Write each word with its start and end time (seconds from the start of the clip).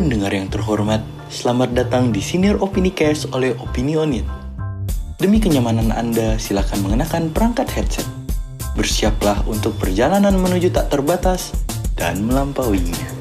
Pendengar 0.00 0.32
yang 0.32 0.48
terhormat, 0.48 1.04
selamat 1.28 1.76
datang 1.76 2.08
di 2.08 2.24
Senior 2.24 2.56
Opini 2.64 2.88
Cast 2.88 3.28
oleh 3.36 3.52
Opinionit. 3.60 4.24
Demi 5.20 5.36
kenyamanan 5.36 5.92
Anda, 5.92 6.40
silakan 6.40 6.88
mengenakan 6.88 7.28
perangkat 7.28 7.68
headset. 7.76 8.08
Bersiaplah 8.72 9.44
untuk 9.44 9.76
perjalanan 9.76 10.40
menuju 10.40 10.72
tak 10.72 10.88
terbatas 10.88 11.52
dan 12.00 12.24
melampauinya. 12.24 13.19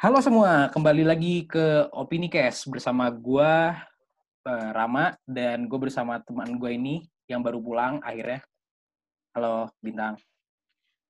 Halo 0.00 0.16
semua, 0.24 0.72
kembali 0.72 1.04
lagi 1.04 1.44
ke 1.44 1.84
Opini 1.92 2.32
Cast 2.32 2.72
bersama 2.72 3.12
gua 3.12 3.76
eh, 4.48 4.70
Rama 4.72 5.12
dan 5.28 5.68
gue 5.68 5.76
bersama 5.76 6.16
teman 6.24 6.56
gue 6.56 6.72
ini 6.72 7.04
yang 7.28 7.44
baru 7.44 7.60
pulang 7.60 8.00
akhirnya. 8.00 8.40
Halo 9.36 9.68
Bintang. 9.84 10.16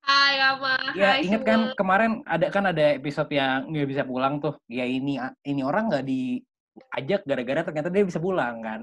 Hai 0.03 0.43
Rama, 0.43 0.75
Ya 0.99 1.15
hai 1.15 1.23
inget 1.23 1.47
semua. 1.47 1.51
kan 1.55 1.61
kemarin 1.79 2.11
ada 2.27 2.51
kan 2.51 2.67
ada 2.67 2.99
episode 2.99 3.31
yang 3.31 3.71
nggak 3.71 3.95
bisa 3.95 4.03
pulang 4.03 4.43
tuh. 4.43 4.59
Ya 4.67 4.83
ini 4.83 5.23
ini 5.47 5.63
orang 5.63 5.87
nggak 5.87 6.11
diajak 6.11 7.23
gara-gara 7.23 7.63
ternyata 7.63 7.95
dia 7.95 8.03
bisa 8.03 8.19
pulang 8.19 8.59
kan. 8.59 8.81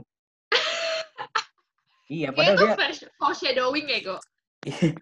iya, 2.07 2.31
padahal 2.31 2.55
itu 2.55 2.63
dia 2.63 3.11
foreshadowing 3.19 3.91
ya, 3.91 3.99
Go. 4.07 4.15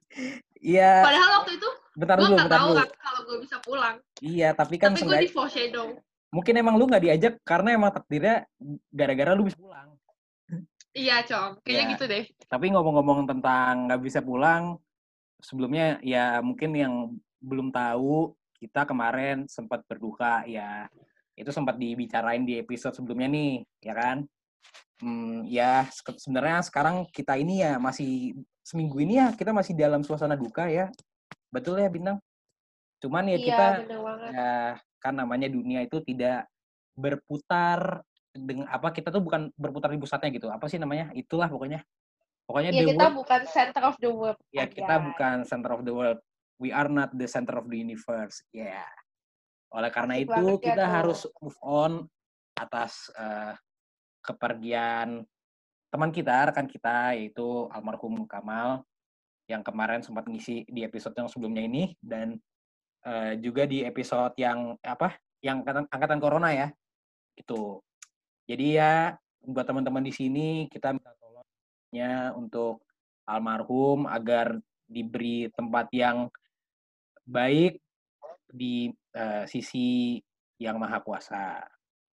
Iya, 0.66 1.05
Padahal 1.05 1.30
waktu 1.46 1.62
itu 1.62 1.70
bentar 1.95 2.16
gue 2.16 2.27
dulu, 2.27 2.35
bentar 2.38 2.59
tahu 2.59 2.70
dulu. 2.70 2.80
kan 2.80 2.90
kalau 2.99 3.20
gue 3.23 3.38
bisa 3.41 3.58
pulang. 3.59 3.95
Iya, 4.20 4.49
tapi 4.52 4.76
kan 4.76 4.91
Tapi 4.91 5.01
gue 5.04 5.18
di 5.24 5.32
foreshadow. 5.32 5.88
mungkin 6.29 6.54
emang 6.55 6.76
lu 6.76 6.85
nggak 6.85 7.04
diajak 7.04 7.34
karena 7.41 7.70
emang 7.74 7.91
takdirnya 7.91 8.43
gara-gara 8.91 9.32
lu 9.32 9.48
bisa 9.48 9.55
pulang. 9.55 9.96
Iya, 10.91 11.23
Com. 11.23 11.60
Kayaknya 11.60 11.84
Ya. 11.84 11.91
gitu 11.96 12.05
deh. 12.07 12.23
Tapi 12.46 12.66
ngomong-ngomong 12.71 13.27
tentang 13.27 13.88
nggak 13.88 13.99
bisa 13.99 14.20
pulang, 14.20 14.79
sebelumnya 15.40 15.99
ya 15.99 16.40
mungkin 16.40 16.71
yang 16.71 16.93
belum 17.43 17.70
tahu 17.70 18.32
kita 18.55 18.88
kemarin 18.88 19.46
sempat 19.46 19.84
berduka 19.85 20.48
ya 20.48 20.88
itu 21.35 21.51
sempat 21.51 21.76
dibicarain 21.76 22.48
di 22.48 22.55
episode 22.57 22.96
sebelumnya 22.96 23.27
nih 23.27 23.54
ya 23.84 23.93
kan 23.93 24.18
hmm, 25.04 25.43
ya 25.46 25.84
se- 25.91 26.16
sebenarnya 26.18 26.63
sekarang 26.63 27.05
kita 27.12 27.35
ini 27.35 27.60
ya 27.62 27.76
masih 27.76 28.32
seminggu 28.63 29.04
ini 29.04 29.20
ya 29.20 29.35
kita 29.35 29.51
masih 29.51 29.76
dalam 29.76 30.01
suasana 30.01 30.34
duka 30.34 30.66
ya 30.71 30.88
betul 31.55 31.79
ya 31.79 31.87
bintang? 31.87 32.20
Cuman 32.99 33.31
ya 33.31 33.39
iya, 33.39 33.45
kita 33.48 33.67
ya 34.35 34.53
kan 34.99 35.13
namanya 35.15 35.48
dunia 35.48 35.87
itu 35.87 36.03
tidak 36.03 36.49
berputar 36.95 38.03
dengan 38.35 38.67
apa 38.67 38.91
kita 38.91 39.07
tuh 39.11 39.23
bukan 39.23 39.48
berputar 39.55 39.87
di 39.95 39.99
pusatnya 39.99 40.29
gitu. 40.35 40.51
Apa 40.51 40.67
sih 40.67 40.76
namanya? 40.76 41.15
Itulah 41.15 41.48
pokoknya. 41.48 41.79
Pokoknya 42.45 42.71
the 42.76 42.93
kita 42.93 43.05
world 43.09 43.17
bukan 43.23 43.41
center 43.49 43.83
of 43.87 43.95
the 43.98 44.11
world. 44.11 44.39
ya 44.53 44.67
aja. 44.67 44.73
kita 44.76 44.95
bukan 45.01 45.37
center 45.48 45.71
of 45.71 45.81
the 45.87 45.93
world. 45.95 46.20
We 46.59 46.70
are 46.71 46.87
not 46.91 47.15
the 47.15 47.27
center 47.27 47.57
of 47.57 47.71
the 47.71 47.79
universe. 47.79 48.43
Ya. 48.51 48.85
Oleh 49.73 49.89
karena 49.91 50.20
Asik 50.20 50.29
itu 50.29 50.43
ya, 50.45 50.55
kita 50.61 50.85
tuh. 50.85 50.93
harus 50.93 51.20
move 51.41 51.59
on 51.63 51.91
atas 52.55 53.11
eh, 53.17 53.53
kepergian 54.23 55.27
teman 55.91 56.11
kita 56.11 56.51
rekan 56.51 56.67
kita 56.67 57.15
yaitu 57.15 57.67
almarhum 57.71 58.27
Kamal 58.27 58.83
yang 59.46 59.62
kemarin 59.62 60.01
sempat 60.01 60.26
ngisi 60.26 60.65
di 60.65 60.82
episode 60.82 61.13
yang 61.18 61.29
sebelumnya 61.29 61.63
ini 61.65 61.93
dan 62.01 62.38
eh, 63.05 63.38
juga 63.41 63.70
di 63.70 63.85
episode 63.85 64.34
yang 64.41 64.74
apa 64.81 65.18
yang 65.41 65.62
angkatan, 65.62 65.85
angkatan 65.90 66.19
corona 66.19 66.50
ya 66.53 66.68
gitu 67.38 67.81
jadi 68.50 68.66
ya 68.66 68.94
buat 69.45 69.66
teman-teman 69.66 70.01
di 70.01 70.13
sini 70.13 70.47
kita 70.69 70.94
minta 70.94 71.13
tolongnya 71.22 72.33
untuk 72.33 72.81
almarhum 73.29 74.09
agar 74.09 74.57
diberi 74.85 75.50
tempat 75.53 75.89
yang 75.94 76.29
baik 77.25 77.81
di 78.50 78.94
eh, 79.17 79.45
sisi 79.50 80.22
yang 80.62 80.77
maha 80.79 81.01
kuasa. 81.01 81.59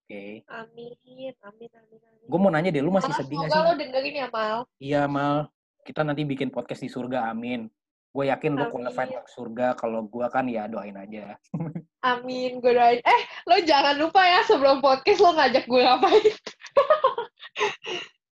Oke. 0.03 0.43
Amin, 0.51 0.93
amin, 0.99 1.33
amin, 1.47 1.71
amin. 1.71 2.27
Gue 2.27 2.39
mau 2.41 2.51
nanya 2.51 2.75
deh, 2.75 2.83
lu 2.83 2.91
masih 2.91 3.13
Mal, 3.15 3.19
sedih 3.23 3.37
gak 3.39 3.49
semoga 3.49 3.63
sih? 3.63 3.63
lo 3.63 3.73
dengerin 3.79 4.15
ya, 4.19 4.29
Mal. 4.29 4.59
Iya, 4.83 5.03
Mal. 5.07 5.39
Kita 5.83 6.07
nanti 6.07 6.23
bikin 6.23 6.55
podcast 6.55 6.79
di 6.79 6.91
surga, 6.91 7.27
amin. 7.35 7.67
Gue 8.13 8.29
yakin 8.29 8.55
Amin. 8.55 8.71
qualified 8.71 9.11
masuk 9.11 9.29
surga. 9.33 9.75
Kalau 9.75 10.07
gue 10.07 10.27
kan 10.31 10.45
ya 10.47 10.71
doain 10.71 10.95
aja. 10.95 11.35
Amin, 12.13 12.61
gue 12.61 12.73
doain. 12.77 13.01
Eh, 13.01 13.21
lo 13.49 13.57
jangan 13.65 13.97
lupa 13.99 14.23
ya 14.23 14.45
sebelum 14.45 14.85
podcast 14.85 15.21
lo 15.25 15.33
ngajak 15.35 15.65
gue 15.67 15.83
ngapain. 15.83 16.35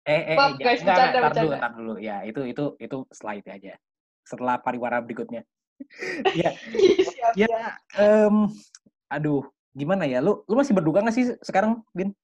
Eh, 0.07 0.23
eh, 0.23 0.37
Maaf, 0.39 0.55
eh, 0.55 0.63
guys, 0.63 0.79
jangan, 0.79 1.11
bercanda, 1.11 1.19
ntar 1.19 1.33
dulu, 1.35 1.51
ntar 1.51 1.71
dulu. 1.75 1.93
Ya, 1.99 2.23
itu 2.23 2.47
itu 2.47 2.79
itu 2.79 2.97
slide 3.11 3.43
aja. 3.51 3.75
Setelah 4.23 4.55
pariwara 4.63 5.03
berikutnya. 5.03 5.43
ya, 6.39 6.55
Siap. 6.55 7.35
ya, 7.35 7.75
em, 7.99 8.47
aduh, 9.11 9.43
gimana 9.75 10.07
ya? 10.07 10.23
Lu 10.23 10.47
lu 10.47 10.55
masih 10.55 10.71
berduka 10.71 11.03
gak 11.03 11.11
sih 11.11 11.35
sekarang, 11.43 11.83
Bin? 11.91 12.15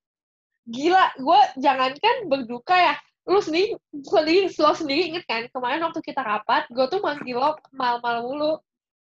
Gila, 0.63 1.11
gue 1.19 1.39
jangankan 1.59 2.31
berduka 2.31 2.71
ya. 2.71 2.95
Lu 3.23 3.39
sendiri, 3.39 3.79
sendiri, 4.03 4.51
lo 4.51 4.71
sendiri 4.75 5.01
inget 5.15 5.23
kan, 5.23 5.47
kemarin 5.47 5.79
waktu 5.87 6.03
kita 6.03 6.19
rapat, 6.19 6.67
gue 6.67 6.85
tuh 6.91 6.99
manggil 6.99 7.39
lo 7.39 7.55
mal-mal 7.71 8.19
mulu. 8.19 8.53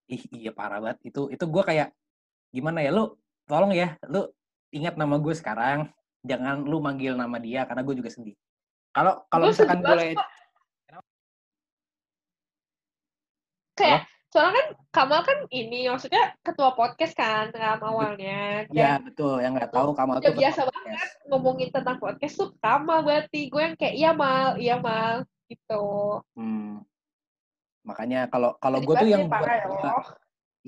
Ih, 0.08 0.24
iya 0.32 0.50
parah 0.50 0.80
banget. 0.80 1.12
Itu 1.12 1.28
itu 1.28 1.44
gue 1.44 1.62
kayak 1.62 1.92
gimana 2.48 2.80
ya? 2.80 2.88
Lu 2.88 3.20
tolong 3.44 3.76
ya, 3.76 4.00
lu 4.08 4.24
ingat 4.72 4.96
nama 4.96 5.20
gue 5.20 5.34
sekarang. 5.36 5.92
Jangan 6.24 6.64
lu 6.64 6.80
manggil 6.80 7.14
nama 7.14 7.36
dia 7.36 7.68
karena 7.68 7.84
gue 7.84 7.94
juga 8.00 8.08
sedih. 8.08 8.32
Kalau 8.96 9.28
kalau 9.28 9.52
misalkan 9.52 9.84
boleh. 9.84 10.16
Kayak, 13.78 14.10
soalnya 14.28 14.54
kan 14.54 14.68
Kamal 14.88 15.20
kan 15.24 15.38
ini, 15.54 15.88
maksudnya 15.88 16.34
ketua 16.44 16.74
podcast 16.76 17.14
kan, 17.16 17.48
ram 17.54 17.80
awalnya. 17.80 18.66
ya 18.72 18.98
Dan 19.00 19.08
betul 19.08 19.40
yang 19.40 19.56
nggak 19.56 19.72
tahu 19.72 19.94
kamu 19.96 20.10
udah 20.18 20.22
tuh 20.24 20.34
biasa 20.36 20.60
ketua 20.64 20.74
banget 20.74 21.08
podcast. 21.08 21.28
ngomongin 21.28 21.68
tentang 21.72 21.96
podcast 21.96 22.34
tuh 22.36 22.50
Kamal 22.60 22.98
berarti. 23.06 23.40
Gue 23.48 23.62
yang 23.62 23.74
kayak, 23.78 23.94
iya 23.96 24.10
Mal, 24.12 24.50
iya 24.60 24.76
Mal, 24.76 25.24
gitu. 25.48 25.84
Hmm. 26.36 26.84
Makanya 27.88 28.28
kalau 28.28 28.52
kalau 28.60 28.78
gue 28.84 28.94
tuh 28.94 29.08
banget 29.08 29.14
yang 29.16 29.24
ya, 29.24 29.32
buat 29.32 29.48
ya, 29.48 29.92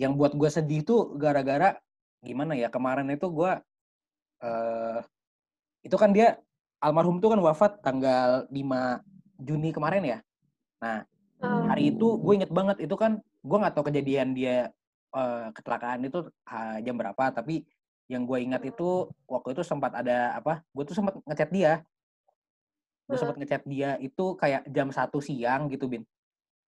yang 0.01 0.13
buat 0.17 0.33
gue 0.33 0.49
sedih 0.49 0.81
tuh 0.81 1.01
gara-gara 1.21 1.77
gimana 2.25 2.57
ya 2.57 2.73
kemarin 2.73 3.09
itu 3.13 3.29
gue 3.29 3.53
eh 4.41 5.01
itu 5.85 5.97
kan 6.01 6.13
dia 6.17 6.41
almarhum 6.81 7.21
tuh 7.21 7.37
kan 7.37 7.41
wafat 7.45 7.81
tanggal 7.85 8.49
5 8.49 8.57
Juni 9.41 9.73
kemarin 9.73 10.05
ya. 10.05 10.19
Nah 10.81 11.05
hari 11.41 11.93
itu 11.93 12.17
gue 12.21 12.33
inget 12.41 12.53
banget 12.53 12.81
itu 12.85 12.97
kan 12.97 13.21
gue 13.41 13.57
nggak 13.57 13.75
tahu 13.75 13.85
kejadian 13.89 14.37
dia 14.37 14.69
eh, 15.11 15.47
kecelakaan 15.53 16.07
itu 16.07 16.29
ah, 16.47 16.79
jam 16.81 16.95
berapa 16.95 17.33
tapi 17.33 17.65
yang 18.11 18.27
gue 18.27 18.39
ingat 18.43 18.63
itu 18.67 19.07
waktu 19.31 19.55
itu 19.55 19.63
sempat 19.63 19.95
ada 19.95 20.35
apa 20.35 20.67
gue 20.75 20.83
tuh 20.83 20.95
sempat 20.99 21.15
ngechat 21.25 21.51
dia. 21.51 21.73
Gue 23.07 23.15
Hmm. 23.19 23.23
sempat 23.23 23.37
ngechat 23.39 23.63
dia 23.67 23.99
itu 23.99 24.35
kayak 24.35 24.67
jam 24.67 24.91
satu 24.91 25.19
siang 25.23 25.71
gitu 25.71 25.87
bin. 25.87 26.03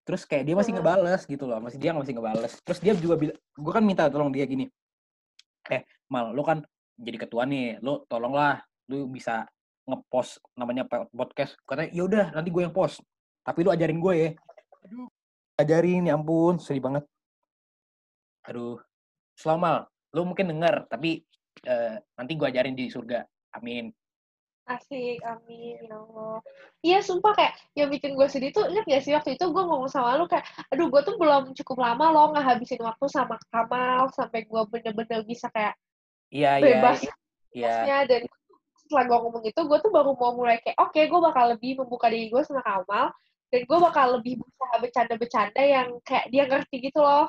Terus 0.03 0.23
kayak 0.23 0.43
dia 0.47 0.55
masih 0.55 0.71
Hmm. 0.75 0.83
ngebales 0.83 1.23
gitu 1.27 1.45
loh 1.47 1.59
masih 1.59 1.79
dia 1.79 1.91
masih 1.95 2.15
ngebales. 2.15 2.59
Terus 2.63 2.79
dia 2.79 2.95
juga 2.95 3.15
bilang 3.19 3.39
gue 3.39 3.73
kan 3.75 3.83
minta 3.83 4.07
tolong 4.11 4.31
dia 4.31 4.47
gini 4.47 4.71
eh 5.71 5.87
mal 6.11 6.35
lu 6.35 6.43
kan 6.43 6.63
jadi 6.99 7.23
ketua 7.23 7.47
nih 7.47 7.79
lu 7.79 8.03
tolonglah 8.11 8.63
lu 8.91 9.07
bisa 9.07 9.47
ngepost 9.87 10.39
namanya 10.55 10.87
po- 10.87 11.11
podcast. 11.11 11.59
Katanya 11.63 11.91
ya 11.91 12.03
udah 12.07 12.25
nanti 12.35 12.51
gue 12.51 12.63
yang 12.63 12.75
post 12.75 13.03
tapi 13.43 13.63
lu 13.63 13.71
ajarin 13.71 13.99
gue 13.99 14.15
ya. 14.15 14.31
Aduh 14.87 15.11
ajarin 15.63 16.11
ya 16.11 16.19
ampun 16.19 16.59
sedih 16.59 16.83
banget. 16.83 17.05
Aduh 18.51 18.83
selamat 19.39 19.89
lu 20.13 20.29
mungkin 20.29 20.51
denger 20.53 20.91
tapi 20.91 21.25
eh, 21.65 21.97
nanti 22.19 22.33
gue 22.35 22.47
ajarin 22.51 22.77
di 22.77 22.91
surga. 22.91 23.25
Amin. 23.57 23.93
Asik, 24.63 25.19
amin, 25.27 25.91
ya 25.91 25.99
Allah. 25.99 26.39
Iya, 26.87 26.99
sumpah 27.03 27.35
kayak 27.35 27.59
yang 27.75 27.91
bikin 27.91 28.15
gue 28.15 28.31
sedih 28.31 28.55
tuh, 28.55 28.71
inget 28.71 28.87
gak 28.87 29.03
sih 29.03 29.11
waktu 29.11 29.35
itu 29.35 29.51
gue 29.51 29.59
ngomong 29.59 29.91
sama 29.91 30.15
lu 30.15 30.31
kayak, 30.31 30.47
aduh 30.71 30.87
gue 30.87 31.03
tuh 31.03 31.19
belum 31.19 31.51
cukup 31.51 31.83
lama 31.83 32.15
loh 32.15 32.31
ngehabisin 32.31 32.79
waktu 32.79 33.11
sama 33.11 33.43
Kamal, 33.51 34.07
sampai 34.15 34.47
gue 34.47 34.63
bener-bener 34.71 35.27
bisa 35.27 35.51
kayak 35.51 35.75
iya 36.31 36.63
iya 36.63 36.79
bebas 36.79 37.03
iya. 37.03 37.13
podcastnya, 37.51 37.99
dan 38.07 38.23
setelah 38.87 39.05
gue 39.11 39.19
ngomong 39.19 39.45
itu, 39.51 39.61
gue 39.67 39.79
tuh 39.83 39.91
baru 39.91 40.11
mau 40.15 40.33
mulai 40.39 40.63
kayak, 40.63 40.79
oke 40.79 41.01
gue 41.11 41.21
bakal 41.27 41.45
lebih 41.59 41.73
membuka 41.83 42.07
diri 42.07 42.31
gue 42.31 42.43
sama 42.47 42.63
Kamal, 42.63 43.11
dan 43.53 43.61
gue 43.69 43.79
bakal 43.79 44.07
lebih 44.19 44.41
berusaha 44.41 44.75
bercanda-bercanda 44.81 45.61
yang 45.63 45.89
kayak 46.03 46.27
dia 46.33 46.49
ngerti 46.49 46.77
gitu 46.89 46.99
loh, 46.99 47.29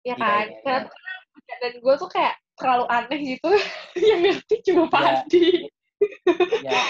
Iya, 0.00 0.16
ya 0.16 0.16
kan? 0.16 0.46
iya, 0.48 0.56
Karena 0.64 0.78
iya. 0.80 0.88
kadang 0.88 1.22
bercandaan 1.36 1.76
gue 1.84 1.94
tuh 2.00 2.08
kayak 2.08 2.34
terlalu 2.56 2.84
aneh 2.88 3.20
gitu, 3.36 3.50
yang 4.08 4.20
ngerti 4.24 4.54
cuma. 4.64 4.84
Padi. 4.88 5.68
ya 6.64 6.80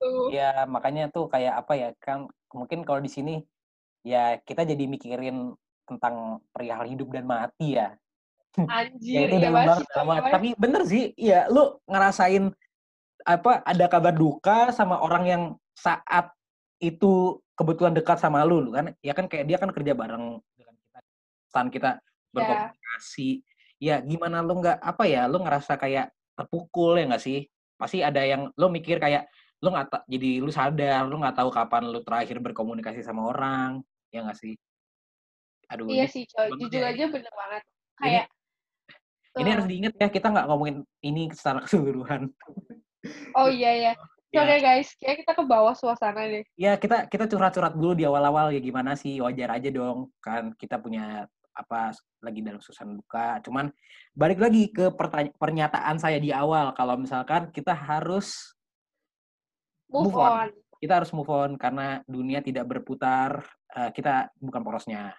Tuh. 0.00 0.32
ya 0.32 0.64
makanya 0.64 1.12
tuh 1.12 1.28
kayak 1.28 1.60
apa 1.60 1.72
ya 1.76 1.88
kan 2.00 2.24
mungkin 2.56 2.88
kalau 2.88 3.04
di 3.04 3.12
sini 3.12 3.34
ya 4.00 4.40
kita 4.40 4.64
jadi 4.64 4.88
mikirin 4.88 5.52
tentang 5.84 6.40
perihal 6.48 6.88
hidup 6.88 7.12
dan 7.12 7.28
mati 7.28 7.76
ya 7.76 7.92
ya 8.56 8.64
Anjir, 8.66 9.28
itu 9.28 9.36
iya 9.36 9.44
dalam 9.52 9.54
banget, 9.68 9.86
banget 9.92 10.22
dalam. 10.24 10.32
Tapi 10.32 10.48
bener 10.56 10.82
sih, 10.88 11.12
iya 11.20 11.46
lu 11.52 11.76
ngerasain 11.84 12.48
apa 13.28 13.60
ada 13.60 13.86
kabar 13.92 14.16
duka 14.16 14.72
sama 14.72 15.04
orang 15.04 15.24
yang 15.28 15.42
saat 15.76 16.32
itu 16.80 17.12
kebetulan 17.52 17.92
dekat 17.92 18.16
sama 18.18 18.40
lu, 18.42 18.64
lu 18.64 18.72
kan? 18.72 18.96
Ya 19.04 19.12
kan 19.12 19.28
kayak 19.28 19.44
dia 19.46 19.56
kan 19.60 19.68
kerja 19.70 19.92
bareng 19.92 20.40
dengan 20.56 20.74
kita, 20.80 20.98
saat 21.52 21.68
kita 21.68 21.90
Iya. 21.96 22.32
berkomunikasi. 22.32 23.28
Ya 23.80 23.96
gimana 24.00 24.40
lu 24.40 24.60
nggak 24.60 24.80
apa 24.80 25.04
ya, 25.04 25.28
lu 25.28 25.40
ngerasa 25.44 25.76
kayak 25.76 26.08
terpukul 26.36 26.96
ya 26.96 27.04
nggak 27.08 27.20
sih? 27.22 27.44
Pasti 27.76 28.00
ada 28.00 28.24
yang 28.24 28.48
lu 28.56 28.66
mikir 28.72 28.96
kayak 28.96 29.28
lu 29.60 29.68
nggak 29.76 30.08
jadi 30.08 30.40
lu 30.40 30.48
sadar 30.48 31.04
lu 31.04 31.20
nggak 31.20 31.36
tahu 31.36 31.52
kapan 31.52 31.84
lu 31.92 32.00
terakhir 32.00 32.40
berkomunikasi 32.40 33.04
sama 33.04 33.28
orang 33.28 33.84
ya 34.08 34.24
nggak 34.24 34.40
sih 34.40 34.56
aduh 35.68 35.84
Iya 35.84 36.08
ini 36.08 36.12
sih, 36.16 36.24
coy. 36.32 36.48
Jujur 36.56 36.80
ya. 36.80 36.88
aja 36.96 37.04
bener 37.12 37.28
banget. 37.36 37.62
Ini- 37.62 38.00
Kayak, 38.00 38.26
ini 39.36 39.44
eh, 39.48 39.52
harus 39.52 39.66
diingat 39.68 39.92
ya 40.00 40.08
kita 40.08 40.26
nggak 40.32 40.46
ngomongin 40.48 40.76
ini 41.04 41.28
secara 41.36 41.60
keseluruhan 41.68 42.32
oh 43.36 43.48
iya, 43.52 43.70
iya. 43.76 43.92
Ya. 44.30 44.46
Oke 44.46 44.62
guys, 44.62 44.94
kayak 45.02 45.26
kita 45.26 45.32
ke 45.34 45.42
bawah 45.42 45.74
suasana 45.74 46.22
deh. 46.30 46.46
ya 46.54 46.78
kita 46.78 47.10
kita 47.10 47.26
curhat-curhat 47.26 47.74
dulu 47.74 47.98
di 47.98 48.06
awal-awal 48.06 48.54
ya 48.54 48.62
gimana 48.62 48.94
sih 48.94 49.18
wajar 49.18 49.58
aja 49.58 49.74
dong 49.74 50.06
kan 50.22 50.54
kita 50.54 50.78
punya 50.78 51.26
apa 51.50 51.90
lagi 52.22 52.38
dalam 52.38 52.62
susah 52.62 52.86
duka 52.86 53.42
cuman 53.42 53.74
balik 54.14 54.38
lagi 54.38 54.70
ke 54.70 54.86
pernyataan 55.34 55.98
saya 55.98 56.22
di 56.22 56.30
awal 56.30 56.70
kalau 56.78 56.94
misalkan 56.94 57.50
kita 57.50 57.74
harus 57.74 58.54
Move, 59.90 60.14
Move 60.14 60.22
on. 60.22 60.30
on. 60.46 60.50
kita 60.78 61.02
harus 61.02 61.10
move 61.10 61.26
on 61.26 61.58
karena 61.58 61.98
dunia 62.06 62.38
tidak 62.38 62.70
berputar 62.70 63.42
eh, 63.74 63.90
kita 63.90 64.30
bukan 64.38 64.62
porosnya 64.62 65.10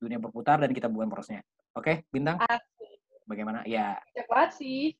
dunia 0.00 0.16
berputar 0.16 0.56
dan 0.56 0.72
kita 0.72 0.88
bukan 0.88 1.12
porosnya 1.12 1.44
oke 1.76 2.08
bintang 2.08 2.40
Asik. 2.48 2.96
bagaimana 3.28 3.60
ya 3.68 4.00
banget 4.24 4.50
sih. 4.56 4.96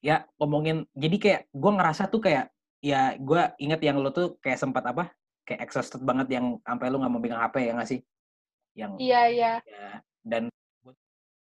ya 0.00 0.24
ngomongin 0.40 0.88
jadi 0.96 1.16
kayak 1.20 1.40
gue 1.52 1.72
ngerasa 1.76 2.08
tuh 2.08 2.24
kayak 2.24 2.48
ya 2.80 3.14
gue 3.20 3.42
inget 3.60 3.80
yang 3.84 4.00
lo 4.00 4.10
tuh 4.10 4.40
kayak 4.40 4.58
sempat 4.58 4.84
apa? 4.88 5.12
Kayak 5.44 5.68
exhausted 5.68 6.00
banget 6.00 6.36
yang 6.40 6.56
sampai 6.64 6.88
lu 6.88 7.00
nggak 7.00 7.12
mau 7.12 7.20
pegang 7.20 7.40
HP 7.40 7.56
ya 7.68 7.72
nggak 7.76 7.90
sih? 7.90 8.00
Yang 8.76 8.92
Iya, 9.00 9.20
iya. 9.28 9.52
ya, 9.64 9.88
dan 10.24 10.42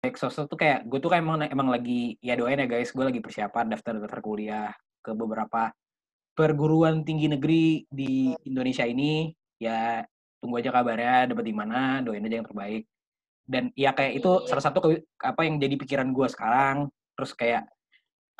exhausted 0.03 0.47
tuh 0.47 0.59
kayak 0.59 0.87
gue 0.87 0.99
tuh 0.99 1.11
kayak 1.11 1.23
emang, 1.23 1.43
emang 1.43 1.67
lagi 1.71 2.15
ya 2.23 2.39
doain 2.39 2.59
ya 2.59 2.67
guys 2.67 2.91
gue 2.91 3.03
lagi 3.03 3.19
persiapan 3.19 3.67
daftar 3.75 3.99
daftar 3.99 4.21
kuliah 4.23 4.71
ke 5.03 5.11
beberapa 5.11 5.71
perguruan 6.35 7.03
tinggi 7.03 7.27
negeri 7.27 7.83
di 7.91 8.31
Indonesia 8.47 8.87
ini. 8.87 9.31
Ya 9.59 10.03
tunggu 10.39 10.63
aja 10.63 10.71
kabarnya 10.71 11.27
dapat 11.35 11.43
di 11.43 11.51
mana 11.55 11.99
doain 11.99 12.23
aja 12.23 12.39
yang 12.39 12.47
terbaik. 12.47 12.87
Dan 13.43 13.73
ya 13.75 13.91
kayak 13.91 14.23
itu 14.23 14.31
Iya. 14.43 14.47
salah 14.47 14.63
satu 14.63 14.79
ke- 14.79 15.03
apa 15.19 15.41
yang 15.43 15.59
jadi 15.59 15.75
pikiran 15.75 16.09
gue 16.15 16.27
sekarang. 16.31 16.87
Terus 17.15 17.31
kayak 17.35 17.63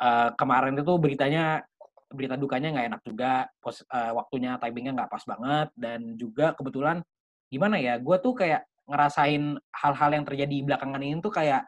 eh, 0.00 0.30
kemarin 0.40 0.80
itu 0.80 0.92
beritanya 0.96 1.60
berita 2.10 2.34
dukanya 2.34 2.74
nggak 2.74 2.86
enak 2.90 3.02
juga 3.06 3.32
pos, 3.62 3.86
eh, 3.86 4.12
waktunya 4.12 4.58
timingnya 4.58 4.92
nggak 4.98 5.10
pas 5.10 5.24
banget 5.24 5.68
dan 5.78 6.00
juga 6.18 6.52
kebetulan 6.58 6.98
gimana 7.46 7.78
ya 7.78 7.98
gue 7.98 8.16
tuh 8.18 8.34
kayak 8.34 8.66
ngerasain 8.90 9.54
hal-hal 9.70 10.10
yang 10.10 10.24
terjadi 10.26 10.56
belakangan 10.66 11.02
ini 11.02 11.22
tuh 11.22 11.30
kayak 11.30 11.62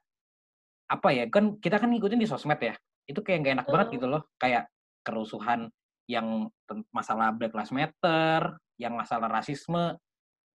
apa 0.91 1.09
ya 1.15 1.25
kan 1.31 1.57
kita 1.57 1.79
kan 1.79 1.89
ngikutin 1.89 2.19
di 2.19 2.27
sosmed 2.27 2.59
ya 2.59 2.75
itu 3.07 3.23
kayak 3.23 3.39
nggak 3.43 3.55
enak 3.63 3.67
banget 3.71 3.87
Hmm. 3.89 3.95
gitu 3.97 4.07
loh 4.11 4.23
kayak 4.37 4.67
kerusuhan 5.03 5.71
yang 6.11 6.51
masalah 6.91 7.31
Black 7.31 7.55
Lives 7.55 7.71
Matter 7.71 8.59
yang 8.79 8.99
masalah 8.99 9.31
rasisme 9.31 9.95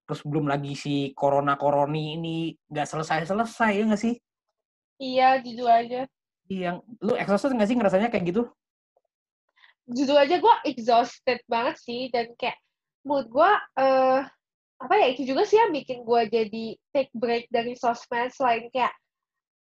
terus 0.04 0.24
belum 0.24 0.48
lagi 0.48 0.75
si 0.75 1.12
corona 1.16 1.56
koroni 1.56 2.16
ini 2.16 2.38
nggak 2.68 2.88
selesai 2.88 3.28
selesai 3.28 3.72
ya 3.72 3.83
nggak 3.88 4.04
sih 4.04 4.16
Iya, 4.98 5.38
jujur 5.45 5.69
aja. 5.69 6.10
yang 6.50 6.80
lu 7.04 7.13
exhausted 7.13 7.54
nggak 7.54 7.68
sih 7.69 7.75
ngerasanya 7.78 8.10
kayak 8.10 8.31
gitu 8.31 8.48
Jujur 9.88 10.19
aja 10.19 10.36
gue 10.38 10.56
exhausted 10.68 11.39
banget 11.48 11.75
sih. 11.80 12.12
Dan 12.12 12.36
kayak, 12.36 12.60
mood 13.07 13.31
gue, 13.31 13.51
eh 13.80 14.22
apa 14.78 14.94
ya, 14.94 15.07
itu 15.10 15.25
juga 15.25 15.42
sih 15.48 15.57
yang 15.57 15.74
bikin 15.74 16.06
gue 16.06 16.22
jadi 16.30 16.66
take 16.94 17.12
break 17.16 17.48
dari 17.50 17.74
sosmed. 17.74 18.30
Selain 18.36 18.68
kayak, 18.69 18.94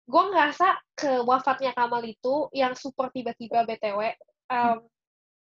gue 0.09 0.23
ngerasa 0.35 0.77
ke 0.99 1.23
wafatnya 1.23 1.73
Kamal 1.73 2.03
itu, 2.05 2.51
yang 2.53 2.75
super 2.75 3.09
tiba-tiba 3.15 3.65
BTW, 3.65 4.01
em, 4.53 4.79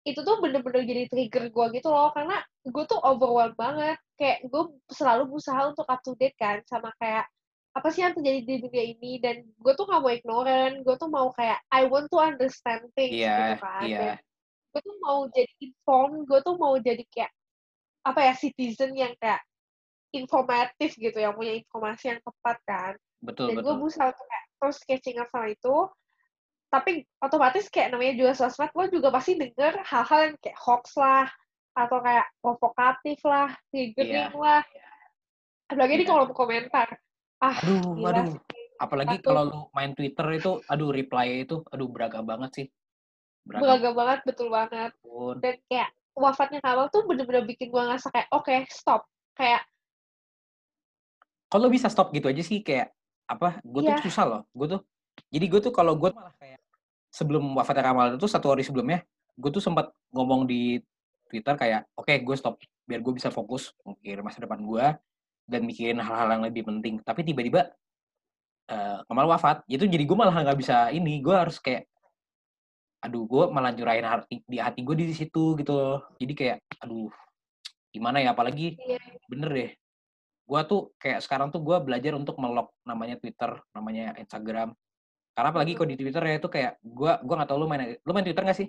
itu 0.04 0.20
tuh 0.20 0.36
bener-bener 0.42 0.84
jadi 0.84 1.04
trigger 1.08 1.52
gue 1.52 1.66
gitu 1.78 1.88
loh. 1.92 2.10
Karena 2.16 2.40
gue 2.64 2.84
tuh 2.88 2.98
overwhelmed 3.04 3.56
banget. 3.60 4.00
Kayak, 4.16 4.48
gue 4.48 4.62
selalu 4.90 5.28
berusaha 5.28 5.60
untuk 5.70 5.86
up 5.86 6.00
to 6.02 6.16
date 6.16 6.34
kan, 6.40 6.64
sama 6.66 6.88
kayak, 6.98 7.28
apa 7.74 7.90
sih 7.90 8.06
yang 8.06 8.14
terjadi 8.14 8.40
di 8.46 8.54
dunia 8.62 8.84
ini 8.94 9.12
dan 9.18 9.42
gue 9.42 9.72
tuh 9.74 9.82
gak 9.90 9.98
mau 9.98 10.06
ignorant 10.06 10.78
gue 10.86 10.94
tuh 10.94 11.10
mau 11.10 11.34
kayak 11.34 11.58
I 11.74 11.90
want 11.90 12.06
to 12.06 12.22
understand 12.22 12.86
things 12.94 13.18
iya 13.18 13.58
gitu 13.58 13.66
kan 13.66 13.82
Dan 13.82 14.14
gue 14.74 14.82
tuh 14.82 14.96
mau 15.06 15.22
jadi 15.30 15.54
informed 15.62 16.26
gue 16.26 16.40
tuh 16.42 16.58
mau 16.58 16.74
jadi 16.82 17.06
kayak 17.14 17.30
apa 18.02 18.20
ya 18.26 18.34
citizen 18.34 18.90
yang 18.98 19.14
kayak 19.22 19.38
informatif 20.10 20.98
gitu 20.98 21.14
yang 21.14 21.34
punya 21.38 21.54
informasi 21.54 22.10
yang 22.10 22.20
tepat 22.22 22.58
kan. 22.66 22.94
Betul 23.22 23.54
dan 23.54 23.62
gue 23.62 23.74
berusaha 23.78 24.10
untuk 24.10 24.26
kayak 24.26 24.44
terus 24.58 24.78
catching 24.82 25.16
up 25.22 25.30
sama 25.30 25.54
itu. 25.54 25.76
Tapi 26.74 27.06
otomatis 27.22 27.70
kayak 27.70 27.94
namanya 27.94 28.14
juga 28.18 28.32
sosmed 28.34 28.74
lo 28.74 28.84
juga 28.90 29.14
pasti 29.14 29.38
denger 29.38 29.78
hal-hal 29.86 30.20
yang 30.26 30.36
kayak 30.42 30.58
hoax 30.58 30.98
lah 30.98 31.30
atau 31.74 31.98
kayak 32.02 32.26
provokatif 32.42 33.18
lah 33.22 33.54
triggering 33.70 34.34
lah. 34.34 34.62
Apalagi 35.70 36.02
di 36.02 36.04
Iya. 36.06 36.10
kolom 36.10 36.30
komentar. 36.34 36.88
Ah 37.38 37.54
aduh 37.62 37.94
gila 37.94 38.10
aduh. 38.10 38.26
sih. 38.34 38.42
apalagi 38.74 39.16
Satu. 39.22 39.26
kalau 39.30 39.42
lu 39.46 39.60
main 39.70 39.94
Twitter 39.94 40.26
itu 40.34 40.58
aduh 40.66 40.90
reply 40.90 41.46
itu 41.46 41.62
aduh 41.70 41.86
beragam 41.86 42.26
banget 42.26 42.50
sih 42.58 42.66
beragam 43.44 43.92
banget 43.94 44.20
betul 44.24 44.48
banget. 44.48 44.92
Pun 45.04 45.36
dan 45.38 45.60
kayak 45.68 45.88
wafatnya 46.16 46.60
Kamal 46.64 46.88
tuh 46.88 47.04
bener-bener 47.04 47.44
bikin 47.44 47.68
gue 47.68 47.82
ngerasa 47.82 48.08
kayak 48.10 48.28
oke 48.32 48.54
stop. 48.72 49.04
Kayak 49.36 49.62
kalau 51.50 51.70
bisa 51.70 51.86
stop 51.86 52.10
gitu 52.10 52.26
aja 52.26 52.42
sih 52.42 52.64
kayak 52.64 52.90
apa 53.24 53.62
gue 53.62 53.80
Iya. 53.80 53.96
tuh 54.00 54.10
susah 54.10 54.24
loh 54.26 54.42
gue 54.52 54.66
tuh. 54.78 54.80
Jadi 55.30 55.46
gue 55.46 55.60
tuh 55.62 55.72
kalau 55.72 55.94
gue 55.94 56.10
malah 56.10 56.34
kayak 56.40 56.58
sebelum 57.14 57.54
wafatnya 57.54 57.84
Kamal 57.86 58.06
itu 58.18 58.26
satu 58.26 58.50
hari 58.50 58.66
sebelumnya 58.66 59.06
gue 59.34 59.50
tuh 59.50 59.62
sempat 59.62 59.90
ngomong 60.14 60.46
di 60.46 60.78
Twitter 61.30 61.54
kayak 61.54 61.86
oke 61.94 62.10
gue 62.10 62.36
stop 62.38 62.58
biar 62.84 63.00
gue 63.00 63.12
bisa 63.16 63.30
fokus 63.32 63.72
mikir 63.86 64.20
masa 64.20 64.44
depan 64.44 64.60
gue 64.60 64.86
dan 65.44 65.60
mikirin 65.64 66.00
hal-hal 66.00 66.28
yang 66.38 66.42
lebih 66.42 66.64
penting. 66.66 66.98
Tapi 67.02 67.20
tiba-tiba 67.22 67.70
eh, 68.70 68.98
Kamal 69.06 69.26
wafat 69.28 69.62
itu 69.70 69.84
jadi 69.86 70.02
gue 70.02 70.16
malah 70.16 70.34
nggak 70.34 70.58
bisa 70.58 70.88
ini 70.90 71.20
gue 71.22 71.34
harus 71.34 71.58
kayak 71.60 71.86
aduh 73.04 73.28
gue 73.28 73.44
malah 73.52 73.76
nyurahin 73.76 74.08
hati 74.08 74.40
di 74.48 74.56
hati 74.56 74.80
gue 74.80 74.96
di 74.96 75.12
situ 75.12 75.52
gitu 75.60 75.72
loh. 75.76 76.08
Jadi 76.16 76.32
kayak 76.32 76.58
aduh 76.80 77.12
gimana 77.92 78.18
ya 78.24 78.32
apalagi 78.32 78.80
Iya. 78.80 78.98
bener 79.28 79.50
deh. 79.52 79.70
Gue 80.48 80.60
tuh 80.64 80.80
kayak 80.96 81.20
sekarang 81.20 81.52
tuh 81.52 81.60
gue 81.60 81.76
belajar 81.84 82.16
untuk 82.16 82.40
melok 82.40 82.72
namanya 82.88 83.20
Twitter 83.20 83.60
namanya 83.76 84.16
Instagram. 84.16 84.72
Karena 85.36 85.48
apalagi 85.52 85.76
kalau 85.76 85.88
di 85.92 85.98
Twitter 86.00 86.22
ya 86.24 86.34
itu 86.40 86.48
kayak 86.48 86.72
gue 86.80 87.12
gue 87.20 87.34
nggak 87.36 87.48
tahu 87.52 87.58
lu 87.60 87.68
main 87.68 87.92
lu 88.00 88.10
main 88.16 88.24
Twitter 88.24 88.40
nggak 88.40 88.58
sih? 88.58 88.68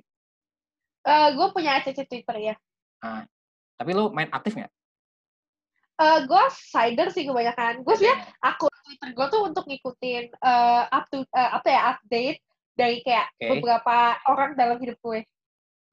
Eh 1.05 1.27
gue 1.31 1.47
punya 1.55 1.79
ACC 1.79 2.03
Twitter 2.03 2.35
ya. 2.41 2.55
Tapi 3.79 3.91
lu 3.95 4.11
main 4.11 4.27
aktif 4.35 4.55
nggak? 4.59 4.71
Eh 5.95 6.19
gue 6.27 6.43
cider 6.51 7.07
sih 7.13 7.23
kebanyakan. 7.23 7.87
Gue 7.87 7.95
sebenarnya 7.95 8.35
akun 8.43 8.73
Twitter 8.83 9.09
gue 9.15 9.25
tuh 9.31 9.41
untuk 9.47 9.63
ngikutin 9.63 10.23
eh 10.27 10.83
up 10.91 11.05
to 11.07 11.23
eh, 11.23 11.49
apa 11.55 11.67
ya 11.71 11.81
update 11.95 12.39
dari 12.75 12.99
kayak 13.01 13.31
Oke. 13.39 13.47
beberapa 13.55 13.95
orang 14.27 14.51
dalam 14.53 14.77
hidup 14.77 14.99
gue. 14.99 15.23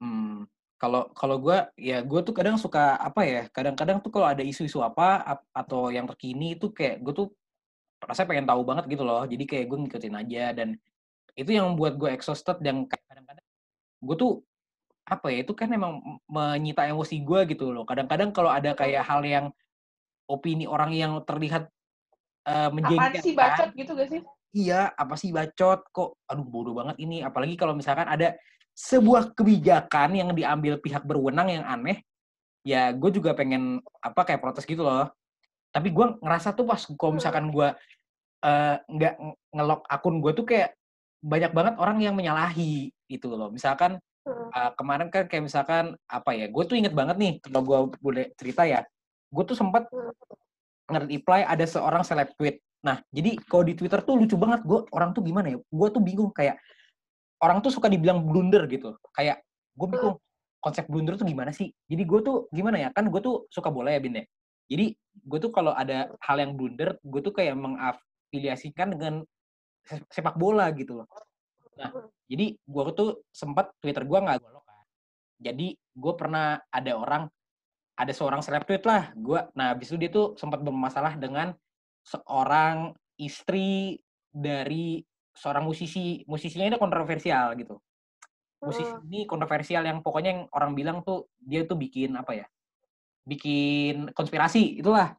Hmm, 0.03 0.43
kalau 0.75 1.07
kalau 1.15 1.39
gue 1.39 1.57
ya 1.79 2.03
gue 2.03 2.19
tuh 2.27 2.35
kadang 2.35 2.59
suka 2.59 2.99
apa 2.99 3.23
ya 3.23 3.41
kadang-kadang 3.47 4.03
tuh 4.03 4.11
kalau 4.11 4.27
ada 4.27 4.43
isu-isu 4.43 4.83
apa 4.83 5.23
ap- 5.23 5.47
atau 5.55 5.87
yang 5.87 6.03
terkini 6.11 6.59
itu 6.59 6.75
kayak 6.75 6.99
gue 6.99 7.13
tuh 7.15 7.27
rasanya 8.03 8.29
pengen 8.35 8.47
tahu 8.51 8.61
banget 8.67 8.85
gitu 8.91 9.03
loh. 9.07 9.23
Jadi 9.23 9.43
kayak 9.47 9.65
gue 9.71 9.77
ngikutin 9.87 10.15
aja 10.19 10.43
dan 10.51 10.69
itu 11.33 11.49
yang 11.55 11.71
membuat 11.73 11.95
gue 11.95 12.11
exhausted 12.11 12.59
dan 12.59 12.83
kadang-kadang 12.85 13.47
gue 14.03 14.15
tuh 14.19 14.43
apa 15.03 15.27
ya 15.31 15.43
itu 15.43 15.55
kan 15.55 15.71
emang 15.71 15.99
menyita 16.27 16.83
emosi 16.83 17.23
gue 17.23 17.47
gitu 17.47 17.71
loh. 17.71 17.87
Kadang-kadang 17.87 18.35
kalau 18.35 18.51
ada 18.51 18.75
kayak 18.75 19.07
hal 19.07 19.23
yang 19.23 19.45
opini 20.27 20.67
orang 20.67 20.91
yang 20.91 21.19
terlihat 21.23 21.71
eh, 22.43 22.51
apaan 22.51 22.75
menjengkelkan 22.75 23.23
sih 23.23 23.33
bacot 23.35 23.69
gitu 23.71 23.91
gak 23.95 24.09
sih 24.11 24.21
iya 24.53 24.93
apa 24.93 25.17
sih 25.17 25.33
bacot? 25.33 25.89
Kok 25.89 26.29
aduh 26.29 26.45
bodoh 26.45 26.73
banget 26.77 27.01
ini. 27.01 27.25
Apalagi 27.25 27.57
kalau 27.57 27.73
misalkan 27.73 28.05
ada 28.07 28.37
sebuah 28.73 29.33
kebijakan 29.37 30.17
yang 30.17 30.29
diambil 30.33 30.81
pihak 30.81 31.05
berwenang 31.05 31.49
yang 31.49 31.65
aneh 31.65 32.01
ya 32.63 32.95
gue 32.95 33.11
juga 33.11 33.35
pengen 33.35 33.83
apa 33.99 34.23
kayak 34.23 34.39
protes 34.39 34.63
gitu 34.63 34.85
loh. 34.85 35.11
Tapi 35.73 35.89
gue 35.89 36.05
ngerasa 36.21 36.53
tuh 36.55 36.69
pas 36.69 36.79
kalau 36.79 37.17
misalkan 37.17 37.49
gue 37.49 37.67
eh, 38.43 38.75
nggak 38.87 39.13
ng- 39.19 39.37
ngelok 39.55 39.81
akun 39.89 40.19
gue 40.21 40.31
tuh 40.35 40.45
kayak 40.47 40.75
banyak 41.23 41.51
banget 41.55 41.73
orang 41.79 41.97
yang 41.99 42.15
menyalahi 42.15 42.93
itu 43.09 43.27
loh. 43.27 43.49
Misalkan 43.51 43.99
Hmm. 44.23 44.47
eh, 44.55 44.71
kemarin 44.79 45.11
kan 45.11 45.27
kayak 45.27 45.43
misalkan 45.51 45.99
apa 46.07 46.31
ya 46.31 46.47
gue 46.47 46.63
tuh 46.63 46.79
inget 46.79 46.95
banget 46.95 47.19
nih 47.19 47.43
kalau 47.43 47.61
gue 47.67 47.79
boleh 47.99 48.31
cerita 48.39 48.63
ya. 48.63 48.79
Gue 49.27 49.43
tuh 49.43 49.57
sempat 49.59 49.91
Hmm. 49.91 50.15
nge-reply 50.87 51.43
ada 51.43 51.65
seorang 51.67 52.03
seleb 52.07 52.31
tweet 52.39 52.63
Nah, 52.83 52.99
jadi 53.15 53.39
kalau 53.47 53.63
di 53.63 53.73
Twitter 53.79 54.03
tuh 54.03 54.19
lucu 54.19 54.35
banget. 54.35 54.61
Gue 54.67 54.83
orang 54.91 55.15
tuh 55.15 55.23
gimana 55.23 55.55
ya? 55.55 55.57
Gue 55.71 55.87
tuh 55.87 56.03
bingung 56.03 56.29
kayak 56.35 56.59
orang 57.39 57.63
tuh 57.63 57.71
suka 57.71 57.87
dibilang 57.87 58.23
blunder 58.23 58.67
gitu. 58.67 58.99
Kayak 59.15 59.41
gue 59.73 59.87
bingung 59.87 60.15
konsep 60.59 60.87
blunder 60.91 61.15
tuh 61.15 61.27
gimana 61.27 61.55
sih? 61.55 61.71
Jadi 61.87 62.03
gue 62.03 62.19
tuh 62.19 62.51
gimana 62.51 62.77
ya? 62.79 62.89
Kan 62.91 63.07
gue 63.07 63.21
tuh 63.23 63.47
suka 63.47 63.71
bola 63.71 63.95
ya, 63.95 64.03
Bin 64.03 64.19
ya. 64.19 64.25
Jadi 64.67 64.95
gue 64.99 65.39
tuh 65.39 65.51
kalau 65.51 65.71
ada 65.71 66.11
hal 66.23 66.37
yang 66.39 66.55
blunder, 66.59 66.99
gue 66.99 67.21
tuh 67.23 67.31
kayak 67.35 67.55
mengafiliasikan 67.55 68.95
dengan 68.95 69.13
sepak 70.11 70.35
bola 70.39 70.71
gitu 70.75 71.03
loh. 71.03 71.07
Nah, 71.75 71.91
jadi 72.27 72.55
gue 72.55 72.83
tuh 72.95 73.23
sempat 73.31 73.71
Twitter 73.79 74.03
gue 74.07 74.19
nggak 74.19 74.39
golok 74.43 74.63
kan. 74.63 74.85
Jadi 75.43 75.75
gue 75.75 76.13
pernah 76.15 76.59
ada 76.71 76.91
orang, 76.95 77.23
ada 77.99 78.13
seorang 78.15 78.39
seleb 78.39 78.63
tweet 78.63 78.83
lah. 78.87 79.11
Gue, 79.15 79.39
nah 79.55 79.75
habis 79.75 79.91
itu 79.91 79.97
dia 79.99 80.11
tuh 80.11 80.35
sempat 80.39 80.63
bermasalah 80.63 81.19
dengan 81.19 81.51
seorang 82.03 82.91
istri 83.17 83.97
dari 84.29 84.99
seorang 85.33 85.65
musisi. 85.65 86.21
Musisinya 86.27 86.67
ini 86.69 86.77
kontroversial 86.77 87.55
gitu. 87.57 87.79
Musisi 88.63 88.87
Hmm. 88.87 89.07
ini 89.11 89.27
kontroversial 89.27 89.83
yang 89.83 89.99
pokoknya 89.99 90.29
yang 90.31 90.43
orang 90.55 90.71
bilang 90.71 90.97
tuh 91.03 91.27
dia 91.43 91.67
tuh 91.67 91.75
bikin 91.75 92.15
apa 92.15 92.43
ya? 92.43 92.45
Bikin 93.27 94.11
konspirasi 94.15 94.79
itulah. 94.79 95.15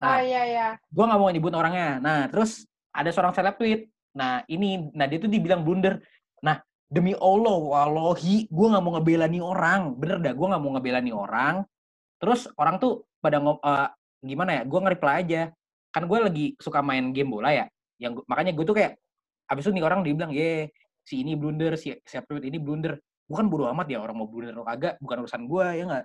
Ah 0.00 0.16
nah 0.16 0.20
iya 0.24 0.42
iya. 0.48 0.68
gue 0.88 1.04
nggak 1.04 1.20
mau 1.20 1.28
nyebut 1.28 1.52
orangnya. 1.52 2.00
Nah 2.00 2.24
terus 2.32 2.64
ada 2.92 3.12
seorang 3.12 3.36
seleb 3.36 3.60
tweet. 3.60 3.88
Nah 4.16 4.44
ini 4.48 4.88
nah 4.96 5.04
dia 5.04 5.20
tuh 5.20 5.28
dibilang 5.28 5.60
blunder. 5.60 6.00
Nah 6.40 6.56
demi 6.88 7.12
Allah 7.20 7.52
wallahi 7.52 8.48
gue 8.48 8.66
nggak 8.72 8.82
mau 8.84 8.96
ngebela 8.96 9.28
nih 9.28 9.44
orang. 9.44 9.92
Bener 10.00 10.16
dah 10.24 10.32
gue 10.32 10.46
nggak 10.48 10.62
mau 10.62 10.72
ngebela 10.76 11.04
nih 11.04 11.12
orang. 11.12 11.54
Terus 12.16 12.48
orang 12.56 12.80
tuh 12.80 13.04
pada 13.20 13.40
ngom 13.44 13.60
eh, 13.60 13.88
gimana 14.24 14.50
ya? 14.60 14.62
Gue 14.64 14.80
nge-reply 14.80 15.14
aja 15.20 15.42
kan 15.90 16.06
gue 16.06 16.18
lagi 16.22 16.46
suka 16.58 16.80
main 16.80 17.10
game 17.10 17.30
bola 17.30 17.50
ya 17.50 17.66
yang 18.00 18.16
gua- 18.16 18.26
makanya 18.30 18.56
gue 18.56 18.64
tuh 18.64 18.76
kayak 18.78 18.96
abis 19.50 19.66
itu 19.66 19.72
nih 19.76 19.84
orang 19.84 20.00
dibilang 20.06 20.30
ye 20.30 20.70
si 21.02 21.26
ini 21.26 21.34
blunder 21.34 21.74
si 21.74 21.90
siap 22.06 22.24
tweet 22.30 22.46
ini 22.46 22.62
blunder. 22.62 22.96
Bukan 23.30 23.46
bodo 23.46 23.70
amat 23.70 23.86
ya 23.90 24.02
orang 24.02 24.14
mau 24.18 24.26
blunder 24.26 24.54
atau 24.54 24.66
kagak 24.66 24.94
bukan 25.02 25.16
urusan 25.26 25.42
gue 25.46 25.66
ya 25.74 25.84
nggak? 25.86 26.04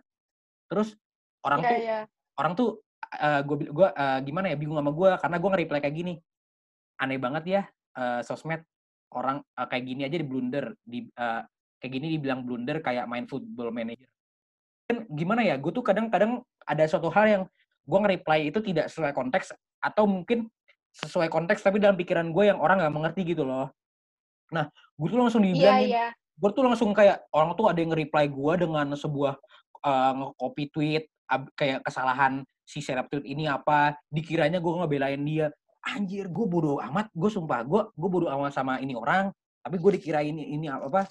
Terus 0.70 0.88
orang 1.46 1.60
Iya 1.62 1.70
tuh 1.70 1.78
iya. 1.82 2.00
orang 2.42 2.54
tuh 2.58 2.70
gue 3.46 3.56
gua 3.70 3.90
eh, 3.94 4.20
gimana 4.26 4.50
ya 4.52 4.58
bingung 4.58 4.78
sama 4.82 4.92
gue 4.92 5.10
karena 5.22 5.38
gue 5.38 5.50
nge-reply 5.54 5.80
kayak 5.82 5.96
gini. 5.96 6.14
Aneh 7.02 7.18
banget 7.22 7.44
ya 7.46 7.62
eh, 7.98 8.22
sosmed 8.26 8.62
orang 9.14 9.42
eh, 9.42 9.68
kayak 9.70 9.84
gini 9.86 10.02
aja 10.06 10.18
di 10.18 10.26
blunder 10.26 10.66
di 10.82 11.06
eh, 11.06 11.42
kayak 11.82 11.92
gini 11.94 12.08
dibilang 12.18 12.42
blunder 12.42 12.82
kayak 12.82 13.06
main 13.06 13.26
football 13.30 13.70
manager. 13.70 14.10
Kan 14.86 15.06
gimana 15.10 15.42
ya 15.46 15.58
gue 15.58 15.72
tuh 15.74 15.86
kadang-kadang 15.86 16.42
ada 16.66 16.84
suatu 16.90 17.10
hal 17.14 17.26
yang 17.26 17.44
gue 17.86 18.00
nge-reply 18.02 18.50
itu 18.50 18.60
tidak 18.66 18.90
sesuai 18.90 19.14
konteks 19.14 19.54
atau 19.86 20.10
mungkin 20.10 20.50
sesuai 20.96 21.30
konteks 21.30 21.62
tapi 21.62 21.78
dalam 21.78 21.94
pikiran 21.94 22.34
gue 22.34 22.50
yang 22.50 22.58
orang 22.58 22.82
nggak 22.82 22.96
mengerti 22.96 23.22
gitu 23.36 23.46
loh. 23.46 23.70
Nah 24.50 24.66
gue 24.72 25.08
tuh 25.12 25.20
langsung 25.22 25.44
Iya 25.46 25.54
dibilangin. 25.54 25.90
iya. 25.94 26.08
gue 26.36 26.50
tuh 26.52 26.64
langsung 26.68 26.92
kayak 26.92 27.32
orang 27.32 27.56
tuh 27.56 27.72
ada 27.72 27.80
yang 27.80 27.96
nge-reply 27.96 28.28
gue 28.28 28.54
dengan 28.68 28.88
sebuah 28.92 29.40
uh, 29.88 30.12
nge-copy 30.20 30.64
tweet 30.68 31.04
ab- 31.32 31.48
kayak 31.56 31.80
kesalahan 31.86 32.44
si 32.66 32.82
seleb 32.84 33.08
tweet 33.08 33.24
ini 33.24 33.46
apa. 33.48 33.96
Dikiranya 34.12 34.60
gue 34.60 34.74
ngebelain 34.74 35.22
dia. 35.24 35.48
Anjir 35.86 36.28
gue 36.28 36.46
bodoh 36.50 36.82
amat. 36.82 37.08
Gue 37.16 37.30
sumpah 37.32 37.62
gue 37.64 37.82
gue 37.94 38.10
bodoh 38.10 38.28
amat 38.36 38.52
sama 38.52 38.82
ini 38.82 38.98
orang. 38.98 39.32
Tapi 39.64 39.80
gue 39.80 39.92
dikirain 40.02 40.28
ini, 40.34 40.60
ini 40.60 40.68
apa 40.68 40.92
apa. 40.92 41.02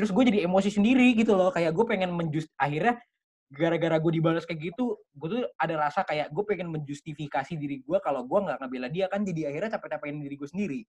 Terus 0.00 0.16
gue 0.16 0.22
jadi 0.32 0.48
emosi 0.48 0.72
sendiri 0.72 1.12
gitu 1.12 1.36
loh. 1.36 1.52
Kayak 1.52 1.76
gue 1.76 1.84
pengen 1.84 2.16
menjust 2.16 2.48
akhirnya 2.56 2.96
gara-gara 3.50 3.98
gue 3.98 4.12
dibalas 4.14 4.46
kayak 4.46 4.70
gitu 4.70 4.94
gue 5.10 5.28
tuh 5.28 5.42
ada 5.58 5.74
rasa 5.74 6.06
kayak 6.06 6.30
gue 6.30 6.44
pengen 6.46 6.70
menjustifikasi 6.70 7.58
diri 7.58 7.82
gue 7.82 7.98
kalau 7.98 8.22
gue 8.22 8.38
nggak 8.46 8.62
ngebela 8.62 8.86
dia 8.86 9.10
kan 9.10 9.26
jadi 9.26 9.50
akhirnya 9.50 9.74
capek-capekin 9.74 10.22
diri 10.22 10.38
gue 10.38 10.48
sendiri 10.48 10.80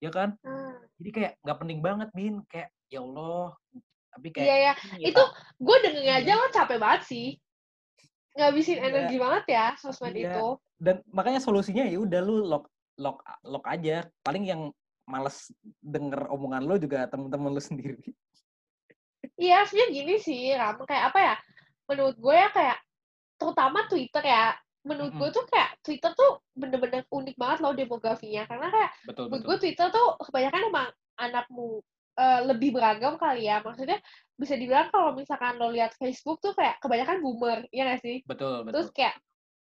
ya 0.00 0.08
kan 0.08 0.32
Hmm. 0.40 0.80
jadi 0.96 1.10
kayak 1.12 1.32
nggak 1.44 1.58
penting 1.60 1.80
banget 1.84 2.08
bin 2.16 2.40
kayak 2.48 2.72
ya 2.88 3.04
Allah 3.04 3.52
tapi 4.08 4.28
kayak 4.32 4.44
Iya 4.44 4.56
ya. 4.56 4.72
ini 4.96 5.04
ya, 5.04 5.08
Itu 5.12 5.22
gue 5.56 5.76
dengernya 5.84 6.14
Iya. 6.16 6.22
aja 6.24 6.32
lo 6.36 6.46
capek 6.52 6.78
banget 6.80 7.02
sih. 7.08 7.28
Ngabisin 8.32 8.76
Iya. 8.76 8.84
energi 8.88 9.16
banget 9.16 9.44
ya 9.48 9.66
sosmed 9.76 10.12
Iya. 10.12 10.32
itu. 10.32 10.46
dan 10.82 10.96
makanya 11.08 11.38
solusinya 11.38 11.86
ya 11.86 11.94
udah 11.96 12.20
lu 12.20 12.42
lock 12.42 12.66
lock 12.98 13.22
lock 13.46 13.64
aja 13.64 14.02
paling 14.20 14.42
yang 14.42 14.60
males 15.06 15.48
denger 15.78 16.26
omongan 16.26 16.66
lo 16.66 16.74
juga 16.74 17.06
temen-temen 17.06 17.52
lu 17.52 17.62
sendiri 17.62 18.02
Iya, 19.38 19.62
sebenarnya 19.64 19.90
gini 19.94 20.14
sih, 20.18 20.50
Ram. 20.54 20.82
Kayak 20.82 21.14
apa 21.14 21.18
ya? 21.22 21.34
Menurut 21.92 22.16
gue 22.16 22.34
ya 22.34 22.48
kayak, 22.48 22.78
terutama 23.36 23.84
Twitter 23.86 24.24
ya. 24.24 24.56
Menurut 24.82 25.12
gue 25.14 25.28
tuh 25.30 25.44
kayak 25.46 25.70
Twitter 25.84 26.10
tuh 26.16 26.42
bener-bener 26.56 27.06
unik 27.06 27.36
banget 27.38 27.58
loh 27.60 27.76
demografinya. 27.76 28.48
Karena 28.48 28.66
kayak 28.66 28.90
betul 29.06 29.24
menurut 29.28 29.44
betul 29.44 29.48
gue 29.52 29.56
Twitter 29.60 29.86
tuh 29.92 30.06
kebanyakan 30.18 30.62
emang 30.72 30.88
anakmu 31.20 31.68
eh, 32.18 32.40
lebih 32.48 32.70
beragam 32.74 33.14
kali 33.20 33.46
ya. 33.46 33.60
Maksudnya 33.62 34.00
bisa 34.34 34.58
dibilang 34.58 34.90
kalau 34.90 35.14
misalkan 35.14 35.54
lo 35.60 35.70
lihat 35.70 35.94
Facebook 35.94 36.42
tuh 36.42 36.50
kayak 36.56 36.80
kebanyakan 36.82 37.22
boomer, 37.22 37.62
ya 37.70 37.86
nggak 37.86 38.00
sih? 38.02 38.16
betul 38.26 38.66
betul 38.66 38.74
Terus 38.74 38.88
kayak 38.90 39.14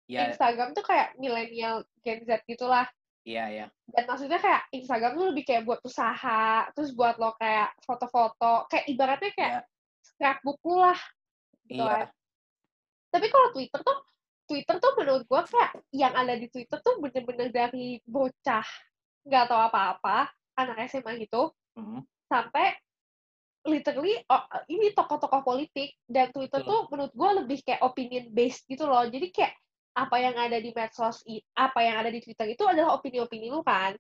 ya 0.07 0.21
Instagram 0.31 0.71
tuh 0.77 0.85
kayak 0.85 1.17
milenial 1.17 1.83
Gen 2.05 2.23
Z 2.29 2.45
gitulah. 2.45 2.85
iya 3.27 3.51
ya 3.51 3.67
Dan 3.91 4.05
maksudnya 4.07 4.39
kayak 4.39 4.71
Instagram 4.71 5.19
tuh 5.19 5.27
lebih 5.35 5.45
kayak 5.49 5.63
buat 5.67 5.81
usaha, 5.83 6.69
terus 6.77 6.95
buat 6.95 7.17
lo 7.19 7.35
kayak 7.41 7.75
foto-foto, 7.83 8.69
kayak 8.71 8.87
ibaratnya 8.87 9.33
kayak 9.35 9.53
Iya. 9.57 9.63
scrapbook 10.05 10.61
lu 10.63 10.77
lah. 10.79 11.01
Gitu 11.67 11.83
iya 11.83 12.07
kan. 12.07 12.07
Tapi 13.11 13.27
kalau 13.31 13.49
Twitter 13.55 13.81
tuh, 13.81 13.99
Twitter 14.47 14.77
tuh 14.79 14.93
menurut 14.99 15.23
gua 15.27 15.43
kayak 15.43 15.83
yang 15.91 16.15
ada 16.15 16.35
di 16.39 16.47
Twitter 16.47 16.79
tuh 16.79 17.03
bener-bener 17.03 17.51
dari 17.51 17.99
bocah 18.07 18.67
nggak 19.27 19.45
tahu 19.51 19.61
apa-apa, 19.71 20.31
anak 20.55 20.87
SMA 20.87 21.19
gitu, 21.19 21.51
Mhm. 21.75 22.07
sampai 22.31 22.79
literally 23.67 24.15
oh, 24.31 24.43
ini 24.71 24.95
tokoh-tokoh 24.95 25.43
politik 25.43 25.99
dan 26.07 26.31
Twitter 26.31 26.63
Betul. 26.63 26.71
tuh 26.71 26.81
menurut 26.95 27.13
gua 27.19 27.31
lebih 27.43 27.59
kayak 27.67 27.83
opinion 27.83 28.31
based 28.31 28.63
gitu 28.71 28.87
loh. 28.87 29.03
Jadi 29.11 29.35
kayak 29.35 29.59
apa 29.97 30.17
yang 30.21 30.37
ada 30.37 30.61
di 30.61 30.71
medsos, 30.77 31.25
apa 31.57 31.81
yang 31.81 31.97
ada 32.05 32.13
di 32.13 32.21
Twitter 32.21 32.53
itu 32.53 32.63
adalah 32.69 32.95
opini-opini 33.01 33.49
lu 33.49 33.65
kan. 33.65 33.97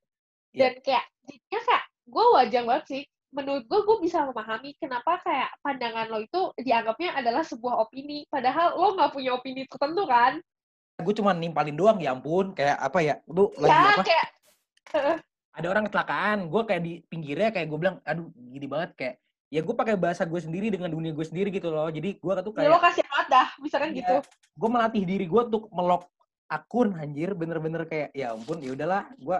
Iya. 0.52 0.70
Dan 0.70 0.72
kayak 0.84 1.04
jadinya 1.24 1.60
kayak 1.64 1.84
gue 2.06 2.24
wajar 2.36 2.62
banget 2.68 2.84
sih. 2.86 3.02
Menurut 3.34 3.64
gue, 3.66 3.80
gue 3.82 3.96
bisa 4.06 4.22
memahami 4.24 4.74
kenapa 4.78 5.18
kayak 5.20 5.50
pandangan 5.60 6.06
lo 6.08 6.22
itu 6.22 6.40
dianggapnya 6.58 7.18
adalah 7.18 7.42
sebuah 7.42 7.82
opini. 7.82 8.24
Padahal 8.26 8.78
lo 8.78 8.94
nggak 8.94 9.12
punya 9.12 9.34
opini 9.34 9.66
tertentu 9.66 10.04
kan. 10.06 10.38
gue 10.96 11.12
cuma 11.12 11.36
nimpalin 11.36 11.76
doang 11.76 12.00
ya 12.00 12.16
ampun 12.16 12.56
kayak 12.56 12.80
apa 12.80 12.98
ya 13.04 13.14
lu 13.28 13.52
lagi 13.60 13.68
ya 13.68 13.92
apa 13.92 14.00
kayak 14.00 14.26
ada 15.52 15.66
orang 15.68 15.84
kecelakaan 15.88 16.38
gue 16.48 16.62
kayak 16.64 16.82
di 16.84 16.92
pinggirnya 17.04 17.48
kayak 17.52 17.68
gue 17.68 17.78
bilang 17.80 17.96
aduh 18.00 18.32
gini 18.32 18.64
banget 18.64 18.90
kayak 18.96 19.14
ya 19.52 19.60
gue 19.60 19.74
pakai 19.76 19.92
bahasa 20.00 20.24
gue 20.24 20.40
sendiri 20.40 20.72
dengan 20.72 20.88
dunia 20.88 21.12
gue 21.12 21.26
sendiri 21.28 21.52
gitu 21.52 21.68
loh 21.68 21.88
jadi 21.92 22.16
gue 22.16 22.32
tuh 22.40 22.52
ya 22.56 22.68
lo 22.72 22.80
kayak 22.80 22.96
kasih 22.96 23.04
banget 23.12 23.28
dah, 23.28 23.48
misalkan 23.60 23.88
Iya. 23.92 23.98
gitu. 24.00 24.14
gue 24.56 24.68
melatih 24.72 25.02
diri 25.04 25.24
gue 25.28 25.42
untuk 25.52 25.68
melok 25.68 26.08
akun 26.48 26.88
anjir 26.96 27.36
bener-bener 27.36 27.82
kayak 27.84 28.08
ya 28.16 28.32
ampun 28.32 28.64
ya 28.64 28.72
udahlah 28.72 29.04
gue 29.20 29.38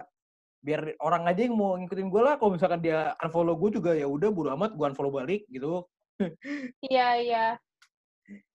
biar 0.67 0.99
orang 0.99 1.31
aja 1.31 1.47
yang 1.47 1.55
mau 1.55 1.79
ngikutin 1.79 2.11
gue 2.11 2.23
lah. 2.27 2.35
Kalau 2.43 2.59
misalkan 2.59 2.83
dia 2.83 3.15
unfollow 3.23 3.55
gue 3.55 3.79
juga 3.79 3.95
ya 3.95 4.11
udah 4.11 4.35
bodo 4.35 4.51
amat 4.59 4.75
gue 4.75 4.83
unfollow 4.91 5.15
balik 5.15 5.47
gitu. 5.47 5.87
Iya, 6.83 7.09
iya. 7.23 7.47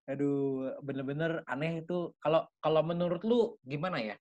aduh 0.04 0.76
bener-bener 0.84 1.40
aneh 1.48 1.88
itu. 1.88 2.12
Kalau 2.20 2.44
kalau 2.60 2.84
menurut 2.84 3.24
lu 3.24 3.56
gimana 3.64 4.04
ya? 4.04 4.20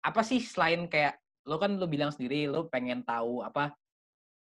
Apa 0.00 0.24
sih 0.24 0.40
selain 0.40 0.88
kayak 0.88 1.20
lo 1.44 1.60
kan 1.60 1.76
lo 1.76 1.84
bilang 1.84 2.08
sendiri 2.08 2.48
lo 2.48 2.72
pengen 2.72 3.04
tahu 3.04 3.44
apa 3.44 3.76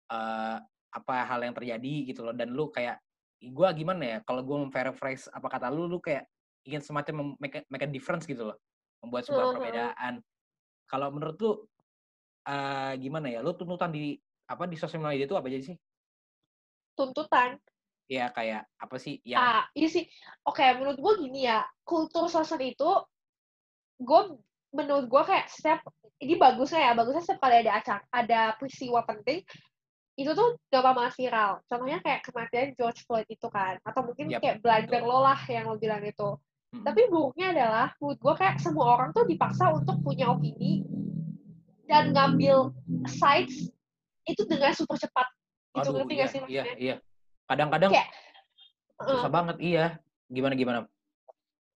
eh 0.07 0.59
apa 0.95 1.15
hal 1.27 1.43
yang 1.43 1.57
terjadi 1.59 2.07
gitu 2.07 2.23
loh. 2.23 2.31
Dan 2.31 2.55
lu 2.55 2.71
kayak 2.71 3.03
gue 3.43 3.69
gimana 3.75 4.03
ya? 4.07 4.19
Kalau 4.23 4.47
gue 4.47 4.57
memparaphrase 4.63 5.27
apa 5.35 5.51
kata 5.51 5.75
lu 5.75 5.91
lu 5.91 5.99
kayak 5.99 6.23
ingin 6.63 6.83
semacam 6.87 7.35
make, 7.43 7.57
a- 7.59 7.67
make 7.67 7.83
a 7.83 7.91
difference 7.91 8.23
gitu 8.23 8.55
loh. 8.55 8.57
Membuat 9.03 9.27
sebuah 9.27 9.51
Mhm. 9.51 9.55
perbedaan. 9.59 10.15
Kalau 10.87 11.09
menurut 11.11 11.37
lu 11.43 11.51
eh 12.47 12.93
gimana 13.03 13.27
ya 13.27 13.43
lu 13.43 13.51
tuntutan 13.59 13.91
di 13.91 14.15
apa 14.47 14.71
di 14.71 14.79
sosial 14.79 15.03
media 15.03 15.27
itu 15.27 15.35
apa 15.35 15.51
aja 15.51 15.75
sih 15.75 15.77
Tuntutan. 16.97 17.61
ya 18.07 18.31
kayak 18.31 18.71
apa 18.79 18.97
sih 19.03 19.19
yang 19.27 19.43
Ah, 19.43 19.63
iya 19.75 19.91
sih. 19.91 20.07
Oke, 20.47 20.63
menurut 20.79 20.97
gue 20.97 21.13
gini 21.27 21.45
ya, 21.51 21.67
kultur 21.83 22.31
sosmed 22.31 22.63
itu, 22.63 22.91
gue 23.99 24.21
menurut 24.71 25.11
gue 25.11 25.23
kayak 25.27 25.51
setiap 25.51 25.83
ini 26.23 26.39
bagusnya 26.39 26.87
ya, 26.87 26.93
bagusnya 26.95 27.27
setiap 27.27 27.43
kali 27.43 27.67
ada 27.67 27.83
acara, 27.83 28.01
ada 28.15 28.55
peristiwa 28.57 29.03
penting, 29.05 29.43
itu 30.17 30.31
tuh 30.33 30.55
gampang 30.71 31.03
banget 31.03 31.15
viral. 31.19 31.61
Contohnya 31.67 31.99
kayak 32.01 32.21
kematian 32.25 32.69
George 32.79 33.03
Floyd 33.05 33.27
itu 33.29 33.49
kan, 33.51 33.77
atau 33.83 34.01
mungkin 34.07 34.31
Yap, 34.33 34.41
kayak 34.41 34.57
blunder 34.63 35.03
lo 35.03 35.19
lah 35.27 35.41
yang 35.51 35.67
lo 35.69 35.77
bilang 35.77 36.01
itu. 36.07 36.31
Mm-mm. 36.73 36.87
Tapi 36.87 37.11
buruknya 37.11 37.53
adalah, 37.53 37.87
menurut 38.01 38.23
gue 38.23 38.35
kayak 38.39 38.57
semua 38.63 38.87
orang 38.97 39.11
tuh 39.13 39.27
dipaksa 39.27 39.69
untuk 39.75 40.01
punya 40.01 40.31
opini 40.31 40.87
dan 41.87 42.15
ngambil 42.15 42.75
sides 43.07 43.71
itu 44.27 44.43
dengan 44.47 44.75
super 44.75 44.99
cepat. 44.99 45.27
Itu 45.79 45.91
Aduh, 45.91 46.03
ngerti 46.03 46.15
iya, 46.15 46.21
gak 46.23 46.29
sih 46.31 46.39
iya, 46.39 46.43
maksudnya? 46.43 46.75
iya. 46.79 46.97
Kadang-kadang 47.47 47.91
Kayak, 47.95 48.09
susah 49.07 49.31
banget, 49.31 49.57
iya. 49.63 49.87
Gimana 50.27 50.55
gimana? 50.59 50.81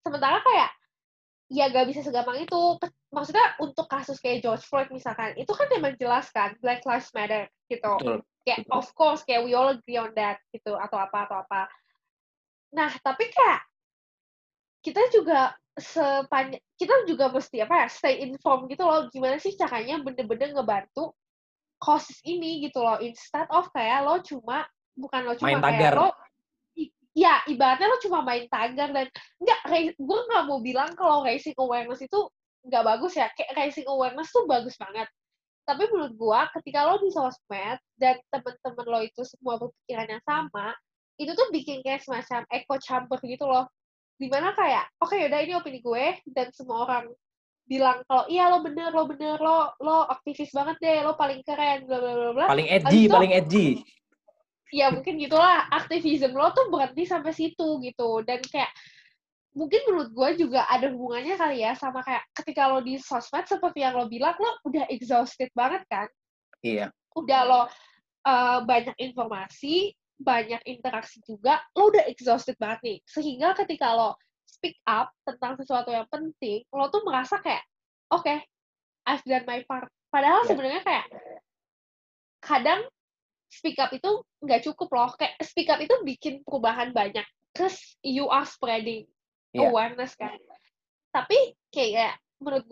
sementara 0.00 0.40
kayak 0.40 0.70
ya 1.52 1.68
gak 1.68 1.86
bisa 1.86 2.00
segampang 2.00 2.40
itu. 2.42 2.62
Maksudnya 3.10 3.58
untuk 3.58 3.90
kasus 3.90 4.22
kayak 4.22 4.42
George 4.42 4.62
Floyd 4.66 4.90
misalkan, 4.94 5.34
itu 5.34 5.50
kan 5.50 5.66
memang 5.70 5.98
jelas 5.98 6.30
kan, 6.30 6.54
Black 6.62 6.86
Lives 6.86 7.10
Matter 7.10 7.50
gitu. 7.66 7.90
Betul. 7.98 8.18
Kayak 8.46 8.58
betul. 8.66 8.74
of 8.78 8.86
course, 8.94 9.20
kayak 9.26 9.42
we 9.42 9.52
all 9.52 9.70
agree 9.70 9.98
on 9.98 10.14
that 10.14 10.38
gitu, 10.54 10.78
atau 10.78 10.98
apa, 10.98 11.26
atau 11.26 11.42
apa. 11.42 11.66
Nah, 12.70 12.90
tapi 13.02 13.26
kayak 13.34 13.60
kita 14.86 15.02
juga 15.10 15.58
sepanjang, 15.80 16.62
kita 16.76 16.94
juga 17.08 17.32
mesti 17.32 17.64
apa 17.64 17.84
ya, 17.84 17.86
stay 17.88 18.22
informed 18.22 18.68
gitu 18.68 18.84
loh, 18.84 19.08
gimana 19.10 19.40
sih 19.40 19.56
caranya 19.56 19.98
bener-bener 20.00 20.52
ngebantu 20.54 21.10
causes 21.80 22.20
ini 22.22 22.60
gitu 22.68 22.84
loh, 22.84 23.00
instead 23.00 23.48
of 23.48 23.66
kayak 23.72 24.04
lo 24.04 24.20
cuma, 24.20 24.68
bukan 24.94 25.20
lo 25.24 25.32
cuma 25.34 25.56
Main 25.56 25.64
kayak 25.64 25.80
tagar. 25.80 25.94
lo 25.96 26.08
i- 26.76 26.92
ya 27.16 27.40
ibaratnya 27.48 27.88
lo 27.88 27.98
cuma 28.04 28.20
main 28.20 28.44
tagar 28.46 28.92
dan 28.92 29.08
nggak 29.40 29.60
ra- 29.66 29.96
gue 29.96 30.18
nggak 30.28 30.44
mau 30.46 30.60
bilang 30.60 30.92
kalau 30.94 31.24
raising 31.24 31.56
awareness 31.56 32.04
itu 32.04 32.20
nggak 32.68 32.84
bagus 32.84 33.16
ya 33.16 33.26
kayak 33.32 33.56
raising 33.56 33.88
awareness 33.88 34.28
tuh 34.28 34.44
bagus 34.44 34.76
banget 34.76 35.08
tapi 35.64 35.88
menurut 35.88 36.12
gue 36.14 36.40
ketika 36.60 36.84
lo 36.86 37.00
di 37.00 37.08
sosmed 37.08 37.78
dan 37.96 38.20
temen-temen 38.28 38.86
lo 38.86 39.00
itu 39.00 39.22
semua 39.24 39.56
berpikiran 39.56 40.06
yang 40.18 40.24
sama 40.28 40.76
itu 41.16 41.32
tuh 41.32 41.48
bikin 41.50 41.80
kayak 41.80 42.04
semacam 42.04 42.44
echo 42.52 42.74
chamber 42.78 43.18
gitu 43.24 43.44
loh 43.48 43.64
di 44.20 44.28
mana 44.28 44.52
kayak 44.52 44.84
oke 45.00 45.16
yaudah 45.16 45.40
ini 45.40 45.56
opini 45.56 45.80
gue 45.80 46.20
dan 46.28 46.52
semua 46.52 46.84
orang 46.84 47.08
bilang 47.64 48.04
kalau 48.04 48.28
iya 48.28 48.52
lo 48.52 48.60
bener 48.60 48.92
lo 48.92 49.08
bener 49.08 49.40
lo 49.40 49.72
lo 49.80 50.04
aktivis 50.04 50.52
banget 50.52 50.76
deh 50.76 50.98
lo 51.00 51.16
paling 51.16 51.40
keren 51.40 51.88
bla 51.88 51.96
bla 51.96 52.12
bla 52.12 52.30
bla 52.36 52.46
Paling 52.52 52.68
edgy, 52.68 53.08
itu- 53.08 53.14
paling 53.14 53.32
edgy. 53.32 53.68
ya 54.70 54.92
mungkin 54.92 55.16
gitulah 55.18 55.66
aktivisme 55.72 56.30
lo 56.30 56.52
tuh 56.52 56.68
berhenti 56.68 57.08
sampai 57.08 57.32
situ 57.32 57.80
gitu 57.80 58.20
dan 58.22 58.38
kayak 58.44 58.70
mungkin 59.50 59.82
menurut 59.88 60.10
gue 60.14 60.46
juga 60.46 60.62
ada 60.70 60.86
hubungannya 60.94 61.34
kali 61.34 61.64
ya 61.64 61.74
sama 61.74 62.04
kayak 62.06 62.22
ketika 62.38 62.70
lo 62.70 62.78
di 62.78 63.00
sosmed 63.00 63.48
seperti 63.48 63.82
yang 63.82 63.98
lo 63.98 64.06
bilang 64.06 64.36
lo 64.38 64.62
udah 64.68 64.86
exhausted 64.92 65.50
banget 65.56 65.82
kan 65.90 66.06
Iya. 66.60 66.92
udah 67.16 67.40
lo 67.48 67.60
uh, 68.26 68.58
banyak 68.62 68.94
informasi 69.00 69.90
banyak 70.20 70.60
interaksi 70.68 71.24
juga 71.24 71.64
lo 71.72 71.88
udah 71.88 72.04
exhausted 72.06 72.54
banget 72.60 72.80
nih 72.84 72.98
sehingga 73.08 73.56
ketika 73.56 73.96
lo 73.96 74.20
speak 74.44 74.76
up 74.84 75.08
tentang 75.24 75.56
sesuatu 75.56 75.88
yang 75.88 76.04
penting 76.12 76.60
lo 76.70 76.92
tuh 76.92 77.00
merasa 77.08 77.40
kayak 77.40 77.64
oke 78.12 78.28
I've 79.08 79.24
done 79.24 79.48
my 79.48 79.64
part 79.64 79.88
padahal 80.12 80.44
Ya. 80.44 80.48
sebenarnya 80.52 80.82
kayak 80.84 81.06
kadang 82.40 82.84
speak 83.48 83.80
up 83.80 83.90
itu 83.90 84.10
nggak 84.44 84.60
cukup 84.68 84.88
loh 84.92 85.10
kayak 85.16 85.34
speak 85.40 85.72
up 85.72 85.80
itu 85.80 85.92
bikin 86.04 86.44
perubahan 86.44 86.92
banyak 86.92 87.24
cause 87.56 87.96
you 88.04 88.28
are 88.28 88.44
spreading 88.44 89.08
Iya. 89.50 89.66
awareness 89.72 90.14
kan 90.14 90.36
tapi 91.10 91.58
kayak 91.74 92.14
menurut 92.38 92.68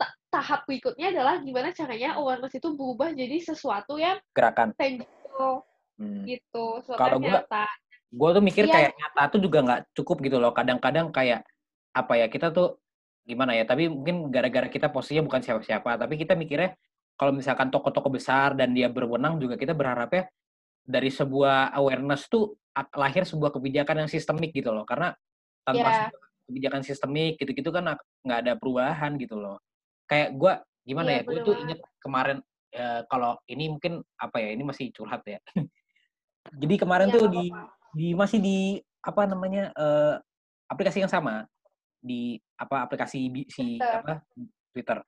ta- 0.00 0.16
tahap 0.32 0.64
berikutnya 0.64 1.12
adalah 1.12 1.36
gimana 1.42 1.68
caranya 1.76 2.16
awareness 2.16 2.56
itu 2.56 2.72
berubah 2.72 3.12
jadi 3.12 3.36
sesuatu 3.44 4.00
yang 4.00 4.16
Gerakan. 4.32 4.72
tangible 4.78 5.66
Hmm. 5.98 6.22
gitu 6.24 6.78
Kalau 6.94 7.18
nyata 7.18 7.66
gue 8.08 8.28
tuh 8.32 8.40
mikir 8.40 8.64
Iya. 8.70 8.72
kayak 8.72 8.92
nyata 8.96 9.22
tuh 9.34 9.40
juga 9.42 9.58
nggak 9.66 9.80
cukup 9.92 10.16
gitu 10.24 10.38
loh. 10.38 10.54
Kadang-kadang 10.54 11.10
kayak 11.10 11.44
apa 11.92 12.12
ya 12.16 12.26
kita 12.30 12.54
tuh 12.54 12.78
gimana 13.26 13.52
ya? 13.52 13.66
Tapi 13.66 13.90
mungkin 13.90 14.30
gara-gara 14.32 14.70
kita 14.70 14.88
posisinya 14.88 15.26
bukan 15.26 15.42
siapa-siapa, 15.42 15.98
tapi 15.98 16.14
kita 16.16 16.32
mikirnya 16.38 16.72
kalau 17.18 17.34
misalkan 17.34 17.68
toko-toko 17.68 18.08
besar 18.14 18.54
dan 18.54 18.72
dia 18.72 18.86
berwenang 18.88 19.42
juga 19.42 19.58
kita 19.58 19.74
berharapnya 19.74 20.30
dari 20.86 21.10
sebuah 21.12 21.74
awareness 21.76 22.30
tuh 22.30 22.56
lahir 22.94 23.26
sebuah 23.26 23.50
kebijakan 23.52 24.06
yang 24.06 24.10
sistemik 24.10 24.54
gitu 24.54 24.70
loh. 24.72 24.86
Karena 24.86 25.12
tanpa 25.66 25.82
Iya. 25.84 25.98
sebuah 26.08 26.26
kebijakan 26.48 26.82
sistemik 26.86 27.36
gitu-gitu 27.36 27.68
kan 27.74 27.92
ak- 27.92 28.06
nggak 28.24 28.38
ada 28.46 28.52
perubahan 28.56 29.18
gitu 29.20 29.36
loh. 29.36 29.58
Kayak 30.08 30.32
gue 30.38 30.52
gimana 30.88 31.10
Iya, 31.12 31.20
ya? 31.20 31.22
Gue 31.26 31.40
tuh 31.44 31.56
inget 31.58 31.80
kemarin 32.00 32.38
eh, 32.68 33.00
kalau 33.08 33.36
ini 33.48 33.72
mungkin 33.72 34.04
apa 34.16 34.44
ya? 34.44 34.52
Ini 34.52 34.60
masih 34.64 34.92
curhat 34.92 35.24
ya. 35.24 35.40
Jadi 36.54 36.74
kemarin 36.80 37.08
Iya, 37.12 37.14
tuh 37.18 37.26
di 37.28 37.44
di 37.96 38.06
masih 38.12 38.38
di 38.40 38.58
apa 39.04 39.24
namanya 39.24 39.72
eh, 39.72 40.14
aplikasi 40.68 41.00
yang 41.04 41.12
sama 41.12 41.48
di 41.98 42.38
apa 42.56 42.86
aplikasi 42.86 43.28
bi- 43.28 43.48
si 43.50 43.76
Twitter. 43.80 43.98
apa 44.00 44.12
Twitter. 44.72 44.98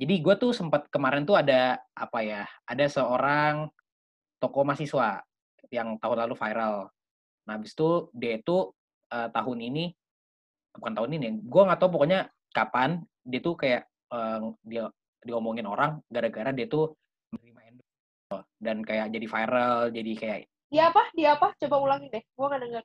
Jadi 0.00 0.14
gue 0.18 0.34
tuh 0.40 0.50
sempat 0.56 0.88
kemarin 0.88 1.22
tuh 1.22 1.36
ada 1.38 1.78
apa 1.94 2.18
ya 2.24 2.42
ada 2.66 2.84
seorang 2.88 3.68
toko 4.40 4.66
mahasiswa 4.66 5.22
yang 5.70 6.00
tahun 6.00 6.26
lalu 6.26 6.34
viral. 6.34 6.90
Nah 7.46 7.52
habis 7.58 7.74
itu 7.76 8.10
dia 8.16 8.38
itu 8.40 8.72
eh, 9.12 9.28
tahun 9.30 9.58
ini 9.62 9.84
bukan 10.72 10.92
tahun 10.96 11.10
ini, 11.20 11.26
gue 11.44 11.62
nggak 11.68 11.80
tahu 11.84 12.00
pokoknya 12.00 12.32
kapan 12.56 13.04
dia 13.22 13.40
tuh 13.44 13.54
kayak 13.60 13.84
eh, 14.10 14.40
dia 14.64 14.88
diomongin 15.22 15.68
orang 15.68 16.00
gara-gara 16.10 16.50
dia 16.50 16.66
tuh 16.66 16.96
dan 18.56 18.80
kayak 18.80 19.10
jadi 19.10 19.26
viral, 19.26 19.78
jadi 19.90 20.12
kayak 20.16 20.40
dia 20.72 20.88
apa 20.88 21.02
dia 21.12 21.36
apa 21.36 21.52
coba 21.60 21.76
ulangin 21.78 22.08
deh 22.08 22.24
gua 22.32 22.46
nggak 22.52 22.62
denger 22.64 22.84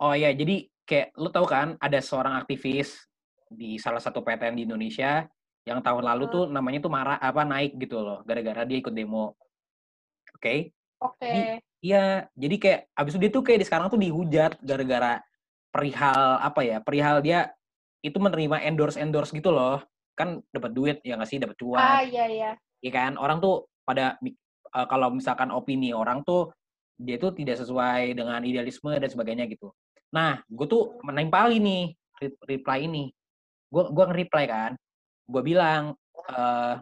Oh 0.00 0.14
iya, 0.16 0.32
jadi 0.32 0.64
kayak 0.88 1.12
lu 1.14 1.28
tahu 1.28 1.44
kan 1.44 1.76
ada 1.76 2.00
seorang 2.00 2.32
aktivis 2.34 3.04
di 3.50 3.76
salah 3.76 4.00
satu 4.00 4.24
PTN 4.24 4.56
di 4.56 4.64
Indonesia 4.64 5.28
yang 5.68 5.84
tahun 5.84 6.06
lalu 6.08 6.24
Hmm. 6.24 6.32
tuh 6.32 6.44
namanya 6.48 6.78
tuh 6.80 6.88
marah 6.88 7.18
apa 7.20 7.44
naik 7.44 7.76
gitu 7.76 8.00
loh 8.00 8.24
gara-gara 8.24 8.64
dia 8.64 8.80
ikut 8.80 8.90
demo. 8.90 9.36
Oke. 10.34 10.72
oke 10.98 11.28
Di- 11.28 11.60
Iya, 11.80 12.28
jadi 12.36 12.56
kayak 12.60 12.80
abis 12.92 13.12
itu 13.16 13.20
dia 13.24 13.30
tuh 13.32 13.40
kayak 13.40 13.60
di 13.60 13.66
sekarang 13.68 13.88
tuh 13.88 13.96
dihujat 13.96 14.60
gara-gara 14.60 15.24
perihal 15.72 16.36
apa 16.38 16.60
ya? 16.60 16.76
Perihal 16.84 17.24
dia 17.24 17.48
itu 18.04 18.20
menerima 18.20 18.60
endorse 18.68 19.00
endorse 19.00 19.32
gitu 19.32 19.48
loh. 19.48 19.80
Kan 20.12 20.44
dapat 20.52 20.76
duit 20.76 20.96
ya 21.00 21.16
nggak 21.16 21.28
sih, 21.28 21.40
dapat 21.40 21.56
cuan. 21.56 21.80
ah 21.80 22.00
iya 22.04 22.24
iya 22.28 22.50
Iya 22.80 22.90
kan? 22.92 23.12
Orang 23.16 23.40
tuh 23.40 23.64
pada 23.84 24.20
eh, 24.76 24.86
kalau 24.90 25.08
misalkan 25.14 25.50
opini 25.50 25.90
orang 25.94 26.22
tuh 26.26 26.52
dia 27.00 27.16
tuh 27.16 27.32
tidak 27.32 27.56
sesuai 27.56 28.12
dengan 28.12 28.44
idealisme 28.44 28.92
dan 28.92 29.08
sebagainya 29.08 29.48
gitu. 29.48 29.72
Nah, 30.12 30.42
gue 30.44 30.66
tuh 30.68 31.00
menimpali 31.00 31.56
nih 31.56 31.82
re- 32.20 32.40
reply 32.44 32.84
ini. 32.84 33.08
Gue 33.72 33.88
gua 33.88 34.04
nge-reply 34.12 34.44
kan. 34.50 34.72
Gue 35.24 35.42
bilang 35.46 35.96
eh 36.28 36.76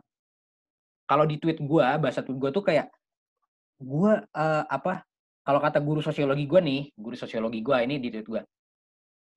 kalau 1.08 1.24
di 1.24 1.40
tweet 1.40 1.62
gue, 1.62 1.86
bahasa 2.02 2.20
tweet 2.20 2.36
gue 2.36 2.50
tuh 2.52 2.64
kayak 2.66 2.90
gue 3.78 4.12
eh, 4.18 4.64
apa? 4.66 5.06
Kalau 5.46 5.60
kata 5.64 5.80
guru 5.80 6.04
sosiologi 6.04 6.44
gue 6.44 6.60
nih, 6.60 6.82
guru 6.98 7.16
sosiologi 7.16 7.64
gue 7.64 7.76
ini 7.80 7.96
di 8.02 8.08
tweet 8.12 8.26
gue. 8.28 8.42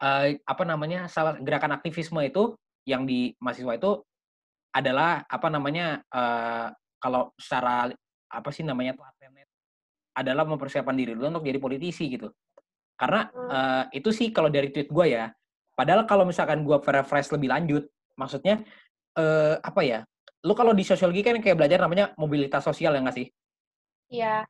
eh 0.01 0.41
apa 0.43 0.63
namanya? 0.65 1.05
Salah 1.05 1.37
gerakan 1.37 1.77
aktivisme 1.77 2.19
itu 2.25 2.57
yang 2.89 3.05
di 3.05 3.31
mahasiswa 3.37 3.77
itu 3.77 4.01
adalah 4.73 5.21
apa 5.29 5.47
namanya 5.53 6.01
eh 6.09 6.67
kalau 7.01 7.29
secara 7.37 7.89
apa 8.31 8.49
sih 8.49 8.63
namanya 8.63 8.95
tuh 8.95 9.05
artinya 9.05 9.43
adalah 10.15 10.43
mempersiapkan 10.47 10.95
diri 10.95 11.15
lu 11.15 11.27
untuk 11.27 11.43
jadi 11.43 11.59
politisi 11.59 12.07
gitu 12.11 12.31
karena 12.95 13.27
Hmm. 13.31 13.49
eh, 13.51 13.83
itu 14.01 14.09
sih 14.13 14.31
kalau 14.31 14.47
dari 14.47 14.71
tweet 14.71 14.87
gue 14.87 15.05
ya 15.11 15.31
padahal 15.75 16.07
kalau 16.07 16.23
misalkan 16.23 16.63
gue 16.63 16.77
refresh 16.77 17.31
lebih 17.35 17.51
lanjut 17.51 17.83
maksudnya 18.15 18.63
eh 19.17 19.55
apa 19.59 19.81
ya 19.83 19.99
lu 20.47 20.55
kalau 20.55 20.71
di 20.71 20.87
sosiologi 20.87 21.21
kan 21.21 21.37
kayak 21.43 21.59
belajar 21.59 21.79
namanya 21.83 22.15
mobilitas 22.15 22.63
sosial 22.63 22.95
ya 22.95 23.01
nggak 23.03 23.17
sih 23.17 23.27
iya 24.11 24.47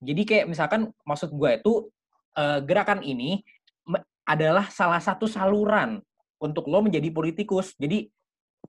jadi 0.00 0.22
kayak 0.24 0.46
misalkan 0.48 0.90
maksud 1.04 1.34
gue 1.34 1.50
itu 1.60 1.72
eh, 2.38 2.60
gerakan 2.64 3.02
ini 3.02 3.42
adalah 4.30 4.70
salah 4.70 5.02
satu 5.02 5.26
saluran 5.26 5.98
untuk 6.40 6.70
lo 6.70 6.80
menjadi 6.80 7.10
politikus. 7.12 7.74
Jadi 7.76 8.08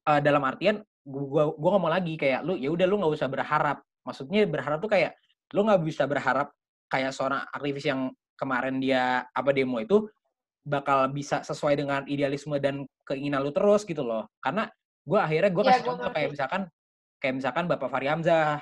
eh, 0.09 0.21
dalam 0.21 0.43
artian 0.43 0.81
gua 1.01 1.53
gua 1.53 1.69
ngomong 1.77 1.91
lagi 1.93 2.17
kayak 2.19 2.45
lu 2.45 2.57
ya 2.59 2.69
udah 2.69 2.85
lu 2.85 2.97
nggak 2.99 3.13
usah 3.15 3.29
berharap. 3.29 3.77
Maksudnya 4.05 4.45
berharap 4.49 4.81
tuh 4.81 4.91
kayak 4.91 5.17
lu 5.53 5.67
nggak 5.67 5.81
bisa 5.83 6.03
berharap 6.07 6.51
kayak 6.91 7.11
seorang 7.15 7.43
aktivis 7.51 7.85
yang 7.87 8.11
kemarin 8.35 8.81
dia 8.81 9.23
apa 9.29 9.53
demo 9.53 9.77
itu 9.77 10.09
bakal 10.61 11.09
bisa 11.09 11.41
sesuai 11.41 11.73
dengan 11.77 12.01
idealisme 12.05 12.57
dan 12.61 12.85
keinginan 13.05 13.41
lu 13.41 13.53
terus 13.53 13.85
gitu 13.85 14.01
loh. 14.05 14.29
Karena 14.41 14.69
gua 15.05 15.25
akhirnya 15.25 15.51
gua 15.53 15.63
Iya, 15.65 15.71
kasih 15.77 15.85
contoh 15.85 16.09
kayak 16.13 16.29
misalkan 16.33 16.61
kayak 17.21 17.35
misalkan 17.37 17.65
Bapak 17.69 17.89
Fahri 17.89 18.07
Hamzah, 18.09 18.61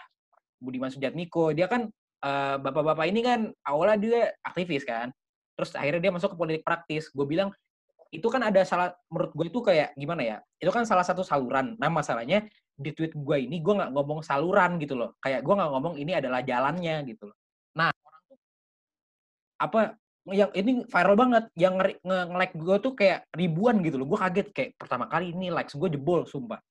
Budiman 0.60 0.92
Sujatmiko, 0.92 1.56
dia 1.56 1.68
kan 1.72 1.88
eh, 2.24 2.56
bapak-bapak 2.60 3.06
ini 3.08 3.20
kan 3.24 3.40
awalnya 3.64 3.98
dia 4.00 4.22
aktivis 4.44 4.84
kan, 4.84 5.12
terus 5.56 5.72
akhirnya 5.76 6.04
dia 6.04 6.12
masuk 6.12 6.36
ke 6.36 6.38
politik 6.40 6.64
praktis. 6.68 7.08
Gue 7.12 7.24
bilang 7.24 7.52
itu 8.10 8.26
kan 8.28 8.42
ada 8.42 8.66
salah, 8.66 8.92
menurut 9.08 9.32
gue 9.32 9.46
itu 9.48 9.60
kayak 9.64 9.96
gimana 9.96 10.22
ya? 10.26 10.38
Itu 10.60 10.72
kan 10.74 10.84
salah 10.84 11.06
satu 11.06 11.22
saluran. 11.24 11.78
Nah 11.78 11.88
masalahnya 11.88 12.48
di 12.80 12.96
tweet 12.96 13.12
gue 13.12 13.38
ini 13.44 13.60
gue 13.60 13.74
nggak 13.76 13.92
ngomong 13.92 14.24
saluran 14.24 14.80
gitu 14.80 14.96
loh, 14.96 15.20
kayak 15.20 15.44
gue 15.44 15.54
nggak 15.54 15.72
ngomong 15.76 16.00
ini 16.00 16.16
adalah 16.16 16.40
jalannya 16.40 17.04
gitu 17.12 17.28
loh. 17.28 17.38
Nah 17.76 17.92
orang 17.92 18.22
tuh 18.32 18.38
apa 19.60 19.80
yang 20.30 20.52
ini 20.56 20.88
viral 20.88 21.16
banget, 21.20 21.44
yang 21.60 21.76
nge- 21.76 22.00
nge- 22.00 22.28
nge-like 22.32 22.56
gue 22.56 22.78
tuh 22.80 22.94
kayak 22.96 23.20
ribuan 23.36 23.84
gitu 23.84 24.00
loh. 24.00 24.08
Gue 24.08 24.20
kaget 24.20 24.48
kayak 24.56 24.70
pertama 24.80 25.12
kali 25.12 25.36
ini 25.36 25.52
likes 25.52 25.76
gue 25.76 25.90
jebol, 25.92 26.24
sumpah. 26.24 26.62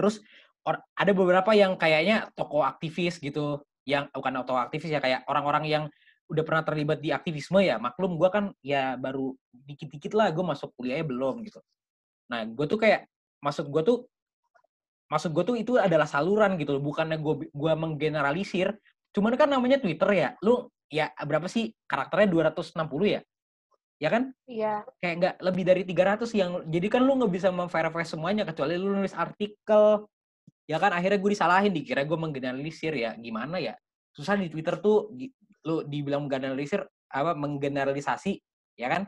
Terus 0.00 0.24
or- 0.64 0.80
ada 0.96 1.12
beberapa 1.12 1.52
yang 1.52 1.76
kayaknya 1.76 2.32
tokoh 2.32 2.64
aktivis 2.64 3.20
gitu, 3.20 3.60
yang 3.84 4.08
bukan 4.14 4.40
tokoh 4.46 4.62
aktivis 4.62 4.88
ya 4.88 5.02
kayak 5.02 5.26
orang-orang 5.28 5.64
yang 5.68 5.84
udah 6.30 6.46
pernah 6.46 6.62
terlibat 6.62 7.02
di 7.02 7.10
aktivisme 7.10 7.58
ya. 7.60 7.76
Maklum 7.76 8.16
gue 8.16 8.28
kan 8.30 8.44
ya 8.62 8.94
baru 8.96 9.34
dikit-dikit 9.50 10.14
lah 10.14 10.30
gue 10.30 10.44
masuk 10.46 10.70
kuliahnya 10.78 11.04
belum 11.10 11.42
gitu. 11.44 11.58
Nah, 12.30 12.46
gue 12.46 12.66
tuh 12.70 12.78
kayak 12.78 13.10
maksud 13.42 13.66
gue 13.66 13.82
tuh 13.82 14.06
maksud 15.10 15.34
gue 15.34 15.44
tuh 15.44 15.56
itu 15.58 15.72
adalah 15.74 16.06
saluran 16.06 16.54
gitu 16.56 16.78
loh, 16.78 16.82
bukannya 16.86 17.18
gue 17.18 17.50
gua 17.50 17.74
menggeneralisir. 17.74 18.78
Cuman 19.10 19.34
kan 19.34 19.50
namanya 19.50 19.82
Twitter 19.82 20.06
ya, 20.14 20.28
lu 20.46 20.70
ya 20.86 21.10
berapa 21.26 21.50
sih 21.50 21.74
karakternya 21.90 22.30
260 22.30 23.18
ya? 23.18 23.20
Ya 24.00 24.08
kan? 24.08 24.32
Iya. 24.48 24.86
Kayak 25.02 25.14
nggak 25.18 25.34
lebih 25.44 25.64
dari 25.66 25.82
300 25.84 26.30
yang 26.32 26.50
jadi 26.70 26.86
kan 26.88 27.02
lu 27.04 27.18
nggak 27.20 27.32
bisa 27.34 27.48
memverify 27.50 28.06
semuanya 28.06 28.46
kecuali 28.46 28.78
lu 28.78 28.96
nulis 28.96 29.12
artikel. 29.12 30.08
Ya 30.70 30.78
kan 30.78 30.94
akhirnya 30.94 31.18
gue 31.18 31.30
disalahin 31.34 31.74
dikira 31.74 32.06
gue 32.06 32.16
menggeneralisir 32.16 32.94
ya. 32.94 33.12
Gimana 33.18 33.58
ya? 33.58 33.74
Susah 34.14 34.38
di 34.38 34.46
Twitter 34.46 34.78
tuh 34.78 35.10
lu 35.66 35.84
dibilang 35.84 36.24
menggeneralisir 36.24 36.86
apa 37.10 37.34
menggeneralisasi 37.34 38.38
ya 38.78 38.88
kan? 38.88 39.02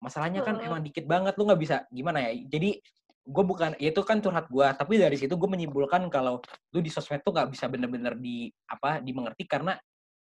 Masalahnya 0.00 0.40
kan 0.40 0.58
emang 0.58 0.80
dikit 0.80 1.04
banget 1.04 1.36
lu 1.36 1.44
nggak 1.46 1.60
bisa 1.60 1.76
gimana 1.92 2.24
ya? 2.24 2.32
Jadi 2.48 2.80
gue 3.24 3.44
bukan 3.44 3.72
ya 3.80 3.88
itu 3.88 4.02
kan 4.04 4.20
curhat 4.20 4.52
gue 4.52 4.66
tapi 4.76 5.00
dari 5.00 5.16
situ 5.16 5.32
gue 5.32 5.48
menyimpulkan 5.48 6.12
kalau 6.12 6.44
lu 6.76 6.78
di 6.84 6.92
sosmed 6.92 7.24
tuh 7.24 7.32
nggak 7.32 7.56
bisa 7.56 7.72
bener-bener 7.72 8.12
di 8.20 8.52
apa 8.68 9.00
dimengerti 9.00 9.48
karena 9.48 9.72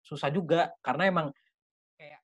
susah 0.03 0.29
juga. 0.29 0.69
Karena 0.83 1.07
emang 1.07 1.27
kayak 1.95 2.19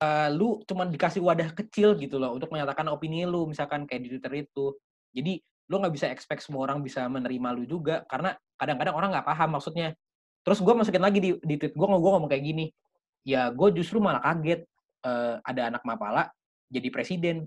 uh, 0.00 0.28
lu 0.32 0.64
cuman 0.64 0.88
dikasih 0.88 1.20
wadah 1.20 1.52
kecil 1.52 1.94
gitu 2.00 2.16
loh 2.16 2.34
untuk 2.34 2.48
menyatakan 2.48 2.88
opini 2.88 3.28
lu 3.28 3.46
misalkan 3.46 3.84
kayak 3.84 4.08
di 4.08 4.08
Twitter 4.16 4.32
itu. 4.48 4.74
Jadi 5.12 5.38
lu 5.70 5.78
nggak 5.78 5.94
bisa 5.94 6.06
expect 6.10 6.42
semua 6.42 6.66
orang 6.66 6.82
bisa 6.82 7.06
menerima 7.06 7.48
lu 7.54 7.62
juga 7.68 8.02
karena 8.08 8.34
kadang-kadang 8.58 8.96
orang 8.96 9.08
nggak 9.14 9.28
paham 9.28 9.60
maksudnya. 9.60 9.94
Terus 10.40 10.58
gue 10.64 10.74
masukin 10.74 11.04
lagi 11.04 11.20
di, 11.20 11.30
di 11.44 11.54
tweet 11.60 11.76
gue 11.76 11.86
gue 11.86 12.10
ngomong 12.16 12.32
kayak 12.32 12.44
gini 12.44 12.72
ya 13.20 13.52
gue 13.52 13.68
justru 13.76 14.00
malah 14.00 14.24
kaget 14.24 14.64
uh, 15.04 15.36
ada 15.44 15.68
anak 15.68 15.82
mapala 15.84 16.32
jadi 16.72 16.88
presiden 16.88 17.44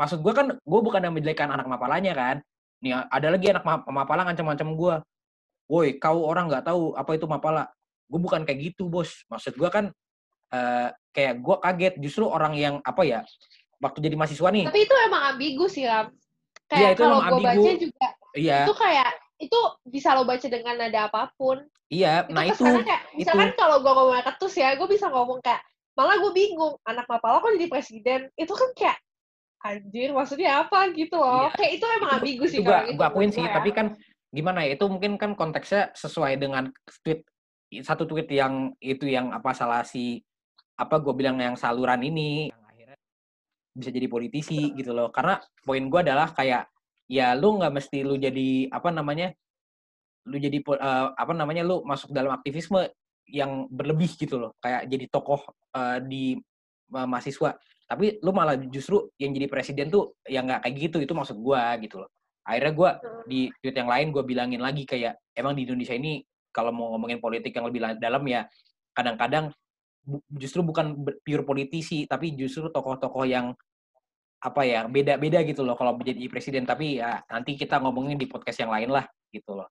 maksud 0.00 0.24
gue 0.24 0.32
kan 0.32 0.56
gue 0.56 0.80
bukan 0.80 1.04
yang 1.04 1.12
menjelekan 1.12 1.52
anak 1.52 1.68
mapalanya 1.68 2.16
kan. 2.16 2.36
Nih 2.80 2.96
ada 2.96 3.28
lagi 3.28 3.52
anak 3.52 3.64
mapala 3.84 4.24
ngancam-ngancam 4.24 4.72
gue 4.72 4.94
woi 5.68 6.00
kau 6.00 6.24
orang 6.24 6.48
nggak 6.48 6.64
tahu 6.64 6.96
apa 6.96 7.20
itu 7.20 7.28
mapala. 7.28 7.68
Gue 8.08 8.16
bukan 8.16 8.48
kayak 8.48 8.72
gitu 8.72 8.88
bos. 8.88 9.28
Maksud 9.28 9.60
gue 9.60 9.68
kan 9.68 9.92
uh, 10.56 10.88
kayak 11.12 11.44
gue 11.44 11.56
kaget. 11.60 11.94
Justru 12.00 12.24
orang 12.24 12.56
yang 12.56 12.80
apa 12.80 13.04
ya 13.04 13.20
waktu 13.80 13.98
jadi 14.04 14.14
mahasiswa 14.14 14.48
nih 14.52 14.64
tapi 14.68 14.80
itu 14.84 14.94
emang 15.08 15.22
ambigu 15.34 15.66
sih 15.66 15.88
lam. 15.88 16.12
Iya, 16.70 16.70
kayak 16.70 16.92
ya, 16.94 16.98
kalau 17.00 17.18
gue 17.18 17.40
baca 17.42 17.70
juga 17.74 18.06
iya. 18.38 18.58
itu 18.62 18.74
kayak 18.76 19.10
itu 19.40 19.60
bisa 19.88 20.14
lo 20.14 20.22
baca 20.28 20.46
dengan 20.46 20.74
nada 20.76 21.08
apa 21.08 21.32
pun. 21.34 21.64
Iya 21.90 22.28
itu 22.28 22.32
nah 22.36 22.44
itu 22.46 22.62
kayak 22.62 23.02
misalkan 23.16 23.50
kalau 23.58 23.82
gue 23.82 23.90
ngomong 23.90 24.22
ketus 24.22 24.54
ya 24.54 24.76
gue 24.78 24.86
bisa 24.86 25.10
ngomong 25.10 25.42
kayak 25.42 25.64
malah 25.98 26.16
gue 26.22 26.30
bingung 26.30 26.78
anak 26.86 27.08
mapala 27.10 27.42
kok 27.42 27.50
jadi 27.56 27.66
presiden? 27.66 28.20
Itu 28.38 28.54
kan 28.54 28.70
kayak 28.76 29.00
anjir 29.60 30.10
maksudnya 30.16 30.64
apa 30.64 30.88
gitu 30.96 31.20
loh? 31.20 31.52
Iya. 31.52 31.56
kayak 31.56 31.72
itu 31.76 31.84
emang 32.00 32.10
ambigu 32.16 32.44
sih 32.48 32.60
gue 32.64 32.78
gitu, 32.92 33.02
akuin 33.04 33.30
sih 33.32 33.44
ya. 33.44 33.52
tapi 33.60 33.70
kan 33.76 33.92
gimana 34.30 34.64
ya 34.64 34.78
itu 34.78 34.86
mungkin 34.88 35.18
kan 35.20 35.34
konteksnya 35.36 35.92
sesuai 35.92 36.38
dengan 36.40 36.70
tweet 37.02 37.26
satu 37.78 38.02
tweet 38.08 38.26
yang 38.34 38.74
itu 38.82 39.06
yang 39.06 39.30
apa 39.30 39.54
salah 39.54 39.86
si 39.86 40.18
apa 40.80 40.96
gue 40.98 41.14
bilang 41.14 41.36
yang 41.38 41.54
saluran 41.54 42.00
ini. 42.00 42.50
Yang 42.50 42.64
akhirnya 42.66 42.98
bisa 43.76 43.90
jadi 43.92 44.08
politisi 44.10 44.72
gitu 44.74 44.90
loh. 44.90 45.12
Karena 45.12 45.38
poin 45.62 45.84
gue 45.86 46.00
adalah 46.00 46.32
kayak 46.32 46.66
ya 47.06 47.36
lu 47.36 47.60
nggak 47.60 47.74
mesti 47.74 48.02
lu 48.02 48.18
jadi 48.18 48.70
apa 48.72 48.88
namanya 48.90 49.30
lu 50.26 50.36
jadi 50.40 50.58
uh, 50.62 51.14
apa 51.14 51.32
namanya 51.36 51.62
lu 51.62 51.86
masuk 51.86 52.10
dalam 52.10 52.34
aktivisme 52.34 52.90
yang 53.30 53.70
berlebih 53.70 54.10
gitu 54.18 54.40
loh. 54.40 54.56
Kayak 54.58 54.90
jadi 54.90 55.04
tokoh 55.06 55.40
uh, 55.76 56.02
di 56.02 56.34
uh, 56.90 57.06
mahasiswa 57.06 57.54
tapi 57.90 58.22
lu 58.22 58.30
malah 58.30 58.54
justru 58.70 59.10
yang 59.18 59.34
jadi 59.34 59.50
presiden 59.50 59.90
tuh 59.90 60.14
yang 60.30 60.46
nggak 60.46 60.62
kayak 60.62 60.74
gitu 60.78 61.02
itu 61.02 61.10
maksud 61.10 61.42
gue 61.42 61.62
gitu 61.82 62.06
loh. 62.06 62.10
Akhirnya 62.46 62.72
gue 62.78 62.90
di 63.26 63.40
tweet 63.58 63.74
yang 63.82 63.90
lain 63.90 64.14
gue 64.14 64.22
bilangin 64.22 64.62
lagi 64.62 64.86
kayak 64.86 65.18
emang 65.34 65.58
di 65.58 65.66
Indonesia 65.66 65.98
ini 65.98 66.22
kalau 66.54 66.70
mau 66.70 66.94
ngomongin 66.94 67.18
politik 67.18 67.50
yang 67.50 67.66
lebih 67.66 67.98
dalam 67.98 68.22
ya 68.30 68.46
kadang-kadang 68.94 69.50
justru 70.30 70.62
bukan 70.62 71.02
pure 71.26 71.42
politisi 71.42 72.06
tapi 72.06 72.38
justru 72.38 72.70
tokoh-tokoh 72.70 73.26
yang 73.26 73.58
apa 74.40 74.62
ya 74.64 74.86
beda-beda 74.86 75.42
gitu 75.42 75.66
loh 75.66 75.74
kalau 75.74 75.98
menjadi 75.98 76.30
presiden. 76.30 76.62
Tapi 76.70 77.02
ya 77.02 77.18
nanti 77.26 77.58
kita 77.58 77.82
ngomongin 77.82 78.14
di 78.14 78.30
podcast 78.30 78.62
yang 78.62 78.70
lain 78.70 78.94
lah 78.94 79.02
gitu 79.34 79.58
loh. 79.58 79.66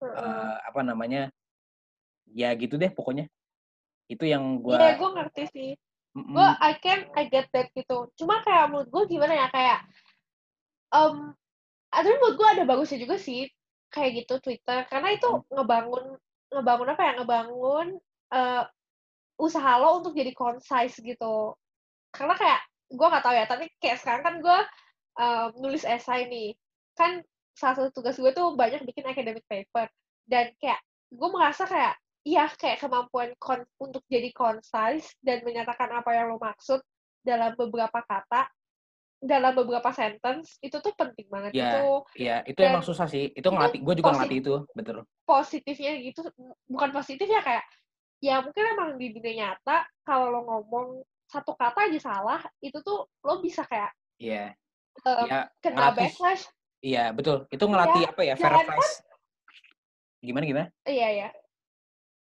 Uh, 0.00 0.56
apa 0.64 0.80
namanya 0.80 1.28
ya 2.32 2.48
gitu 2.56 2.80
deh 2.80 2.88
pokoknya. 2.88 3.28
Itu 4.08 4.24
yang 4.24 4.64
gue 4.64 4.72
iya 4.72 4.96
gue 4.96 5.10
ngerti 5.12 5.42
sih 5.52 5.70
mm 6.16 6.32
gue 6.34 6.48
I 6.60 6.72
can 6.80 7.00
I 7.14 7.28
get 7.28 7.48
that 7.52 7.68
gitu. 7.76 8.08
Cuma 8.18 8.40
kayak 8.42 8.72
menurut 8.72 8.88
gue 8.88 9.02
gimana 9.16 9.34
ya 9.34 9.46
kayak 9.52 9.80
um 10.94 11.36
ada 11.92 12.08
menurut 12.08 12.36
gue 12.36 12.48
ada 12.58 12.62
bagusnya 12.68 12.98
juga 13.00 13.16
sih 13.20 13.48
kayak 13.92 14.24
gitu 14.24 14.34
Twitter. 14.40 14.84
Karena 14.88 15.14
itu 15.14 15.28
mm. 15.28 15.52
ngebangun 15.52 16.04
ngebangun 16.48 16.88
apa 16.92 17.02
ya 17.04 17.12
ngebangun 17.20 17.86
uh, 18.32 18.64
usaha 19.38 19.72
lo 19.78 20.00
untuk 20.02 20.16
jadi 20.16 20.32
concise 20.34 20.98
gitu. 21.00 21.54
Karena 22.12 22.34
kayak 22.34 22.60
gue 22.88 23.06
nggak 23.06 23.24
tahu 23.24 23.34
ya 23.36 23.44
tapi 23.44 23.64
kayak 23.78 24.00
sekarang 24.00 24.22
kan 24.24 24.34
gue 24.40 24.58
uh, 25.20 25.46
nulis 25.60 25.84
esai 25.84 26.26
nih. 26.26 26.56
Kan 26.96 27.22
salah 27.54 27.74
satu 27.78 27.90
tugas 28.00 28.16
gue 28.18 28.32
tuh 28.32 28.56
banyak 28.56 28.82
bikin 28.88 29.06
academic 29.06 29.44
paper. 29.46 29.86
Dan 30.28 30.52
kayak 30.60 30.80
gue 31.08 31.28
merasa 31.32 31.64
kayak 31.64 31.96
iya 32.28 32.44
kayak 32.52 32.84
kemampuan 32.84 33.32
kon 33.40 33.64
untuk 33.80 34.04
jadi 34.04 34.28
concise 34.36 35.16
dan 35.24 35.40
menyatakan 35.40 35.88
apa 35.96 36.12
yang 36.12 36.28
lo 36.28 36.36
maksud 36.36 36.84
dalam 37.24 37.56
beberapa 37.56 38.04
kata 38.04 38.52
dalam 39.18 39.50
beberapa 39.50 39.90
sentence 39.90 40.62
itu 40.62 40.78
tuh 40.78 40.94
penting 40.94 41.26
banget 41.26 41.50
ya, 41.50 41.74
itu. 41.74 41.84
Iya, 42.14 42.36
itu 42.46 42.60
emang 42.62 42.86
susah 42.86 43.10
sih. 43.10 43.34
Itu 43.34 43.50
ngelatih, 43.50 43.82
gue 43.82 43.94
juga 43.98 44.14
ngelatih 44.14 44.38
itu, 44.38 44.54
betul. 44.78 45.02
Positifnya 45.26 45.98
gitu, 45.98 46.22
bukan 46.70 46.94
positif 46.94 47.26
ya 47.26 47.42
kayak, 47.42 47.66
ya 48.22 48.38
mungkin 48.38 48.64
emang 48.78 48.94
di 48.94 49.10
dunia 49.10 49.34
nyata 49.58 49.90
kalau 50.06 50.30
lo 50.30 50.46
ngomong 50.46 51.02
satu 51.26 51.58
kata 51.58 51.90
aja 51.90 51.98
salah, 51.98 52.40
itu 52.62 52.78
tuh 52.78 53.10
lo 53.26 53.42
bisa 53.42 53.66
kayak, 53.66 53.90
iya, 54.22 54.54
um, 55.02 55.26
ya, 55.26 55.50
kena 55.58 55.90
ngelatih, 55.90 56.14
backlash. 56.14 56.44
Iya, 56.78 57.04
betul. 57.10 57.50
Itu 57.50 57.64
ngelatih 57.66 58.02
ya, 58.06 58.10
apa 58.14 58.22
ya, 58.22 58.34
fair. 58.38 58.54
Gimana 60.22 60.44
gimana? 60.46 60.68
Iya 60.86 61.08
ya. 61.26 61.28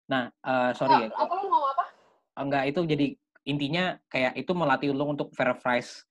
Nah, 0.10 0.34
uh, 0.42 0.72
sorry 0.74 0.96
oh, 0.98 1.00
ya. 1.06 1.10
Apa 1.14 1.34
lo 1.38 1.44
mau 1.48 1.64
apa? 1.70 1.86
Enggak, 2.42 2.64
itu 2.74 2.82
jadi 2.90 3.08
intinya 3.46 3.96
kayak 4.10 4.36
itu 4.36 4.52
melatih 4.58 4.90
lo 4.92 5.06
untuk 5.10 5.32
fair 5.38 5.56
price 5.62 6.04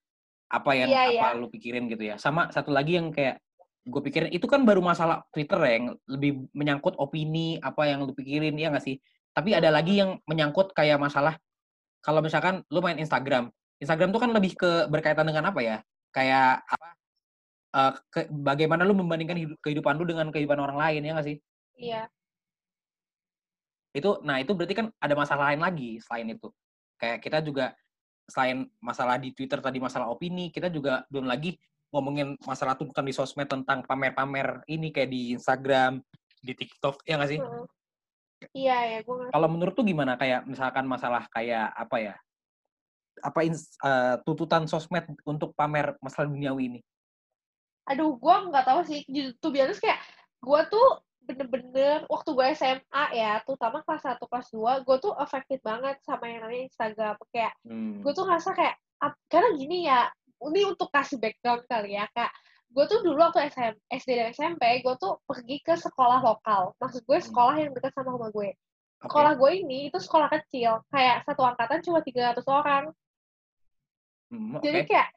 apa 0.48 0.72
yang 0.72 0.88
iya, 0.88 1.12
apa 1.12 1.37
iya. 1.37 1.40
lu 1.40 1.50
pikirin 1.50 1.90
gitu 1.90 2.04
ya. 2.08 2.16
Sama 2.16 2.48
satu 2.54 2.72
lagi 2.72 2.96
yang 2.96 3.12
kayak 3.12 3.42
gue 3.88 4.02
pikirin 4.04 4.30
itu 4.32 4.44
kan 4.44 4.64
baru 4.64 4.80
masalah 4.84 5.24
Twitter 5.32 5.56
ya 5.64 5.72
yang 5.80 5.87
lebih 6.08 6.44
menyangkut 6.52 6.96
opini 7.00 7.56
apa 7.61 7.88
yang 7.88 8.06
lu 8.06 8.14
pikirin 8.16 8.56
ya 8.56 8.72
nggak 8.72 8.84
sih? 8.87 8.96
Tapi 9.34 9.52
ada 9.52 9.68
lagi 9.68 10.00
yang 10.00 10.16
menyangkut 10.24 10.72
kayak 10.72 10.96
masalah 10.96 11.37
kalau 12.00 12.22
misalkan 12.22 12.62
lu 12.70 12.78
main 12.80 12.96
Instagram, 12.96 13.50
Instagram 13.82 14.14
tuh 14.14 14.20
kan 14.22 14.30
lebih 14.30 14.54
ke 14.54 14.87
berkaitan 14.88 15.26
dengan 15.26 15.50
apa 15.50 15.61
ya? 15.61 15.76
Kayak 16.14 16.64
apa? 16.64 16.88
Uh, 17.68 17.92
ke, 18.08 18.20
bagaimana 18.32 18.80
lu 18.88 18.96
membandingkan 18.96 19.37
hidup, 19.37 19.58
kehidupan 19.61 20.00
lu 20.00 20.08
dengan 20.08 20.32
kehidupan 20.32 20.56
orang 20.56 20.78
lain 20.80 21.04
ya 21.04 21.12
nggak 21.12 21.26
sih? 21.28 21.37
Iya. 21.76 22.08
Itu, 23.98 24.22
nah 24.22 24.38
itu 24.38 24.54
berarti 24.54 24.74
kan 24.78 24.87
ada 25.02 25.14
masalah 25.18 25.50
lain 25.52 25.62
lagi 25.62 25.90
selain 25.98 26.30
itu. 26.30 26.48
Kayak 26.98 27.18
kita 27.22 27.38
juga 27.42 27.74
selain 28.28 28.68
masalah 28.78 29.16
di 29.16 29.32
Twitter 29.32 29.58
tadi 29.58 29.82
masalah 29.82 30.12
opini, 30.12 30.52
kita 30.54 30.68
juga 30.70 31.02
belum 31.08 31.26
lagi 31.26 31.56
ngomongin 31.88 32.37
masalah 32.44 32.76
tuntutan 32.76 33.08
di 33.08 33.16
sosmed 33.16 33.48
tentang 33.48 33.80
pamer-pamer 33.82 34.61
ini 34.68 34.92
kayak 34.92 35.11
di 35.11 35.32
Instagram, 35.32 36.04
di 36.44 36.52
TikTok, 36.52 37.00
ya 37.08 37.16
nggak 37.16 37.30
sih? 37.32 37.40
Iya 38.54 38.76
ya, 38.87 38.98
gue 39.02 39.34
Kalau 39.34 39.48
menurut 39.50 39.74
tuh 39.74 39.82
gimana 39.82 40.14
kayak 40.14 40.46
misalkan 40.46 40.87
masalah 40.87 41.26
kayak 41.32 41.74
apa 41.74 41.96
ya? 41.98 42.14
Apa 43.18 43.42
uh, 43.42 44.14
tuntutan 44.22 44.70
sosmed 44.70 45.02
untuk 45.26 45.56
pamer 45.58 45.98
masalah 45.98 46.30
duniawi 46.30 46.76
ini? 46.76 46.80
Aduh, 47.90 48.14
gue 48.14 48.34
nggak 48.52 48.66
tahu 48.68 48.80
sih. 48.87 49.02
Tuh 49.42 49.50
biasa 49.50 49.74
kayak 49.80 50.00
gue 50.38 50.61
tuh 50.70 50.88
bener-bener 51.28 52.08
waktu 52.08 52.30
gue 52.32 52.46
SMA 52.56 53.04
ya, 53.12 53.44
terutama 53.44 53.84
kelas 53.84 54.16
1, 54.16 54.16
kelas 54.16 54.48
2, 54.56 54.88
gue 54.88 54.96
tuh 54.96 55.12
affected 55.12 55.60
banget 55.60 56.00
sama 56.00 56.24
yang 56.24 56.40
namanya 56.40 56.64
Instagram. 56.72 57.14
Kayak, 57.28 57.52
hmm. 57.68 58.00
gue 58.00 58.12
tuh 58.16 58.24
ngerasa 58.24 58.50
kayak, 58.56 58.74
karena 59.28 59.48
gini 59.60 59.78
ya, 59.84 60.08
ini 60.48 60.60
untuk 60.64 60.88
kasih 60.88 61.20
background 61.20 61.68
kali 61.68 62.00
ya, 62.00 62.08
kak. 62.16 62.32
Gue 62.72 62.84
tuh 62.88 63.04
dulu 63.04 63.20
waktu 63.20 63.48
SM, 63.52 63.74
SD 63.92 64.10
dan 64.16 64.28
SMP, 64.32 64.80
gue 64.80 64.94
tuh 64.96 65.20
pergi 65.28 65.60
ke 65.60 65.76
sekolah 65.76 66.24
lokal. 66.24 66.72
Maksud 66.80 67.04
gue 67.04 67.18
sekolah 67.20 67.54
yang 67.60 67.76
dekat 67.76 67.92
sama 67.92 68.16
rumah 68.16 68.32
gue. 68.32 68.52
Okay. 68.52 69.06
Sekolah 69.08 69.32
gue 69.36 69.50
ini 69.52 69.78
itu 69.92 69.98
sekolah 70.00 70.28
kecil, 70.32 70.80
kayak 70.88 71.22
satu 71.28 71.44
angkatan 71.44 71.84
cuma 71.84 72.00
300 72.00 72.42
orang. 72.48 72.84
Hmm, 74.32 74.56
okay. 74.56 74.64
Jadi 74.64 74.80
kayak 74.88 75.08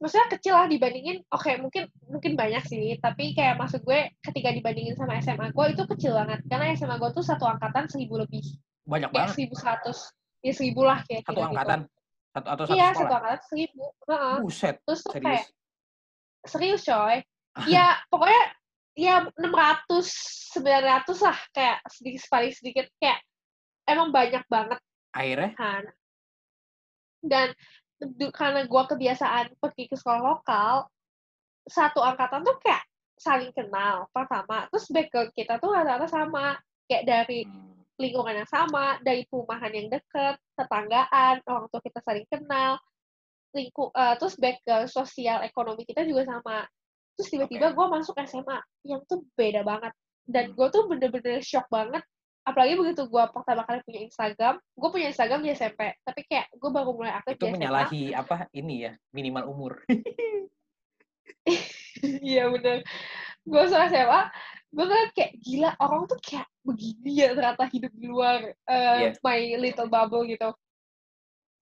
maksudnya 0.00 0.28
kecil 0.36 0.54
lah 0.54 0.66
dibandingin 0.68 1.24
oke 1.32 1.42
okay, 1.42 1.54
mungkin 1.58 1.88
mungkin 2.06 2.32
banyak 2.34 2.64
sih 2.68 2.98
tapi 3.00 3.32
kayak 3.32 3.56
maksud 3.56 3.82
gue 3.82 4.10
ketika 4.20 4.52
dibandingin 4.52 4.94
sama 4.94 5.18
SMA 5.22 5.50
gue 5.50 5.66
itu 5.72 5.82
kecil 5.96 6.12
banget 6.16 6.40
karena 6.46 6.74
SMA 6.76 6.96
gue 7.00 7.10
tuh 7.14 7.24
satu 7.24 7.44
angkatan 7.48 7.88
seribu 7.88 8.20
lebih 8.20 8.44
banyak 8.84 9.08
kayak 9.10 9.16
banget 9.16 9.34
seribu 9.34 9.54
seratus 9.56 9.98
ya 10.42 10.52
seribu 10.52 10.80
lah 10.82 10.98
kayak 11.06 11.22
satu 11.24 11.40
angkatan 11.42 11.80
gitu. 11.86 12.32
satu 12.32 12.48
atau 12.48 12.64
satu 12.66 12.76
iya 12.76 12.86
sekolah? 12.90 12.98
satu 12.98 13.12
angkatan 13.14 13.40
seribu 13.48 13.84
uh-huh. 14.08 14.36
buset 14.42 14.76
terus 14.82 15.00
tuh 15.00 15.12
serius? 15.12 15.26
kayak 15.26 15.44
serius 16.46 16.82
coy 16.84 17.16
ya 17.70 17.86
pokoknya 18.10 18.42
ya 18.92 19.14
600 19.38 20.60
900 20.60 21.26
lah 21.26 21.38
kayak 21.56 21.78
sedikit 21.88 22.22
paling 22.28 22.52
sedikit 22.52 22.86
kayak 23.00 23.20
emang 23.88 24.12
banyak 24.12 24.44
banget 24.50 24.80
Akhirnya? 25.12 25.52
kan 25.56 25.84
dan 27.22 27.48
karena 28.34 28.66
gua 28.66 28.84
kebiasaan 28.86 29.54
pergi 29.58 29.86
ke 29.86 29.96
sekolah 29.96 30.20
lokal 30.20 30.86
satu 31.62 32.02
angkatan 32.02 32.42
tuh 32.42 32.58
kayak 32.58 32.82
saling 33.14 33.54
kenal 33.54 34.10
pertama 34.10 34.66
terus 34.68 34.90
background 34.90 35.30
kita 35.38 35.62
tuh 35.62 35.70
rata-rata 35.70 36.10
sama 36.10 36.58
kayak 36.90 37.06
dari 37.06 37.46
Hmm. 37.46 37.70
lingkungan 38.02 38.42
yang 38.42 38.50
sama 38.50 38.98
dari 39.04 39.22
perumahan 39.30 39.70
yang 39.70 39.86
deket 39.86 40.34
tetanggaan 40.58 41.38
orang 41.46 41.70
tua 41.70 41.80
kita 41.84 42.02
saling 42.02 42.26
kenal 42.26 42.80
lingkup 43.54 43.94
eh, 43.94 44.14
terus 44.18 44.34
background 44.40 44.88
sosial 44.90 45.38
ekonomi 45.46 45.86
kita 45.86 46.02
juga 46.02 46.26
sama 46.26 46.66
terus 47.14 47.28
tiba-tiba 47.30 47.70
Oke. 47.70 47.76
gue 47.78 47.86
masuk 47.94 48.14
SMA 48.26 48.58
yang 48.88 49.00
tuh 49.06 49.22
beda 49.38 49.62
banget 49.62 49.92
dan 50.26 50.50
Hmm. 50.50 50.54
gue 50.58 50.66
tuh 50.72 50.82
bener-bener 50.90 51.38
shock 51.44 51.68
banget 51.70 52.02
apalagi 52.42 52.74
begitu 52.74 53.06
gue 53.06 53.24
pertama 53.30 53.62
kali 53.62 53.78
punya 53.86 54.00
Instagram 54.02 54.58
gue 54.58 54.88
punya 54.90 55.06
Instagram 55.14 55.40
di 55.46 55.54
SMP 55.54 55.94
tapi 56.02 56.26
kayak 56.26 56.50
gue 56.50 56.70
baru 56.74 56.90
mulai 56.90 57.14
aktif 57.14 57.38
Itu 57.38 57.46
di 57.46 57.50
SMA 57.50 57.54
menyalahi 57.54 58.02
apa 58.18 58.36
ini 58.50 58.74
ya 58.90 58.92
minimal 59.14 59.44
umur. 59.46 59.72
iya 62.02 62.50
bener. 62.50 62.82
Gue 63.46 63.62
sama 63.70 63.86
SMA 63.86 64.22
gue 64.72 64.84
ngeliat 64.88 65.12
kayak 65.12 65.32
gila 65.38 65.70
orang 65.84 66.08
tuh 66.08 66.18
kayak 66.24 66.48
begini 66.64 67.12
ya 67.12 67.28
ternyata 67.36 67.68
hidup 67.68 67.92
di 67.92 68.06
luar 68.08 68.56
eh, 68.66 68.96
Iya. 69.06 69.10
my 69.22 69.40
little 69.62 69.86
bubble 69.86 70.26
gitu. 70.26 70.50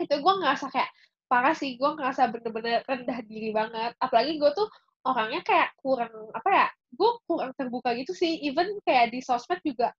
Itu 0.01 0.17
gue 0.17 0.35
ngerasa 0.41 0.73
kayak 0.73 0.89
parah 1.29 1.53
sih 1.53 1.77
gue 1.77 1.91
ngerasa 1.93 2.33
bener-bener 2.33 2.81
rendah 2.89 3.21
diri 3.29 3.53
banget. 3.53 3.93
Apalagi 4.01 4.41
gue 4.41 4.49
tuh 4.57 4.69
orangnya 5.05 5.45
kayak 5.45 5.77
kurang 5.81 6.13
apa 6.33 6.49
ya 6.49 6.67
gue 6.97 7.11
kurang 7.29 7.53
terbuka 7.53 7.93
gitu 8.01 8.17
sih. 8.17 8.41
Even 8.49 8.81
kayak 8.89 9.13
di 9.13 9.21
sosmed 9.21 9.61
juga 9.61 9.93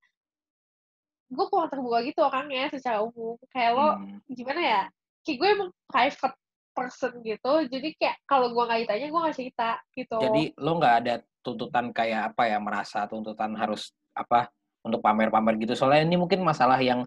gue 1.32 1.46
kurang 1.48 1.72
terbuka 1.72 1.98
gitu 2.04 2.20
orangnya 2.22 2.67
secara 2.67 3.00
umum 3.00 3.39
kayak 3.50 3.72
lo 3.72 3.88
Hmm. 3.96 4.20
gimana 4.28 4.62
ya 4.62 4.82
kayak 5.24 5.38
gue 5.39 5.50
emang 5.50 5.70
private 5.88 6.36
person 6.72 7.12
gitu 7.24 7.52
jadi 7.67 7.88
kayak 7.96 8.15
kalau 8.24 8.52
gue 8.52 8.63
nggak 8.63 8.80
ditanya 8.84 9.08
gue 9.08 9.22
nggak 9.24 9.38
cerita 9.38 9.70
gitu 9.91 10.17
Jadi 10.20 10.44
lo 10.60 10.72
nggak 10.76 10.96
ada 11.04 11.13
tuntutan 11.41 11.86
kayak 11.89 12.36
apa 12.36 12.44
ya 12.48 12.58
merasa 12.60 13.08
tuntutan 13.08 13.56
harus 13.56 13.91
apa 14.13 14.52
untuk 14.82 15.00
pamer-pamer 15.00 15.58
gitu. 15.58 15.74
Soalnya 15.74 16.06
ini 16.06 16.17
mungkin 16.17 16.41
masalah 16.41 16.78
yang 16.78 17.06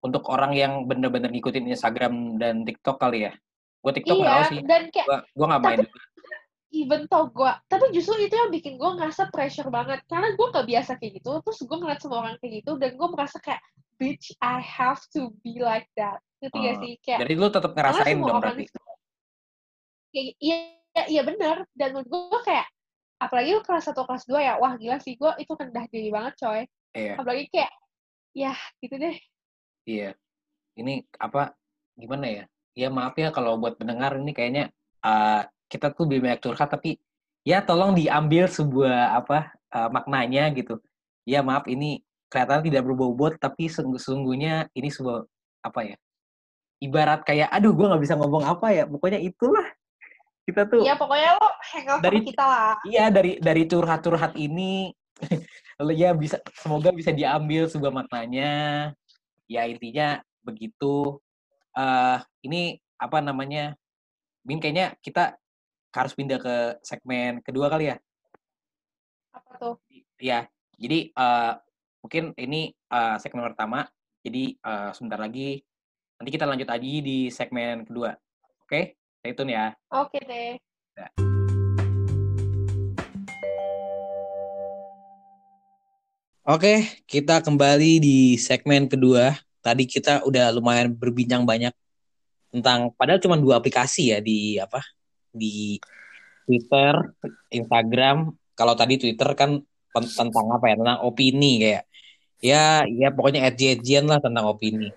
untuk 0.00 0.28
orang 0.28 0.52
yang 0.52 0.84
bener-bener 0.84 1.32
ngikutin 1.32 1.68
Instagram 1.68 2.36
dan 2.36 2.64
TikTok 2.64 3.00
kali 3.00 3.28
ya. 3.28 3.32
Gue 3.80 3.92
TikTok 3.92 4.16
iya 4.20 4.28
tahu 4.28 4.42
sih. 4.52 4.60
dan 4.64 4.82
kayak 4.92 5.06
Gue 5.08 5.18
gue 5.32 5.46
nggak 5.48 5.62
main. 5.62 5.78
Tapi- 5.80 5.92
even 6.74 7.06
tau 7.06 7.30
gue 7.30 7.52
tapi 7.66 7.94
justru 7.94 8.18
itu 8.18 8.34
yang 8.34 8.50
bikin 8.50 8.74
gue 8.74 8.90
ngerasa 8.98 9.30
pressure 9.30 9.70
banget 9.70 10.02
karena 10.04 10.34
gue 10.34 10.46
gak 10.50 10.66
biasa 10.66 10.90
kayak 10.98 11.22
gitu 11.22 11.38
terus 11.40 11.58
gue 11.62 11.76
ngeliat 11.78 12.00
semua 12.02 12.18
orang 12.22 12.34
kayak 12.38 12.60
gitu 12.60 12.74
dan 12.76 12.90
gue 12.92 13.08
merasa 13.08 13.38
kayak 13.38 13.62
bitch 13.94 14.34
I 14.42 14.58
have 14.58 14.98
to 15.14 15.30
be 15.40 15.62
like 15.62 15.86
that 15.94 16.18
ngerti 16.42 16.58
gak 16.58 16.74
Oh, 16.74 16.80
sih 16.82 16.92
kayak 17.00 17.18
Jadi 17.22 17.34
lo 17.34 17.48
tetap 17.48 17.72
ngerasain 17.72 18.16
dong 18.18 18.38
berarti. 18.42 18.64
kayak 20.10 20.34
iya 20.38 20.58
iya 21.06 21.22
bener 21.22 21.66
dan 21.74 21.88
menurut 21.94 22.08
gue 22.30 22.40
kayak 22.44 22.66
apalagi 23.18 23.54
lu 23.54 23.62
kelas 23.62 23.86
1 23.88 23.94
kelas 23.98 24.24
2 24.26 24.38
ya 24.38 24.54
wah 24.58 24.74
gila 24.74 24.98
sih 24.98 25.14
gue 25.14 25.32
itu 25.38 25.52
rendah 25.54 25.84
diri 25.88 26.10
banget 26.10 26.34
coy 26.38 26.62
Iya. 26.94 27.18
apalagi 27.18 27.50
kayak 27.50 27.72
ya 28.34 28.54
gitu 28.78 28.94
deh 28.98 29.16
Iya. 29.84 30.16
Ini 30.74 31.04
apa 31.20 31.52
gimana 31.92 32.24
ya? 32.24 32.44
Ya 32.72 32.88
maaf 32.88 33.12
ya 33.14 33.28
kalau 33.30 33.60
buat 33.60 33.76
pendengar 33.76 34.16
ini 34.16 34.32
kayaknya 34.32 34.72
uh, 35.04 35.44
kita 35.74 35.90
tuh 35.90 36.06
lebih 36.06 36.30
banyak 36.30 36.40
curhat 36.46 36.70
tapi 36.70 37.02
ya 37.42 37.58
tolong 37.66 37.98
diambil 37.98 38.46
sebuah 38.46 39.18
apa 39.18 39.50
uh, 39.74 39.90
maknanya 39.90 40.54
gitu. 40.54 40.78
Ya 41.26 41.42
maaf 41.42 41.66
ini 41.66 42.06
kelihatan 42.30 42.62
tidak 42.62 42.86
berbobot 42.86 43.34
tapi 43.42 43.66
sungguh-sungguhnya 43.66 44.70
ini 44.78 44.88
sebuah 44.94 45.26
apa 45.66 45.80
ya? 45.82 45.96
Ibarat 46.78 47.26
kayak 47.26 47.50
aduh 47.50 47.74
gue 47.74 47.86
nggak 47.90 48.02
bisa 48.06 48.14
ngomong 48.14 48.46
apa 48.46 48.70
ya. 48.70 48.84
Pokoknya 48.86 49.18
itulah 49.18 49.66
kita 50.44 50.68
tuh 50.68 50.84
ya 50.84 50.94
pokoknya 50.94 51.40
lo 51.40 51.48
hangout 51.72 52.00
Dari- 52.04 52.20
sama 52.20 52.28
kita 52.28 52.44
lah 52.44 52.74
Iya 52.84 53.04
dari 53.08 53.32
dari 53.40 53.62
curhat-curhat 53.64 54.36
ini 54.36 54.92
ya 56.04 56.12
bisa 56.12 56.36
semoga 56.52 56.92
bisa 56.94 57.10
diambil 57.10 57.66
sebuah 57.66 57.90
maknanya. 57.90 58.52
Ya 59.50 59.66
intinya 59.66 60.22
begitu. 60.44 61.18
eh 61.74 62.18
ini 62.46 62.78
apa 63.02 63.18
namanya? 63.18 63.74
Min 64.46 64.62
kayaknya 64.62 64.94
kita 65.02 65.34
harus 65.94 66.12
pindah 66.18 66.42
ke 66.42 66.56
segmen 66.82 67.38
kedua 67.46 67.70
kali 67.70 67.94
ya. 67.94 67.96
apa 69.30 69.50
tuh 69.58 69.74
Ya. 70.18 70.50
Jadi 70.74 71.14
eh 71.14 71.52
mungkin 72.02 72.34
ini 72.34 72.74
eh, 72.74 73.16
segmen 73.22 73.46
pertama. 73.46 73.86
Jadi 74.26 74.58
eh, 74.58 74.90
sebentar 74.90 75.22
lagi 75.22 75.62
nanti 76.18 76.30
kita 76.34 76.50
lanjut 76.50 76.66
lagi 76.66 76.98
di 76.98 77.18
segmen 77.30 77.86
kedua. 77.86 78.10
Oke? 78.66 78.98
Stay 79.22 79.32
tune 79.32 79.56
ya. 79.56 79.72
oke 79.88 80.20
deh 80.20 80.60
Oke, 86.44 87.00
kita 87.08 87.40
kembali 87.40 88.04
di 88.04 88.36
segmen 88.36 88.84
kedua. 88.84 89.32
Tadi 89.64 89.88
kita 89.88 90.28
udah 90.28 90.52
lumayan 90.52 90.92
berbincang 90.92 91.48
banyak 91.48 91.72
tentang 92.52 92.92
padahal 92.92 93.16
cuma 93.16 93.40
dua 93.40 93.56
aplikasi 93.56 94.12
ya 94.12 94.20
di 94.20 94.60
apa? 94.60 94.84
Di 95.34 95.82
Twitter, 96.46 96.94
Instagram. 97.50 98.30
Kalau 98.54 98.74
tadi 98.78 99.02
Twitter 99.02 99.28
kan 99.34 99.58
tentang 99.90 100.46
apa 100.54 100.64
ya? 100.70 100.74
Tentang 100.78 100.98
opini 101.02 101.52
kayak 101.58 101.84
ya 102.44 102.84
ya 102.86 103.08
pokoknya 103.10 103.50
edgy-edgyan 103.50 104.06
lah 104.06 104.22
tentang 104.22 104.46
opini. 104.46 104.94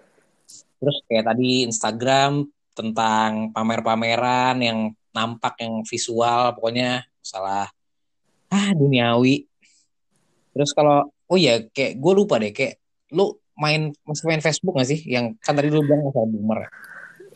Terus 0.78 0.98
kayak 1.10 1.34
tadi 1.34 1.66
Instagram 1.66 2.46
tentang 2.78 3.50
pamer-pameran 3.50 4.62
yang 4.62 4.94
nampak 5.10 5.58
yang 5.58 5.82
visual 5.82 6.54
pokoknya 6.54 7.02
masalah 7.26 7.74
ah 8.54 8.70
duniawi. 8.78 9.50
Terus 10.54 10.72
kalau 10.78 11.10
oh 11.10 11.38
ya 11.38 11.66
kayak 11.74 11.98
gue 11.98 12.14
lupa 12.14 12.38
deh 12.38 12.54
kayak 12.54 12.78
lu 13.12 13.34
main 13.58 13.90
masih 14.06 14.26
main 14.30 14.42
Facebook 14.44 14.78
gak 14.78 14.90
sih? 14.90 15.02
Yang 15.10 15.42
kan 15.42 15.58
tadi 15.58 15.74
lu 15.74 15.82
bilang 15.82 16.06
masalah 16.08 16.30
boomer 16.30 16.60
ya. 16.62 16.70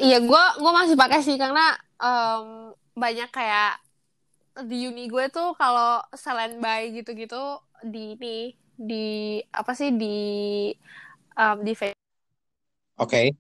Iya, 0.01 0.17
gue 0.25 0.43
gua 0.57 0.71
masih 0.81 0.97
pakai 0.97 1.21
sih 1.21 1.37
karena 1.37 1.77
em, 2.01 2.73
banyak 2.95 3.29
kayak 3.31 3.79
di 4.67 4.87
uni 4.87 5.07
gue 5.07 5.31
tuh 5.31 5.55
kalau 5.55 6.03
selain 6.11 6.59
by 6.59 6.91
gitu-gitu 6.91 7.59
di 7.87 8.19
ini 8.19 8.37
di 8.75 9.39
apa 9.53 9.71
sih 9.71 9.95
di 9.95 10.17
em, 11.37 11.57
di 11.63 11.73
Facebook. 11.73 12.09
Oke. 12.99 13.31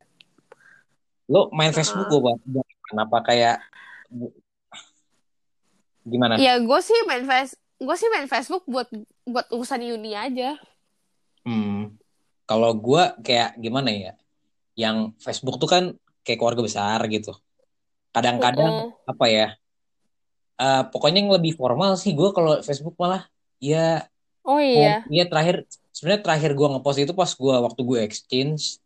Lu 1.27 1.51
main 1.51 1.75
Facebook 1.75 2.07
gue 2.07 2.19
buat 2.23 2.69
kenapa 2.87 3.17
kayak 3.27 3.57
gimana? 6.07 6.39
Ya 6.39 6.59
gue 6.59 6.79
sih 6.79 6.97
main 7.07 7.27
face 7.27 7.55
gue 7.81 7.95
sih 7.97 8.09
main 8.13 8.29
Facebook 8.29 8.63
buat 8.69 8.87
buat 9.25 9.49
urusan 9.49 9.81
uni 9.81 10.13
aja. 10.13 10.55
Hmm. 11.41 11.97
Kalau 12.45 12.75
gue 12.77 13.03
kayak 13.25 13.57
gimana 13.57 13.89
ya? 13.89 14.13
Yang 14.77 15.17
Facebook 15.19 15.57
tuh 15.59 15.69
kan 15.69 15.83
kayak 16.21 16.39
keluarga 16.39 16.61
besar 16.63 16.99
gitu. 17.09 17.33
Kadang-kadang 18.11 18.91
Mm-mm. 18.91 19.11
apa 19.11 19.25
ya? 19.31 19.47
eh, 20.61 20.83
pokoknya 20.93 21.25
yang 21.25 21.33
lebih 21.33 21.57
formal 21.57 21.97
sih 21.97 22.13
gue 22.13 22.29
kalau 22.35 22.61
Facebook 22.61 22.93
malah 23.01 23.25
ya 23.57 24.05
Oh 24.41 24.57
iya. 24.57 25.05
Iya 25.05 25.29
terakhir 25.29 25.69
sebenarnya 25.93 26.21
terakhir 26.25 26.51
gua 26.57 26.67
ngepost 26.73 26.97
itu 26.97 27.13
pas 27.13 27.29
gua 27.37 27.61
waktu 27.61 27.81
gue 27.85 27.99
exchange 28.01 28.81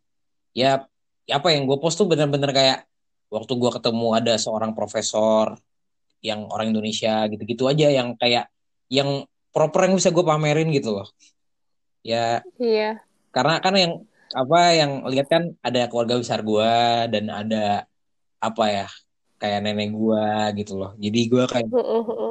ya 0.52 0.84
apa 1.32 1.48
yang 1.48 1.64
gue 1.64 1.80
post 1.80 1.96
tuh 1.96 2.04
bener-bener 2.04 2.52
kayak 2.52 2.84
waktu 3.32 3.52
gua 3.56 3.72
ketemu 3.72 4.06
ada 4.20 4.36
seorang 4.36 4.76
profesor 4.76 5.56
yang 6.20 6.44
orang 6.52 6.76
Indonesia 6.76 7.24
gitu-gitu 7.32 7.72
aja 7.72 7.88
yang 7.88 8.12
kayak 8.20 8.52
yang 8.92 9.24
proper 9.48 9.88
yang 9.88 9.96
bisa 9.96 10.12
gue 10.12 10.24
pamerin 10.24 10.68
gitu 10.76 11.00
loh 11.00 11.08
ya 12.04 12.44
Iya. 12.60 13.00
karena 13.32 13.56
kan 13.64 13.74
yang 13.80 13.92
apa 14.36 14.60
yang 14.76 15.08
lihat 15.08 15.26
kan 15.32 15.42
ada 15.64 15.88
keluarga 15.88 16.20
besar 16.20 16.44
gua 16.44 17.08
dan 17.08 17.32
ada 17.32 17.88
apa 18.44 18.64
ya 18.68 18.86
kayak 19.36 19.60
nenek 19.64 19.92
gua 19.92 20.50
gitu 20.56 20.76
loh. 20.76 20.92
Jadi 20.96 21.18
gua 21.28 21.44
kayak 21.48 21.68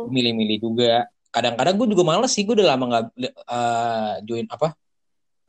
milih-milih 0.09 0.57
juga. 0.61 1.09
Kadang-kadang 1.29 1.75
gue 1.75 1.87
juga 1.91 2.03
males 2.07 2.31
sih 2.31 2.47
gue 2.47 2.55
udah 2.55 2.73
lama 2.73 2.85
nggak 2.87 3.05
eh, 3.27 4.13
join 4.23 4.47
apa 4.47 4.71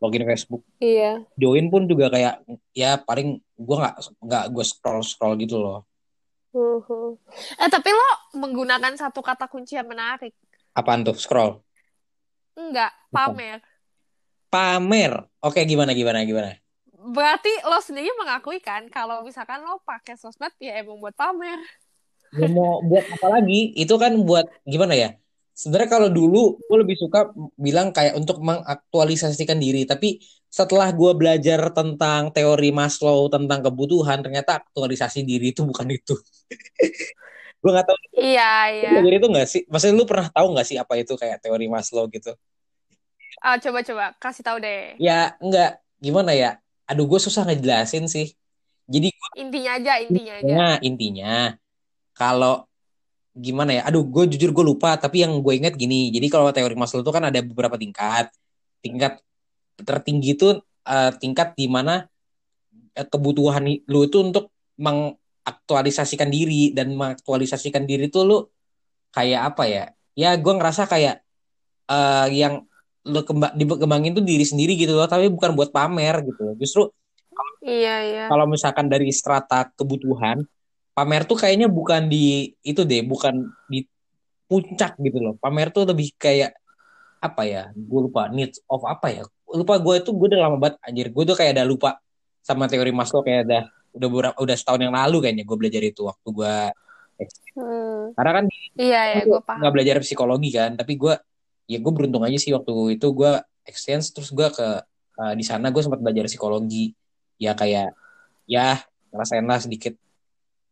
login 0.03 0.27
Facebook. 0.27 0.66
Iya. 0.83 1.23
join 1.38 1.71
pun 1.73 1.88
juga 1.88 2.12
kayak 2.12 2.42
ya 2.77 3.01
paling 3.01 3.38
gue 3.38 3.77
nggak 3.79 3.95
nggak 4.19 4.45
gue 4.51 4.64
scroll 4.66 5.01
scroll 5.07 5.38
gitu 5.38 5.57
loh. 5.62 5.87
Heeh. 6.53 7.09
Eh 7.62 7.69
tapi 7.71 7.88
lo 7.95 8.09
menggunakan 8.35 8.99
satu 8.99 9.23
kata 9.23 9.47
kunci 9.47 9.79
yang 9.79 9.87
menarik. 9.87 10.35
apaan 10.77 11.01
tuh? 11.07 11.16
Scroll? 11.16 11.62
Enggak, 12.53 12.92
pamer. 13.09 13.64
pamer. 14.53 15.12
Oke 15.40 15.64
gimana 15.64 15.97
gimana 15.97 16.27
gimana 16.27 16.53
Berarti 17.07 17.53
lo 17.62 17.79
sendiri 17.79 18.11
mengakui 18.19 18.59
kan 18.59 18.90
kalau 18.90 19.23
misalkan 19.23 19.62
lo 19.62 19.79
pakai 19.87 20.19
sosmed 20.19 20.51
ya 20.59 20.83
emang 20.83 20.99
buat 20.99 21.14
pamer. 21.14 21.62
Ya 22.35 22.51
mau 22.51 22.83
buat 22.83 23.07
apa 23.07 23.27
lagi? 23.38 23.71
Itu 23.79 23.95
kan 24.03 24.12
buat 24.27 24.47
gimana 24.66 24.95
ya? 24.99 25.14
Sebenarnya 25.57 25.88
kalau 25.88 26.09
dulu 26.12 26.61
gue 26.61 26.79
lebih 26.85 26.97
suka 27.01 27.33
bilang 27.57 27.88
kayak 27.95 28.12
untuk 28.21 28.45
mengaktualisasikan 28.45 29.57
diri, 29.57 29.88
tapi 29.88 30.21
setelah 30.53 30.92
gue 30.92 31.12
belajar 31.16 31.73
tentang 31.73 32.29
teori 32.29 32.77
Maslow 32.77 33.33
tentang 33.33 33.64
kebutuhan, 33.64 34.21
ternyata 34.21 34.61
aktualisasi 34.61 35.25
diri 35.25 35.57
itu 35.57 35.64
bukan 35.64 35.88
itu. 35.97 36.12
gue 37.62 37.71
nggak 37.73 37.87
tahu 37.88 37.99
Iya, 38.21 38.51
iya. 38.69 38.90
teori 39.01 39.16
itu 39.16 39.27
nggak 39.33 39.49
sih? 39.49 39.62
Maksudnya 39.71 39.95
lu 39.97 40.05
pernah 40.05 40.29
tahu 40.29 40.47
nggak 40.53 40.66
sih 40.69 40.77
apa 40.77 40.92
itu 41.01 41.12
kayak 41.16 41.40
teori 41.40 41.66
Maslow 41.73 42.05
gitu? 42.12 42.37
Ah, 43.40 43.57
coba-coba 43.57 44.12
kasih 44.21 44.45
tahu 44.45 44.61
deh. 44.61 44.97
Ya 45.01 45.37
enggak 45.40 45.81
gimana 46.05 46.37
ya? 46.37 46.61
Aduh 46.87 47.05
gue 47.11 47.20
susah 47.20 47.42
ngejelasin 47.46 48.07
sih. 48.07 48.35
Jadi 48.87 49.11
Intinya 49.37 49.70
aja, 49.77 49.92
intinya 50.01 50.35
aja. 50.38 50.55
Nah, 50.55 50.75
intinya 50.81 51.35
kalau 52.16 52.64
gimana 53.37 53.77
ya? 53.77 53.83
Aduh, 53.85 54.07
gue 54.07 54.25
jujur 54.33 54.55
gue 54.55 54.64
lupa. 54.64 54.96
Tapi 54.96 55.27
yang 55.27 55.42
gue 55.44 55.55
ingat 55.59 55.75
gini. 55.77 56.09
Jadi 56.09 56.27
kalau 56.33 56.49
teori 56.55 56.72
Maslow 56.79 57.05
itu 57.05 57.12
kan 57.12 57.29
ada 57.29 57.40
beberapa 57.44 57.77
tingkat. 57.77 58.33
Tingkat 58.81 59.20
tertinggi 59.83 60.38
itu 60.38 60.57
eh, 60.88 61.12
tingkat 61.20 61.53
di 61.59 61.66
mana 61.68 62.07
eh, 62.96 63.07
kebutuhan 63.07 63.66
lu 63.90 64.09
itu 64.09 64.22
untuk 64.25 64.55
mengaktualisasikan 64.81 66.33
diri 66.33 66.72
dan 66.72 66.96
mengaktualisasikan 66.96 67.85
diri 67.85 68.09
itu 68.09 68.25
lu 68.25 68.46
kayak 69.12 69.53
apa 69.53 69.64
ya? 69.68 69.85
Ya, 70.16 70.33
gue 70.38 70.53
ngerasa 70.57 70.88
kayak 70.88 71.20
eh, 71.92 72.27
yang 72.33 72.64
lu 73.07 73.23
kemba 73.23 73.55
dikembangin 73.55 74.19
tuh 74.19 74.25
diri 74.27 74.42
sendiri 74.42 74.75
gitu 74.75 74.99
loh, 74.99 75.07
tapi 75.07 75.31
bukan 75.31 75.55
buat 75.55 75.71
pamer 75.71 76.27
gitu. 76.27 76.59
Justru 76.59 76.90
Iya, 77.66 77.95
iya. 78.07 78.25
kalau 78.31 78.47
misalkan 78.47 78.87
dari 78.87 79.11
strata 79.11 79.66
kebutuhan, 79.75 80.42
pamer 80.95 81.27
tuh 81.27 81.35
kayaknya 81.35 81.66
bukan 81.66 82.07
di 82.07 82.55
itu 82.62 82.87
deh, 82.87 83.03
bukan 83.03 83.42
di 83.66 83.83
puncak 84.47 84.95
gitu 85.03 85.19
loh. 85.19 85.35
Pamer 85.38 85.75
tuh 85.75 85.83
lebih 85.83 86.14
kayak 86.14 86.55
apa 87.19 87.42
ya? 87.42 87.62
Gue 87.75 88.07
lupa 88.07 88.31
needs 88.31 88.62
of 88.71 88.87
apa 88.87 89.11
ya? 89.11 89.23
Lupa 89.51 89.79
gue 89.83 89.99
itu 89.99 90.11
gue 90.14 90.27
udah 90.31 90.40
lama 90.47 90.57
banget 90.62 90.77
anjir. 90.83 91.07
Gue 91.11 91.27
tuh 91.27 91.35
kayak 91.35 91.59
ada 91.59 91.64
lupa 91.66 91.99
sama 92.38 92.71
teori 92.71 92.95
Maslow 92.95 93.27
kayak 93.27 93.51
ada 93.51 93.61
udah 93.97 94.09
beberapa, 94.12 94.37
udah 94.38 94.55
setahun 94.55 94.81
yang 94.87 94.95
lalu 94.95 95.16
kayaknya 95.27 95.45
gue 95.49 95.57
belajar 95.59 95.83
itu 95.83 96.01
waktu 96.07 96.29
gue 96.31 96.57
Hmm. 97.57 98.12
karena 98.12 98.33
kan 98.37 98.45
Iya, 98.77 99.01
ya, 99.16 99.21
gue 99.25 99.33
gue 99.33 99.40
paham. 99.40 99.64
nggak 99.64 99.73
belajar 99.73 99.97
psikologi 100.05 100.53
kan, 100.53 100.77
tapi 100.77 101.01
gue 101.01 101.16
ya 101.66 101.79
gue 101.83 101.92
beruntung 101.92 102.22
aja 102.22 102.38
sih 102.38 102.55
waktu 102.55 102.98
itu 102.98 103.07
gue 103.11 103.33
exchange 103.66 104.14
terus 104.14 104.31
gue 104.31 104.46
ke 104.55 104.66
eh, 105.22 105.35
di 105.35 105.44
sana 105.44 105.74
gue 105.74 105.83
sempat 105.83 106.00
belajar 106.00 106.31
psikologi. 106.31 106.94
Ya 107.37 107.52
kayak 107.52 107.92
ya 108.48 108.81
ngerasain 109.12 109.44
lah 109.44 109.61
sedikit 109.61 109.92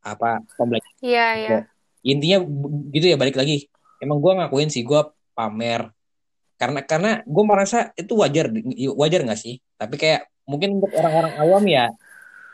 apa 0.00 0.40
pembelajaran 0.56 1.00
Iya, 1.00 1.26
iya. 1.36 1.58
intinya 2.04 2.38
gitu 2.94 3.06
ya 3.12 3.16
balik 3.18 3.36
lagi. 3.36 3.68
Emang 4.00 4.22
gue 4.22 4.32
ngakuin 4.32 4.70
sih 4.70 4.86
gue 4.86 5.00
pamer. 5.34 5.90
Karena 6.54 6.80
karena 6.86 7.10
gue 7.26 7.44
merasa 7.44 7.90
itu 7.98 8.14
wajar 8.14 8.48
wajar 8.96 9.20
nggak 9.26 9.40
sih? 9.40 9.58
Tapi 9.76 9.98
kayak 9.98 10.30
mungkin 10.46 10.78
untuk 10.78 10.92
orang-orang 10.94 11.34
awam 11.40 11.64
ya 11.66 11.90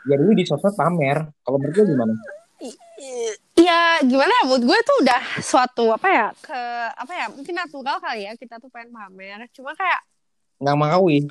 ya 0.09 0.15
dulu 0.17 0.33
di 0.33 0.43
sosmed 0.43 0.73
pamer. 0.73 1.29
Kalau 1.45 1.57
lu 1.61 1.71
gimana 1.71 2.13
Ya 3.61 3.81
gimana? 4.01 4.31
Ya 4.31 4.43
menurut 4.49 4.63
gue 4.65 4.79
tuh 4.81 4.95
udah 5.05 5.21
suatu 5.39 5.85
apa 5.93 6.07
ya 6.09 6.27
ke 6.41 6.61
apa 6.97 7.13
ya 7.13 7.25
mungkin 7.29 7.53
natural 7.53 7.97
kali 8.01 8.25
ya. 8.25 8.33
Kita 8.33 8.57
tuh 8.57 8.73
pengen 8.73 8.89
pamer. 8.89 9.45
Cuma 9.53 9.77
kayak 9.77 10.01
nggak 10.61 10.77
mengakui 10.77 11.25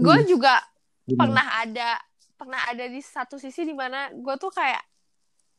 gue 0.00 0.18
juga 0.24 0.56
Gimana? 1.04 1.20
pernah 1.20 1.46
ada 1.60 1.88
pernah 2.40 2.60
ada 2.72 2.84
di 2.88 3.04
satu 3.04 3.36
sisi 3.36 3.68
di 3.68 3.76
mana 3.76 4.08
gue 4.10 4.34
tuh 4.40 4.48
kayak 4.48 4.80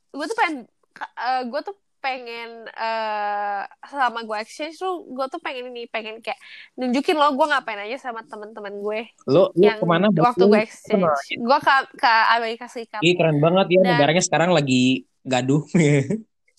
gue 0.10 0.26
tuh 0.26 0.34
pengen 0.34 0.66
eh, 0.98 1.42
gue 1.46 1.62
tuh 1.62 1.76
pengen 2.04 2.68
eh 2.68 3.62
selama 3.88 4.28
gue 4.28 4.38
exchange 4.44 4.76
tuh 4.76 5.08
gue 5.08 5.26
tuh 5.30 5.40
pengen 5.40 5.72
ini 5.72 5.88
pengen 5.88 6.20
kayak 6.20 6.36
nunjukin 6.76 7.16
lo 7.16 7.32
gue 7.32 7.48
ngapain 7.48 7.80
aja 7.80 8.10
sama 8.10 8.26
teman-teman 8.28 8.82
gue 8.82 9.00
lo 9.30 9.54
lo 9.56 9.62
yang 9.62 9.80
ke 9.80 9.86
mana? 9.88 10.12
waktu 10.12 10.44
gue 10.44 10.62
exchange. 10.68 11.40
Gue 11.40 11.58
ke 11.64 11.74
ke 11.96 12.12
Amerika 12.36 12.66
Serikat. 12.68 13.00
Ih 13.00 13.16
keren 13.16 13.40
banget 13.40 13.72
ya 13.72 13.80
Dan- 13.80 13.88
negaranya 13.96 14.24
sekarang 14.26 14.52
lagi 14.52 15.06
gaduh. 15.24 15.64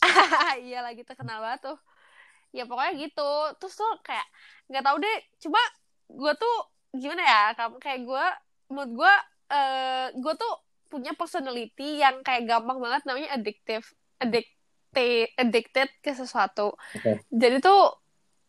iya 0.67 0.85
lagi 0.85 1.05
terkenal 1.05 1.41
banget 1.41 1.73
tuh. 1.73 1.79
Ya 2.55 2.65
pokoknya 2.69 2.93
gitu. 2.99 3.33
Terus 3.61 3.75
tuh 3.77 3.93
kayak 4.05 4.27
nggak 4.69 4.85
tahu 4.85 4.97
deh. 5.01 5.19
Cuma 5.41 5.61
gue 6.11 6.33
tuh 6.37 6.57
gimana 6.97 7.23
ya? 7.23 7.43
Kamu 7.57 7.77
kayak 7.81 8.01
gue 8.05 8.25
menurut 8.73 8.93
gue 8.93 9.15
eh 9.55 10.07
gue 10.17 10.35
tuh 10.41 10.53
punya 10.89 11.13
personality 11.13 12.01
yang 12.01 12.23
kayak 12.23 12.47
gampang 12.47 12.79
banget 12.79 13.03
namanya 13.05 13.35
addictive 13.35 13.85
addicted 14.23 15.29
addicted 15.37 15.89
ke 16.01 16.11
sesuatu. 16.15 16.79
Oke. 16.97 17.21
jadi 17.29 17.59
tuh 17.59 17.99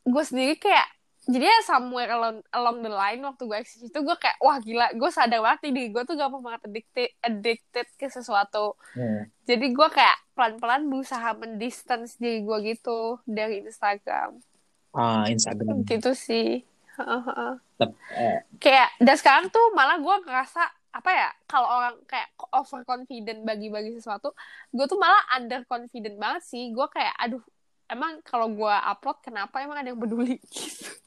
gue 0.05 0.23
sendiri 0.23 0.55
kayak 0.61 0.85
jadi 1.25 1.45
ya 1.49 1.59
somewhere 1.65 2.11
along, 2.13 2.37
along 2.53 2.85
the 2.85 2.91
line 2.93 3.21
waktu 3.25 3.43
gue 3.49 3.57
exchange 3.57 3.89
itu 3.89 3.99
gue 4.01 4.17
kayak 4.21 4.37
wah 4.41 4.61
gila 4.61 4.93
gue 4.93 5.09
sadar 5.09 5.41
banget 5.41 5.73
nih 5.73 5.89
gue 5.89 6.03
tuh 6.05 6.13
gampang 6.13 6.45
banget 6.45 6.61
addicted 6.69 7.09
addicted 7.21 7.87
ke 7.97 8.07
sesuatu 8.09 8.77
Hmm. 8.95 9.27
jadi 9.43 9.65
gue 9.73 9.87
kayak 9.91 10.17
pelan-pelan 10.35 10.91
berusaha 10.91 11.31
mendistance 11.39 12.19
diri 12.19 12.43
gue 12.43 12.75
gitu 12.75 13.23
dari 13.23 13.63
Instagram. 13.63 14.43
Ah 14.91 15.23
Instagram. 15.31 15.87
Gitu 15.87 16.11
sih. 16.11 16.63
Eh, 16.95 18.39
kayak 18.59 18.89
dan 18.99 19.15
sekarang 19.19 19.45
tuh 19.51 19.71
malah 19.75 19.99
gue 19.99 20.15
ngerasa 20.27 20.63
apa 20.95 21.11
ya 21.11 21.29
kalau 21.43 21.67
orang 21.67 21.95
kayak 22.07 22.31
overconfident 22.55 23.43
bagi-bagi 23.43 23.95
sesuatu, 23.99 24.31
gue 24.71 24.85
tuh 24.87 24.95
malah 24.95 25.23
underconfident 25.35 26.15
banget 26.15 26.43
sih. 26.47 26.71
Gue 26.71 26.87
kayak 26.87 27.15
aduh 27.19 27.43
emang 27.89 28.21
kalau 28.25 28.47
gue 28.49 28.75
upload 28.91 29.17
kenapa 29.21 29.61
emang 29.61 29.77
ada 29.81 29.89
yang 29.93 29.99
peduli 30.01 30.37
gitu. 30.41 30.89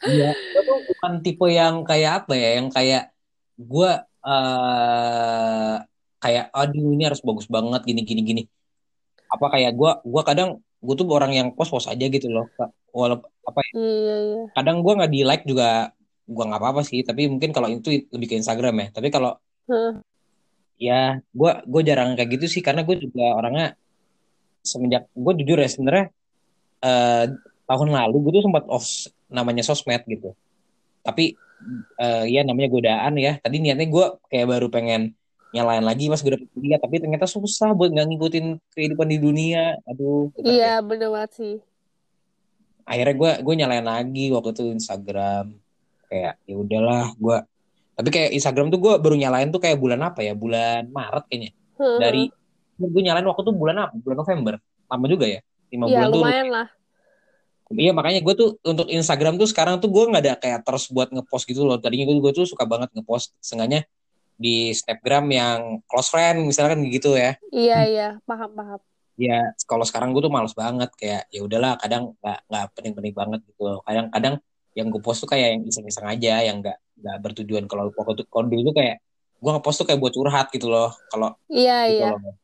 Iya, 0.00 0.32
gue 0.32 0.62
tuh 0.64 0.80
bukan 0.88 1.12
tipe 1.20 1.44
yang 1.52 1.84
kayak 1.84 2.24
apa 2.24 2.32
ya, 2.32 2.56
yang 2.56 2.72
kayak 2.72 3.12
gue 3.60 3.90
eh 4.24 5.74
kayak 6.20 6.44
aduh 6.56 6.88
ini 6.96 7.04
harus 7.04 7.20
bagus 7.20 7.44
banget 7.52 7.84
gini 7.84 8.00
gini 8.08 8.22
gini. 8.24 8.42
Apa 9.28 9.52
kayak 9.52 9.76
gue 9.76 9.90
gue 10.00 10.22
kadang 10.24 10.56
gue 10.80 10.94
tuh 10.96 11.04
orang 11.12 11.36
yang 11.36 11.48
pos-pos 11.52 11.84
aja 11.84 12.00
gitu 12.08 12.32
loh. 12.32 12.48
Walaupun 12.96 13.28
apa 13.44 13.60
ya, 13.60 13.72
Iya 13.76 14.16
iya. 14.24 14.42
kadang 14.56 14.80
gue 14.80 14.92
nggak 14.96 15.12
di 15.12 15.20
like 15.20 15.44
juga 15.44 15.92
gue 16.24 16.44
nggak 16.48 16.60
apa-apa 16.64 16.80
sih. 16.80 17.04
Tapi 17.04 17.28
mungkin 17.28 17.52
kalau 17.52 17.68
itu 17.68 18.00
lebih 18.08 18.26
ke 18.32 18.34
Instagram 18.40 18.74
ya. 18.80 18.86
Tapi 18.96 19.08
kalau 19.12 19.36
Heeh. 19.68 19.92
ya 20.80 21.20
gue 21.20 21.52
gue 21.68 21.82
jarang 21.84 22.16
kayak 22.16 22.40
gitu 22.40 22.46
sih 22.48 22.64
karena 22.64 22.88
gue 22.88 22.96
juga 22.96 23.36
orangnya 23.36 23.76
semenjak 24.64 25.12
gue 25.12 25.32
jujur 25.44 25.60
ya 25.60 25.68
sebenarnya 25.68 26.06
eh, 26.84 27.24
tahun 27.70 27.88
lalu 27.94 28.16
gue 28.26 28.32
tuh 28.40 28.44
sempat 28.50 28.64
off 28.66 29.06
namanya 29.30 29.62
sosmed 29.62 30.02
gitu. 30.10 30.34
Tapi 31.06 31.38
eh, 32.00 32.24
ya 32.26 32.42
namanya 32.42 32.68
godaan 32.72 33.14
ya. 33.20 33.38
Tadi 33.38 33.56
niatnya 33.62 33.86
gue 33.86 34.06
kayak 34.26 34.46
baru 34.50 34.66
pengen 34.72 35.14
nyalain 35.50 35.82
lagi 35.82 36.06
pas 36.06 36.22
gue 36.22 36.30
dapet 36.30 36.46
kuliah 36.54 36.78
tapi 36.78 37.02
ternyata 37.02 37.26
susah 37.26 37.74
buat 37.74 37.90
nggak 37.90 38.06
ngikutin 38.10 38.46
kehidupan 38.74 39.06
di 39.06 39.18
dunia. 39.22 39.78
Aduh 39.86 40.34
bentar 40.34 40.50
ya. 40.50 40.54
Iya 40.54 40.74
bener 40.82 41.08
banget 41.14 41.32
sih. 41.38 41.56
akhirnya 42.90 43.14
gue 43.14 43.32
gue 43.46 43.54
nyalain 43.54 43.86
lagi 43.86 44.24
waktu 44.34 44.50
itu 44.50 44.62
Instagram. 44.74 45.54
Kayak 46.10 46.42
ya 46.42 46.54
udahlah 46.58 47.14
gue 47.14 47.38
tapi 47.94 48.08
kayak 48.08 48.30
Instagram 48.32 48.72
tuh 48.72 48.80
gue 48.80 48.94
baru 48.96 49.14
nyalain 49.14 49.52
tuh 49.52 49.60
kayak 49.62 49.78
bulan 49.78 50.00
apa 50.02 50.26
ya? 50.26 50.34
Bulan 50.34 50.90
Maret 50.90 51.24
kayaknya. 51.30 51.50
Dari 51.78 52.32
gue 52.80 53.02
nyalain 53.04 53.26
waktu 53.28 53.42
tuh 53.46 53.54
bulan 53.54 53.76
apa? 53.86 53.92
Bulan 53.94 54.18
November. 54.24 54.54
Lama 54.90 55.06
juga 55.06 55.26
ya 55.30 55.40
lima 55.70 55.84
Iya 55.86 55.94
bulan 55.96 56.08
tuh 56.10 56.20
lumayan 56.22 56.48
lah. 56.50 56.68
iya 57.70 57.94
makanya 57.94 58.20
gue 58.20 58.34
tuh 58.34 58.48
untuk 58.66 58.90
Instagram 58.90 59.38
tuh 59.38 59.46
sekarang 59.46 59.78
tuh 59.78 59.86
gue 59.86 60.02
nggak 60.10 60.22
ada 60.26 60.34
kayak 60.36 60.60
terus 60.66 60.90
buat 60.90 61.08
ngepost 61.08 61.46
gitu 61.46 61.62
loh 61.62 61.78
tadinya 61.78 62.02
gue 62.04 62.18
gue 62.18 62.32
tuh 62.34 62.44
suka 62.44 62.66
banget 62.66 62.90
ngepost 62.92 63.30
sengaja 63.38 63.86
di 64.34 64.74
Snapgram 64.74 65.28
yang 65.30 65.58
close 65.86 66.10
friend 66.10 66.42
misalkan 66.42 66.82
gitu 66.90 67.14
ya 67.14 67.38
Iya 67.52 67.78
iya 67.86 68.08
paham 68.26 68.50
paham. 68.52 68.80
ya 69.14 69.52
kalau 69.68 69.84
sekarang 69.84 70.10
gue 70.10 70.22
tuh 70.24 70.32
males 70.32 70.56
banget 70.56 70.90
kayak 70.96 71.28
ya 71.30 71.44
udahlah 71.44 71.76
kadang 71.76 72.16
nggak 72.18 72.38
nggak 72.48 72.64
penting-penting 72.74 73.14
banget 73.14 73.40
gitu 73.46 73.60
loh 73.62 73.78
kadang-kadang 73.84 74.34
yang 74.72 74.86
gue 74.88 74.98
post 74.98 75.22
tuh 75.22 75.28
kayak 75.28 75.54
yang 75.54 75.62
iseng-iseng 75.62 76.06
aja 76.08 76.34
yang 76.42 76.58
nggak 76.58 76.78
nggak 76.98 77.16
bertujuan 77.20 77.64
kalau 77.68 77.92
waktu 77.92 78.24
kalau 78.26 78.48
dulu 78.48 78.72
tuh 78.72 78.76
kayak 78.80 78.96
gue 79.36 79.50
ngepost 79.52 79.76
tuh 79.78 79.86
kayak 79.86 80.00
buat 80.00 80.12
curhat 80.12 80.46
gitu 80.50 80.66
loh 80.66 80.90
kalau 81.06 81.36
Iya 81.46 81.78
gitu 81.86 82.02
iya. 82.02 82.10
loh. 82.16 82.34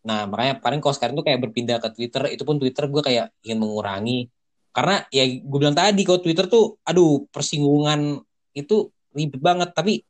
Nah, 0.00 0.24
makanya 0.24 0.60
paling 0.60 0.80
kalau 0.80 0.94
sekarang 0.96 1.14
tuh 1.18 1.24
kayak 1.26 1.40
berpindah 1.44 1.76
ke 1.76 1.88
Twitter, 1.92 2.22
itu 2.32 2.42
pun 2.44 2.56
Twitter 2.56 2.88
gue 2.88 3.02
kayak 3.04 3.26
ingin 3.44 3.58
mengurangi. 3.60 4.32
Karena 4.72 5.04
ya 5.12 5.24
gue 5.26 5.58
bilang 5.60 5.76
tadi, 5.76 6.00
kalau 6.06 6.20
Twitter 6.22 6.46
tuh, 6.48 6.80
aduh, 6.86 7.28
persinggungan 7.28 8.22
itu 8.56 8.88
ribet 9.12 9.40
banget. 9.42 9.70
Tapi 9.76 10.00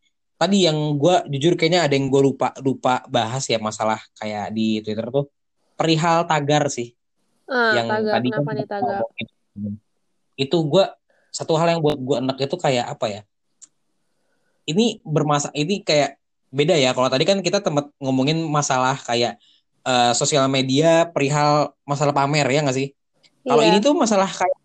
tadi 0.40 0.64
yang 0.64 0.96
gue 0.96 1.14
jujur 1.36 1.52
kayaknya 1.52 1.84
ada 1.84 1.92
yang 1.92 2.08
gue 2.08 2.22
lupa 2.24 2.56
lupa 2.64 3.04
bahas 3.12 3.44
ya 3.44 3.60
masalah 3.60 4.00
kayak 4.16 4.56
di 4.56 4.80
Twitter 4.80 5.04
tuh 5.12 5.28
perihal 5.76 6.24
tagar 6.24 6.72
sih. 6.72 6.96
Ah, 7.44 7.76
yang 7.76 7.88
tagar 7.92 8.12
tadi 8.16 8.28
kan 8.32 8.40
kenapa 8.40 8.52
nih 8.56 8.66
tagar? 8.68 9.00
Itu 10.40 10.64
gue 10.64 10.84
satu 11.28 11.60
hal 11.60 11.76
yang 11.76 11.80
buat 11.84 12.00
gue 12.00 12.16
enak 12.24 12.36
itu 12.40 12.56
kayak 12.56 12.88
apa 12.88 13.06
ya? 13.12 13.22
Ini 14.64 15.04
bermasa 15.04 15.52
ini 15.52 15.84
kayak 15.84 16.16
beda 16.48 16.72
ya. 16.80 16.96
Kalau 16.96 17.12
tadi 17.12 17.24
kan 17.28 17.44
kita 17.44 17.60
tempat 17.60 17.92
ngomongin 18.00 18.40
masalah 18.48 18.96
kayak 18.96 19.36
eh, 19.82 20.12
sosial 20.12 20.46
media 20.46 21.08
perihal 21.08 21.72
masalah 21.84 22.12
pamer 22.12 22.46
ya 22.46 22.60
nggak 22.62 22.76
sih? 22.76 22.88
Kalau 23.42 23.62
Iya. 23.64 23.68
ini 23.72 23.78
tuh 23.80 23.96
masalah 23.96 24.28
kayak 24.28 24.58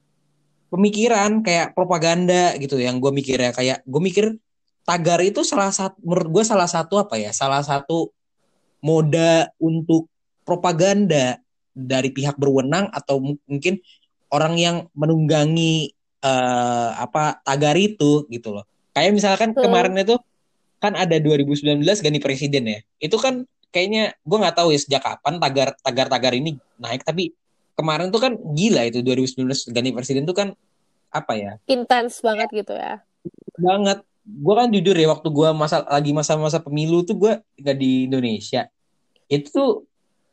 pemikiran, 0.67 1.39
kayak 1.41 1.71
propaganda 1.71 2.53
gitu 2.59 2.75
yang 2.75 2.99
gue 2.99 3.11
mikirnya 3.11 3.55
kayak 3.55 3.85
gue 3.85 4.01
mikir 4.01 4.25
tagar 4.83 5.23
itu 5.23 5.41
salah 5.41 5.71
satu 5.71 5.95
menurut 6.03 6.29
gue 6.29 6.43
salah 6.43 6.67
satu 6.67 6.99
apa 6.99 7.15
ya? 7.15 7.31
Salah 7.31 7.63
satu 7.63 8.11
moda 8.83 9.49
untuk 9.57 10.11
propaganda 10.45 11.39
dari 11.71 12.13
pihak 12.13 12.37
berwenang 12.37 12.87
atau 12.93 13.17
mu- 13.19 13.41
mungkin 13.47 13.81
orang 14.29 14.55
yang 14.55 14.75
menunggangi 14.93 15.91
eh, 16.21 16.89
apa 16.97 17.37
tagar 17.45 17.77
itu 17.77 18.25
gitu 18.27 18.49
loh. 18.49 18.65
Kayak 18.91 19.13
misalkan 19.13 19.49
Hmm. 19.53 19.61
kemarin 19.61 19.93
itu 19.93 20.17
kan 20.81 20.97
ada 20.97 21.21
2019 21.21 22.01
ganti 22.01 22.17
presiden 22.17 22.65
ya. 22.65 22.79
Itu 22.97 23.21
kan 23.21 23.45
kayaknya 23.75 24.15
gue 24.23 24.37
nggak 24.39 24.55
tahu 24.55 24.71
ya 24.71 24.79
sejak 24.79 25.03
kapan 25.03 25.35
tagar 25.35 25.75
tagar 25.83 26.07
tagar 26.07 26.31
ini 26.31 26.55
naik 26.79 27.03
tapi 27.03 27.35
kemarin 27.75 28.07
tuh 28.07 28.23
kan 28.23 28.39
gila 28.55 28.87
itu 28.87 29.03
2019 29.03 29.43
ganti 29.75 29.91
presiden 29.91 30.23
tuh 30.23 30.31
kan 30.31 30.47
apa 31.11 31.33
ya? 31.35 31.51
Intens 31.67 32.23
banget 32.23 32.47
gitu 32.55 32.71
ya. 32.71 33.03
banget. 33.59 33.99
Gue 34.23 34.55
kan 34.55 34.67
jujur 34.71 34.95
ya 34.95 35.11
waktu 35.11 35.27
gue 35.27 35.49
masa 35.51 35.83
lagi 35.85 36.15
masa-masa 36.15 36.63
pemilu 36.63 37.03
tuh 37.03 37.19
gue 37.19 37.33
nggak 37.59 37.75
di 37.75 38.07
Indonesia. 38.07 38.71
Itu 39.27 39.47
tuh 39.51 39.69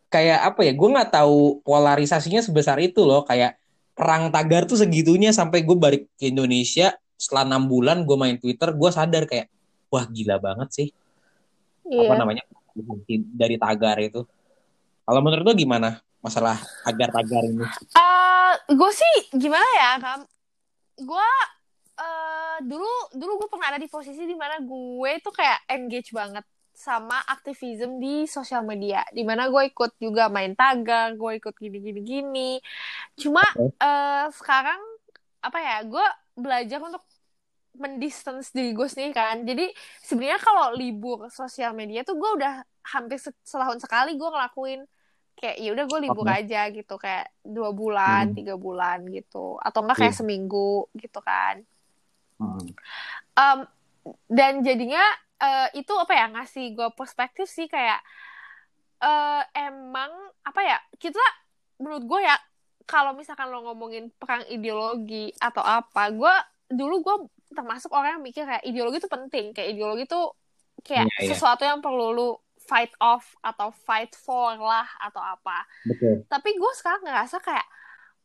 kayak 0.07 0.55
apa 0.55 0.61
ya 0.63 0.73
gue 0.75 0.89
nggak 0.91 1.11
tahu 1.11 1.63
polarisasinya 1.67 2.39
sebesar 2.47 2.79
itu 2.79 3.03
loh. 3.03 3.27
Kayak 3.27 3.59
perang 3.93 4.31
tagar 4.31 4.65
tuh 4.65 4.79
segitunya 4.79 5.35
sampai 5.35 5.67
gue 5.67 5.75
balik 5.75 6.07
ke 6.15 6.31
Indonesia 6.31 6.95
setelah 7.19 7.47
enam 7.47 7.67
bulan 7.67 8.07
gue 8.07 8.17
main 8.19 8.39
Twitter 8.39 8.71
gue 8.71 8.91
sadar 8.91 9.27
kayak 9.27 9.51
wah 9.91 10.07
gila 10.07 10.39
banget 10.39 10.69
sih. 10.71 10.89
Apa 11.87 12.15
Iya. 12.15 12.19
namanya 12.23 12.43
dari 13.37 13.57
tagar 13.57 13.97
itu 14.01 14.25
kalau 15.03 15.21
menurut 15.21 15.45
lo 15.45 15.55
gimana 15.55 15.99
masalah 16.23 16.57
tagar-tagar 16.87 17.43
ini 17.43 17.67
Eh, 17.99 18.53
gue 18.71 18.91
sih 18.95 19.17
gimana 19.35 19.69
ya, 19.75 19.91
Kam? 19.99 20.21
Gue 21.03 21.31
eh 21.93 22.57
dulu 22.65 22.89
dulu 23.13 23.33
gue 23.45 23.49
pernah 23.53 23.69
ada 23.75 23.81
di 23.81 23.91
posisi 23.91 24.25
di 24.25 24.37
mana 24.39 24.63
gue 24.63 25.13
tuh 25.21 25.35
kayak 25.35 25.69
engage 25.69 26.15
banget 26.15 26.45
sama 26.73 27.21
aktivisme 27.29 28.01
di 28.01 28.25
sosial 28.25 28.65
media, 28.65 29.05
di 29.13 29.23
mana 29.29 29.53
gue 29.53 29.69
ikut 29.69 30.01
juga 30.01 30.33
main 30.33 30.57
tagar, 30.57 31.13
gue 31.19 31.33
ikut 31.37 31.55
gini 31.59 31.79
gini 31.85 32.01
gini. 32.01 32.51
Cuma 33.19 33.45
Oke. 33.59 33.77
eh 33.77 34.27
sekarang 34.33 34.81
apa 35.43 35.59
ya, 35.61 35.77
gue 35.85 36.07
belajar 36.39 36.81
untuk 36.81 37.05
mendistance 37.75 38.53
diri 38.53 38.73
gue 38.73 38.85
sendiri 38.85 39.13
kan. 39.13 39.43
Jadi 39.43 39.73
sebenarnya 39.99 40.39
kalau 40.39 40.73
libur 40.73 41.27
sosial 41.29 41.73
media 41.73 42.03
tuh 42.03 42.17
gue 42.17 42.31
udah 42.37 42.61
hampir 42.93 43.17
se- 43.17 43.37
setahun 43.43 43.79
sekali 43.79 44.15
gue 44.15 44.29
ngelakuin 44.29 44.83
kayak 45.33 45.57
ya 45.59 45.71
udah 45.73 45.85
gue 45.87 46.01
libur 46.03 46.27
Oke. 46.27 46.39
aja 46.39 46.61
gitu 46.69 46.95
kayak 46.97 47.33
dua 47.41 47.73
bulan 47.73 48.31
Hmm. 48.31 48.37
tiga 48.37 48.55
bulan 48.55 49.03
gitu 49.09 49.57
atau 49.59 49.81
enggak 49.83 49.99
kayak 49.99 50.15
Iya. 50.15 50.21
seminggu 50.21 50.71
gitu 50.93 51.19
kan 51.19 51.65
Hmm. 52.37 52.59
Em, 53.33 53.59
dan 54.29 54.61
jadinya 54.61 55.03
eh, 55.39 55.79
itu 55.79 55.91
apa 55.95 56.13
ya 56.13 56.27
ngasih 56.29 56.75
gue 56.75 56.89
perspektif 56.93 57.47
sih 57.47 57.67
kayak 57.67 57.99
eh, 59.01 59.43
emang 59.57 60.11
apa 60.43 60.61
ya 60.61 60.79
kita 60.95 61.23
menurut 61.79 62.05
gue 62.05 62.21
ya 62.23 62.37
kalau 62.85 63.15
misalkan 63.15 63.47
lo 63.47 63.63
ngomongin 63.63 64.11
perang 64.13 64.43
ideologi 64.47 65.31
atau 65.37 65.63
apa 65.63 66.11
gue 66.11 66.35
dulu 66.69 66.95
gue 67.01 67.17
termasuk 67.53 67.93
orang 67.93 68.19
yang 68.19 68.25
mikir 68.25 68.45
kayak 68.45 68.65
ideologi 68.65 68.99
itu 68.99 69.11
penting 69.11 69.53
kayak 69.53 69.69
ideologi 69.73 70.05
itu 70.05 70.23
kayak 70.83 71.07
Iya, 71.07 71.17
iya. 71.23 71.29
sesuatu 71.33 71.63
yang 71.63 71.79
perlu 71.79 72.11
lu 72.11 72.29
fight 72.59 72.91
off 72.99 73.35
atau 73.41 73.71
fight 73.75 74.15
for 74.15 74.55
lah 74.55 74.87
atau 74.99 75.19
apa 75.19 75.67
betul 75.85 76.23
tapi 76.27 76.55
gue 76.55 76.73
sekarang 76.75 77.03
ngerasa 77.03 77.39
kayak 77.39 77.67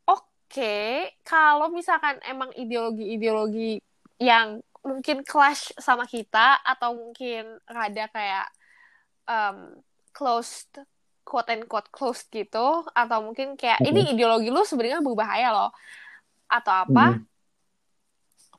oke 0.05 0.77
kalau 1.21 1.67
misalkan 1.69 2.17
emang 2.23 2.53
ideologi-ideologi 2.53 3.81
yang 4.17 4.61
mungkin 4.81 5.21
clash 5.21 5.75
sama 5.77 6.07
kita 6.07 6.63
atau 6.63 6.95
mungkin 6.95 7.59
rada 7.67 8.07
kayak 8.07 8.47
um, 9.27 9.75
closed 10.13 10.71
quote 11.21 11.51
and 11.51 11.67
quote 11.67 11.91
closed 11.91 12.31
gitu 12.31 12.87
atau 12.87 13.17
mungkin 13.19 13.59
kayak 13.59 13.83
ini 13.83 14.15
ideologi 14.15 14.47
lu 14.47 14.63
sebenarnya 14.63 15.03
berbahaya 15.03 15.51
loh 15.51 15.71
atau 16.47 16.87
apa 16.87 17.05
Hmm. 17.19 17.21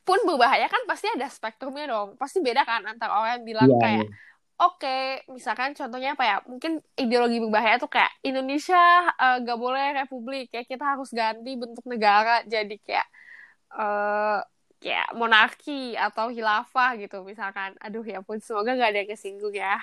Pun 0.09 0.19
berbahaya 0.25 0.67
kan 0.73 0.83
pasti 0.89 1.07
ada 1.13 1.29
spektrumnya 1.29 1.85
dong 1.93 2.09
pasti 2.17 2.41
beda 2.41 2.65
kan 2.65 2.81
antara 2.89 3.13
orang 3.21 3.31
yang 3.41 3.45
bilang 3.45 3.71
Iya, 3.77 3.81
kayak 3.85 4.05
iya. 4.09 4.17
Oke, 4.59 5.23
misalkan 5.31 5.71
contohnya 5.79 6.19
apa 6.19 6.25
ya? 6.27 6.37
Mungkin 6.51 6.83
ideologi 6.99 7.39
berbahaya 7.39 7.79
tuh 7.79 7.87
kayak 7.87 8.11
Indonesia 8.27 9.07
eh, 9.23 9.39
gak 9.47 9.55
boleh 9.55 9.87
republik, 10.03 10.51
kayak 10.51 10.67
kita 10.67 10.83
harus 10.83 11.15
ganti 11.15 11.55
bentuk 11.55 11.87
negara 11.87 12.43
jadi 12.43 12.75
kayak 12.83 13.07
eh 13.79 14.39
kayak 14.83 15.09
monarki 15.19 15.95
atau 15.95 16.27
khilafah 16.35 16.91
gitu 17.03 17.23
misalkan. 17.23 17.71
Aduh 17.79 18.03
ya 18.03 18.19
pun 18.27 18.43
semoga 18.43 18.75
gak 18.75 18.91
ada 18.91 18.99
yang 19.07 19.11
kesinggung 19.15 19.55
ya. 19.55 19.79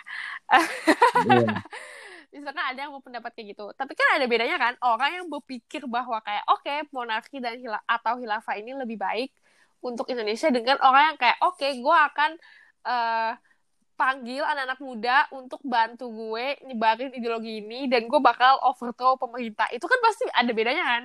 Iya. 1.23 1.55
misalkan 2.35 2.65
ada 2.75 2.79
yang 2.83 2.91
mau 2.91 2.99
pendapat 2.99 3.31
kayak 3.31 3.47
gitu. 3.55 3.65
Tapi 3.79 3.93
kan 3.95 4.07
ada 4.19 4.25
bedanya 4.27 4.57
kan 4.59 4.73
orang 4.83 5.23
yang 5.23 5.25
berpikir 5.31 5.87
bahwa 5.87 6.19
kayak 6.19 6.43
oke 6.51 6.73
monarki 6.91 7.39
dan 7.39 7.55
hila 7.63 7.79
atau 7.87 8.19
khilafah 8.19 8.55
ini 8.59 8.75
lebih 8.75 8.99
baik 8.99 9.31
untuk 9.81 10.07
Indonesia 10.11 10.47
dengan 10.51 10.77
orang 10.83 11.13
yang 11.13 11.17
kayak 11.19 11.37
oke 11.43 11.67
gue 11.67 11.97
akan 12.13 12.31
eh, 12.85 13.31
panggil 13.95 14.43
anak-anak 14.43 14.79
muda 14.83 15.17
untuk 15.31 15.63
bantu 15.63 16.11
gue 16.11 16.59
nyebarin 16.67 17.15
ideologi 17.15 17.63
ini 17.63 17.87
dan 17.87 18.11
gue 18.11 18.19
bakal 18.19 18.59
overthrow 18.63 19.15
pemerintah. 19.15 19.71
Itu 19.71 19.87
kan 19.87 19.99
pasti 20.03 20.27
ada 20.35 20.51
bedanya 20.51 20.83
kan? 20.83 21.03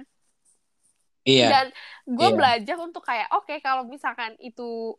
Iya. 1.23 1.49
Dan 1.49 1.67
gue 2.11 2.29
Iya. 2.33 2.37
belajar 2.37 2.77
untuk 2.83 3.07
kayak 3.07 3.31
oke 3.31 3.55
kalau 3.63 3.87
misalkan 3.87 4.35
itu 4.43 4.99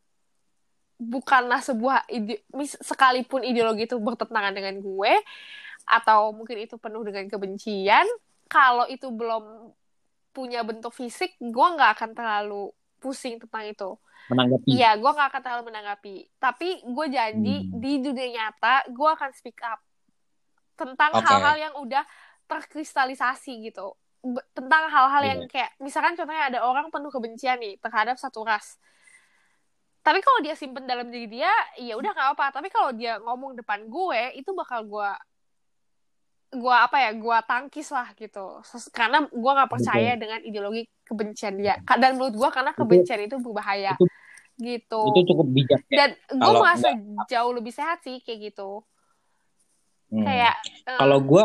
bukanlah 1.01 1.59
sebuah 1.65 2.05
ide 2.13 2.45
mis- 2.53 2.78
sekalipun 2.80 3.41
ideologi 3.41 3.89
itu 3.89 3.97
bertentangan 3.97 4.53
dengan 4.53 4.78
gue 4.80 5.13
atau 5.89 6.30
mungkin 6.30 6.61
itu 6.61 6.78
penuh 6.78 7.01
dengan 7.01 7.26
kebencian, 7.26 8.05
kalau 8.45 8.86
itu 8.86 9.09
belum 9.09 9.74
punya 10.32 10.61
bentuk 10.61 10.93
fisik, 10.93 11.36
gue 11.41 11.67
nggak 11.74 11.97
akan 11.97 12.13
terlalu 12.13 12.69
pusing 13.02 13.41
tentang 13.41 13.66
itu. 13.66 13.97
menanggapi 14.30 14.70
Iya, 14.70 14.95
gue 14.95 15.12
gak 15.12 15.28
akan 15.34 15.41
terlalu 15.41 15.64
menanggapi. 15.68 16.16
Tapi 16.38 16.70
gue 16.86 17.06
janji 17.10 17.56
Hmm. 17.66 17.82
di 17.82 17.91
dunia 17.99 18.28
nyata 18.30 18.86
gue 18.88 19.10
akan 19.10 19.30
speak 19.34 19.58
up 19.66 19.82
tentang 20.78 21.12
hal-hal 21.20 21.56
yang 21.58 21.74
udah 21.76 22.06
terkristalisasi 22.45 23.66
gitu. 23.66 23.97
Be- 24.22 24.45
tentang 24.54 24.86
hal-hal 24.88 25.24
yang 25.26 25.39
Iya. 25.43 25.49
kayak 25.49 25.72
misalkan 25.82 26.14
contohnya 26.14 26.54
ada 26.54 26.60
orang 26.62 26.93
penuh 26.93 27.10
kebencian 27.10 27.58
nih 27.58 27.82
terhadap 27.82 28.16
satu 28.16 28.45
ras. 28.45 28.78
Tapi 30.02 30.22
kalau 30.22 30.41
dia 30.41 30.54
simpen 30.54 30.86
dalam 30.86 31.10
diri 31.10 31.30
dia, 31.30 31.49
ya 31.78 31.93
udah 31.93 32.10
nggak 32.10 32.30
apa. 32.34 32.45
Tapi 32.54 32.70
kalau 32.70 32.89
dia 32.89 33.18
ngomong 33.18 33.54
depan 33.54 33.86
gue, 33.86 34.34
itu 34.34 34.49
bakal 34.54 34.86
gue 34.86 35.10
gua 36.54 36.84
apa 36.84 36.97
ya 36.99 37.12
gua 37.14 37.39
tangkis 37.41 37.88
lah 37.89 38.12
gitu 38.14 38.60
karena 38.91 39.24
gua 39.28 39.52
nggak 39.56 39.72
percaya 39.72 40.12
dengan 40.14 40.39
ideologi 40.39 40.84
kebencian 41.02 41.56
dia 41.56 41.76
dan 41.80 42.16
menurut 42.16 42.36
gua 42.36 42.49
karena 42.49 42.72
Itu- 42.72 42.80
kebencian 42.82 43.20
itu 43.22 43.36
berbahaya 43.38 43.95
itu- 43.95 44.12
gitu 44.58 45.02
itu 45.10 45.22
cukup 45.28 45.47
bijak 45.49 45.82
ya. 45.88 45.95
dan 45.97 46.10
gue 46.30 46.38
Kalau 46.38 46.62
merasa 46.62 46.89
jauh 47.26 47.52
lebih 47.52 47.72
sehat 47.72 47.99
sih 48.02 48.20
kayak 48.20 48.52
gitu 48.52 48.84
Hmm. 50.08 50.22
kayak 50.22 50.56
eh, 50.86 50.99
Kalau 50.99 51.20
gue 51.20 51.43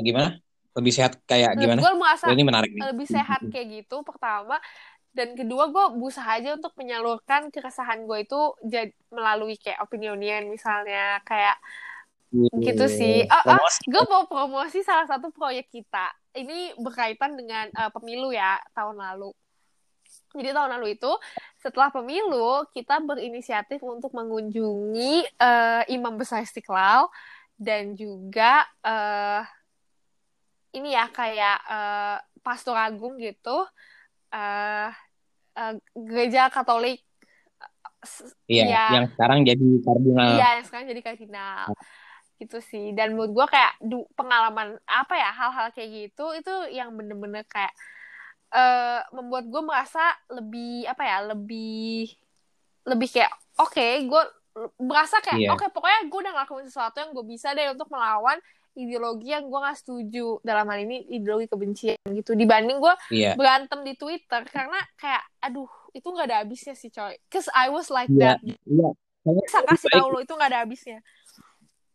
gimana? 0.00 0.40
Lebih 0.72 0.88
sehat 0.90 1.20
kayak 1.22 1.52
gimana? 1.54 1.78
gue 1.78 1.92
merasa 1.94 2.32
Ini 2.32 2.42
menarik 2.42 2.72
nih. 2.72 2.80
lebih 2.86 3.04
sehat 3.06 3.40
kayak 3.52 3.68
gitu 3.78 4.00
pertama 4.00 4.56
dan 5.12 5.36
kedua 5.36 5.68
gue 5.68 5.84
berusaha 5.92 6.24
aja 6.32 6.56
untuk 6.56 6.72
menyalurkan 6.74 7.52
keresahan 7.52 8.02
gue 8.02 8.24
itu 8.24 8.40
jadi 8.64 8.88
melalui 9.10 9.60
kayak 9.60 9.78
opinionian 9.78 10.48
misalnya 10.48 11.20
kayak 11.22 11.60
gitu 12.32 12.84
sih 12.88 13.28
ah, 13.28 13.44
ah, 13.44 13.60
Promosi. 13.60 13.80
gue 13.92 14.02
mau 14.08 14.24
promosi 14.24 14.78
salah 14.80 15.04
satu 15.04 15.28
proyek 15.28 15.68
kita 15.68 16.08
ini 16.32 16.72
berkaitan 16.80 17.36
dengan 17.36 17.68
eh, 17.68 17.90
pemilu 17.92 18.32
ya 18.32 18.56
tahun 18.72 18.96
lalu 18.96 19.36
jadi 20.32 20.56
tahun 20.56 20.80
lalu 20.80 20.96
itu 20.96 21.12
setelah 21.60 21.92
pemilu 21.92 22.64
kita 22.72 23.04
berinisiatif 23.04 23.84
untuk 23.84 24.16
mengunjungi 24.16 25.28
eh, 25.28 25.82
imam 25.92 26.16
besar 26.16 26.40
istiqlal 26.40 27.12
dan 27.60 27.92
juga 27.92 28.64
eh, 28.80 29.44
ini 30.72 30.96
ya 30.96 31.04
kayak 31.12 31.58
eh, 31.68 32.16
pastor 32.40 32.80
agung 32.80 33.20
gitu 33.20 33.68
eh 34.32 34.88
eh, 35.52 35.72
gereja 35.92 36.48
Katolik 36.48 37.04
Iya, 38.50 38.64
Iya. 38.66 38.84
yang 38.98 39.06
sekarang 39.14 39.38
jadi 39.46 39.66
kardinal. 39.86 40.34
Iya, 40.34 40.48
yang 40.58 40.64
sekarang 40.66 40.86
jadi 40.90 41.02
kardinal. 41.06 41.66
Gitu 42.42 42.58
sih. 42.60 42.90
Dan 42.90 43.14
menurut 43.14 43.32
gue 43.32 43.46
kayak 43.48 43.72
du- 43.78 44.10
pengalaman 44.12 44.74
apa 44.84 45.14
ya, 45.14 45.30
hal-hal 45.30 45.70
kayak 45.70 45.90
gitu, 45.90 46.26
itu 46.34 46.54
yang 46.74 46.90
bener-bener 46.92 47.46
kayak 47.46 47.70
eh 48.52 49.00
membuat 49.10 49.48
gue 49.48 49.62
merasa 49.64 50.02
lebih, 50.28 50.84
apa 50.84 51.02
ya, 51.02 51.18
lebih, 51.24 52.12
lebih 52.84 53.08
kayak, 53.08 53.32
oke, 53.56 53.86
gue 54.04 54.22
merasa 54.76 55.16
kayak, 55.24 55.38
Iya. 55.40 55.48
oke, 55.56 55.66
pokoknya 55.72 56.00
gue 56.04 56.18
udah 56.20 56.32
ngelakuin 56.36 56.66
sesuatu 56.68 57.00
yang 57.00 57.16
gue 57.16 57.24
bisa 57.24 57.56
deh 57.56 57.72
untuk 57.72 57.88
melawan 57.88 58.36
ideologi 58.72 59.32
yang 59.32 59.48
gue 59.48 59.56
nggak 59.56 59.78
setuju 59.78 60.40
dalam 60.40 60.64
hal 60.64 60.80
ini 60.80 61.04
ideologi 61.12 61.44
kebencian 61.44 62.00
gitu 62.08 62.32
dibanding 62.32 62.80
gue 62.80 62.94
Iya. 63.12 63.36
berantem 63.36 63.84
di 63.84 63.92
Twitter 63.96 64.48
karena 64.48 64.80
kayak 64.96 65.20
aduh 65.44 65.68
itu 65.92 66.08
nggak 66.08 66.24
ada 66.24 66.40
habisnya 66.40 66.72
sih 66.72 66.88
coy 66.88 67.12
cause 67.28 67.52
I 67.52 67.68
was 67.68 67.92
like 67.92 68.08
Iya. 68.08 68.40
that 68.40 68.40
bisa 69.44 69.60
lebih 69.60 69.76
kasih 69.76 69.90
tahu 69.92 70.06
lo 70.08 70.18
itu 70.24 70.32
nggak 70.32 70.50
ada 70.56 70.60
habisnya 70.64 70.98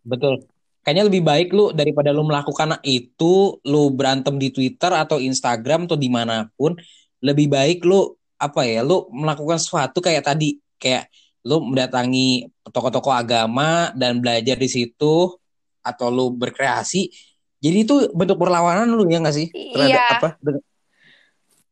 Betul. 0.07 0.47
Kayaknya 0.87 1.03
lebih 1.11 1.23
baik 1.27 1.47
lu 1.51 1.75
daripada 1.75 2.15
lu 2.15 2.23
melakukan 2.23 2.79
itu, 2.87 3.59
lu 3.67 3.91
berantem 3.91 4.39
di 4.39 4.47
Twitter 4.55 4.87
atau 4.95 5.19
Instagram 5.19 5.83
atau 5.83 5.99
di 5.99 6.07
mana 6.07 6.47
pun, 6.55 6.79
lebih 7.19 7.51
baik 7.51 7.83
lu 7.83 8.15
apa 8.39 8.63
ya, 8.63 8.87
lu 8.87 9.11
melakukan 9.11 9.59
sesuatu 9.59 9.99
kayak 9.99 10.23
tadi, 10.23 10.63
kayak 10.79 11.11
lu 11.43 11.59
mendatangi 11.59 12.47
toko-toko 12.71 13.11
agama 13.11 13.91
dan 13.99 14.23
belajar 14.23 14.55
di 14.55 14.69
situ, 14.71 15.35
atau 15.83 16.07
lu 16.07 16.31
berkreasi. 16.31 17.11
Jadi 17.59 17.77
itu 17.83 17.95
bentuk 18.15 18.39
perlawanan 18.39 18.87
lu 18.87 19.03
ya 19.11 19.19
nggak 19.19 19.35
sih? 19.35 19.47
Terhadap 19.51 19.91
Iya. 19.91 20.15
apa? 20.19 20.29
dengan- 20.39 20.65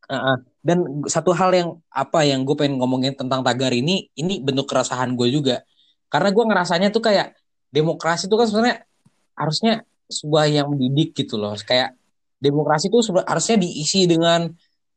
Uh-uh. 0.05 0.37
Dan 0.61 0.77
satu 1.09 1.33
hal 1.33 1.49
yang 1.53 1.69
apa 1.89 2.25
yang 2.25 2.45
gue 2.45 2.53
pengen 2.57 2.77
ngomongin 2.77 3.13
tentang 3.17 3.41
tagar 3.41 3.73
ini, 3.73 4.09
ini 4.17 4.37
bentuk 4.41 4.69
keresahan 4.69 5.13
gue 5.17 5.29
juga. 5.33 5.61
Karena 6.09 6.29
gue 6.29 6.43
ngerasanya 6.45 6.89
tuh 6.93 7.01
kayak 7.05 7.33
demokrasi 7.75 8.23
itu 8.29 8.35
kan 8.39 8.47
sebenarnya 8.49 8.77
harusnya 9.35 9.73
sebuah 10.07 10.45
yang 10.57 10.67
mendidik 10.71 11.09
gitu 11.19 11.35
loh. 11.41 11.53
Kayak 11.69 11.89
demokrasi 12.39 12.85
itu 12.91 12.99
harusnya 13.25 13.57
diisi 13.63 13.99
dengan 14.07 14.41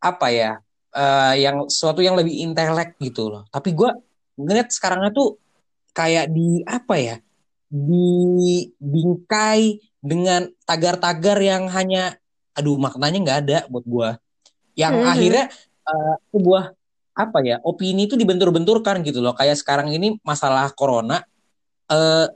apa 0.01 0.29
ya? 0.31 0.53
eh, 0.89 1.35
yang 1.45 1.68
sesuatu 1.68 2.01
yang 2.01 2.16
lebih 2.20 2.35
intelek 2.49 2.97
gitu 2.99 3.29
loh. 3.33 3.43
Tapi 3.53 3.76
gue 3.76 3.91
ngeliat 4.41 4.68
sekarangnya 4.72 5.11
tuh 5.12 5.37
kayak 5.93 6.33
di 6.33 6.64
apa 6.64 6.95
ya? 6.97 7.16
Dibingkai 7.68 9.62
dengan 10.01 10.49
tagar-tagar 10.64 11.39
yang 11.43 11.68
hanya 11.68 12.16
aduh 12.57 12.74
maknanya 12.81 13.18
nggak 13.24 13.39
ada 13.47 13.59
buat 13.70 13.85
gue. 13.87 14.09
Yang 14.79 14.95
Mhm. 14.97 15.09
akhirnya 15.12 15.45
eh, 15.89 16.16
sebuah 16.33 16.64
apa 17.18 17.39
ya? 17.45 17.57
Opini 17.64 18.09
itu 18.09 18.14
dibentur-benturkan 18.16 19.03
gitu 19.05 19.20
loh. 19.24 19.35
Kayak 19.37 19.57
sekarang 19.61 19.89
ini 19.93 20.16
masalah 20.24 20.70
corona 20.76 21.20
eh 21.93 22.26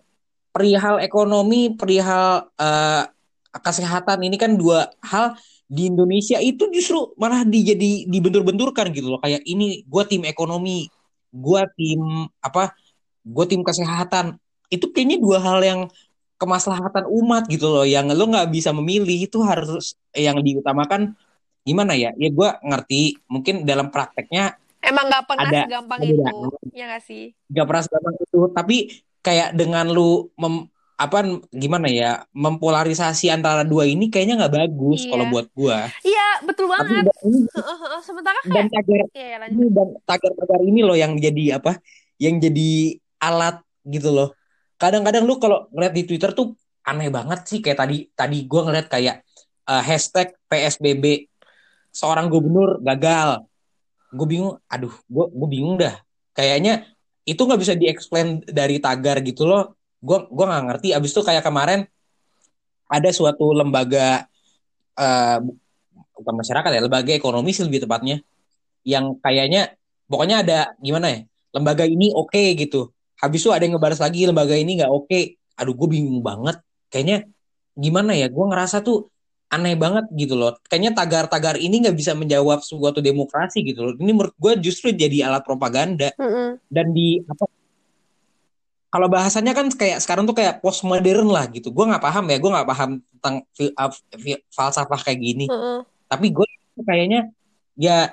perihal 0.53 1.01
ekonomi, 1.01 1.73
perihal 1.75 2.47
eh, 2.61 3.05
kesehatan 3.53 4.21
ini 4.25 4.37
kan 4.37 4.57
dua 4.57 4.89
hal 5.05 5.37
di 5.69 5.89
Indonesia 5.89 6.37
itu 6.41 6.69
justru 6.69 7.17
malah 7.17 7.45
dijadi 7.49 8.05
dibentur-benturkan 8.09 8.93
gitu 8.93 9.17
loh. 9.17 9.21
Kayak 9.21 9.43
ini 9.49 9.85
gue 9.89 10.03
tim 10.05 10.23
ekonomi, 10.29 10.89
gue 11.33 11.63
tim 11.77 12.29
apa? 12.45 12.77
Gue 13.25 13.45
tim 13.49 13.65
kesehatan. 13.65 14.37
Itu 14.69 14.93
kayaknya 14.93 15.17
dua 15.21 15.41
hal 15.41 15.59
yang 15.65 15.81
kemaslahatan 16.37 17.09
umat 17.09 17.49
gitu 17.49 17.73
loh. 17.73 17.85
Yang 17.89 18.13
lo 18.13 18.25
nggak 18.29 18.49
bisa 18.53 18.71
memilih 18.77 19.29
itu 19.29 19.41
harus 19.41 19.97
yang 20.13 20.41
diutamakan 20.45 21.17
gimana 21.65 21.97
ya? 21.97 22.13
Ya 22.21 22.29
gue 22.29 22.49
ngerti. 22.61 23.17
Mungkin 23.33 23.65
dalam 23.65 23.89
prakteknya 23.89 24.61
emang 24.83 25.05
nggak 25.09 25.25
pernah 25.31 25.49
Ada 25.49 25.61
segampang 25.65 26.01
perbedaan. 26.03 26.35
itu 26.35 26.75
ya 26.75 26.85
nggak 26.91 27.03
sih 27.07 27.25
gak 27.55 27.67
pernah 27.71 27.83
segampang 27.87 28.15
itu 28.19 28.39
tapi 28.51 28.77
kayak 29.23 29.55
dengan 29.55 29.87
lu 29.87 30.29
mem, 30.35 30.67
apa 30.99 31.19
gimana 31.51 31.91
ya 31.91 32.23
mempolarisasi 32.31 33.27
antara 33.27 33.67
dua 33.67 33.87
ini 33.87 34.07
kayaknya 34.07 34.39
nggak 34.45 34.55
bagus 34.55 35.03
Iya. 35.03 35.11
kalau 35.11 35.25
buat 35.31 35.47
gua. 35.51 35.79
Iya 36.03 36.27
betul 36.47 36.67
tapi 36.69 36.79
banget. 36.79 37.05
dan 37.11 37.17
ini 37.27 37.41
Heeh, 37.49 37.79
heeh. 37.83 38.01
sementara 38.03 38.39
dan 38.45 38.51
kayak 38.53 38.71
tagar 38.71 39.01
ya 39.11 39.27
ya, 39.35 39.39
ini 39.51 39.67
dan 39.71 39.89
tagar-tagar 40.05 40.61
ini 40.63 40.81
loh 40.83 40.95
yang 40.95 41.13
jadi 41.17 41.59
apa 41.59 41.79
yang 42.19 42.39
jadi 42.39 42.71
alat 43.19 43.63
gitu 43.83 44.11
loh. 44.11 44.29
Kadang-kadang 44.79 45.27
lu 45.27 45.39
kalau 45.39 45.67
ngeliat 45.71 45.95
di 45.95 46.03
Twitter 46.07 46.31
tuh 46.31 46.55
aneh 46.83 47.11
banget 47.11 47.47
sih 47.47 47.59
kayak 47.59 47.79
tadi 47.83 48.11
tadi 48.15 48.47
gua 48.47 48.67
ngeliat 48.67 48.87
kayak 48.87 49.23
eh, 49.67 49.83
hashtag 49.83 50.35
PSBB 50.47 51.31
seorang 51.91 52.27
gubernur 52.27 52.79
gagal. 52.79 53.43
Gue 54.13 54.27
bingung 54.29 54.61
aduh 54.69 54.93
gue 55.09 55.25
gue 55.31 55.49
bingung 55.49 55.81
dah. 55.81 55.97
Kayaknya 56.33 56.85
itu 57.23 57.39
nggak 57.39 57.61
bisa 57.61 57.75
diexplain 57.79 58.43
dari 58.47 58.83
tagar 58.83 59.23
gitu 59.23 59.47
loh. 59.47 59.79
Gue 60.03 60.27
gue 60.27 60.45
nggak 60.47 60.65
ngerti. 60.69 60.89
Abis 60.97 61.11
itu 61.15 61.23
kayak 61.23 61.45
kemarin 61.47 61.87
ada 62.91 63.09
suatu 63.15 63.55
lembaga 63.57 64.27
bu- 65.41 65.57
bukan 66.19 66.35
masyarakat 66.39 66.71
ya 66.71 66.81
lembaga 66.85 67.13
ekonomi 67.17 67.51
sih 67.57 67.65
lebih 67.65 67.89
tepatnya 67.89 68.21
yang 68.85 69.17
kayaknya 69.23 69.75
pokoknya 70.11 70.43
ada 70.45 70.59
gimana 70.83 71.07
ya 71.11 71.21
lembaga 71.55 71.85
ini 71.87 72.11
oke 72.13 72.43
gitu. 72.59 72.91
Habis 73.21 73.47
itu 73.47 73.51
ada 73.55 73.63
yang 73.63 73.79
ngebalas 73.79 74.01
lagi 74.03 74.27
lembaga 74.27 74.57
ini 74.59 74.83
nggak 74.83 74.93
oke. 74.93 75.21
Aduh 75.61 75.75
gue 75.79 75.89
bingung 75.89 76.21
banget. 76.25 76.59
Kayaknya 76.91 77.29
gimana 77.79 78.13
ya 78.19 78.27
gue 78.29 78.45
ngerasa 78.51 78.83
tuh 78.83 79.09
aneh 79.53 79.77
banget 79.77 80.09
gitu 80.17 80.33
loh. 80.33 80.57
Kayaknya 80.65 80.97
tagar-tagar 80.97 81.61
ini 81.61 81.85
nggak 81.85 81.93
bisa 81.93 82.17
menjawab 82.17 82.65
suatu 82.65 83.05
demokrasi 83.05 83.61
gitu 83.61 83.85
loh. 83.85 83.93
Ini 84.01 84.13
menurut 84.17 84.33
gue 84.41 84.53
justru 84.65 84.97
jadi 84.97 85.29
alat 85.29 85.45
propaganda. 85.45 86.09
Heeh. 86.17 86.57
dan 86.73 86.89
di 86.97 87.21
apa 87.29 87.45
kalau 88.93 89.09
bahasanya 89.09 89.57
kan 89.57 89.73
kayak 89.73 90.05
sekarang 90.05 90.29
tuh 90.29 90.37
kayak 90.37 90.61
postmodern 90.65 91.29
lah 91.29 91.49
gitu. 91.53 91.69
Gue 91.69 91.85
nggak 91.85 92.01
paham 92.01 92.25
ya 92.33 92.37
gue 92.41 92.51
nggak 92.53 92.69
paham 92.69 92.91
tentang 93.01 93.35
uh, 93.77 93.91
fi- 94.17 94.45
falsafah 94.53 95.01
kayak 95.05 95.21
gini. 95.21 95.47
Heeh. 95.49 95.85
tapi 96.09 96.29
gue 96.29 96.45
kayaknya 96.85 97.33
ya 97.73 98.13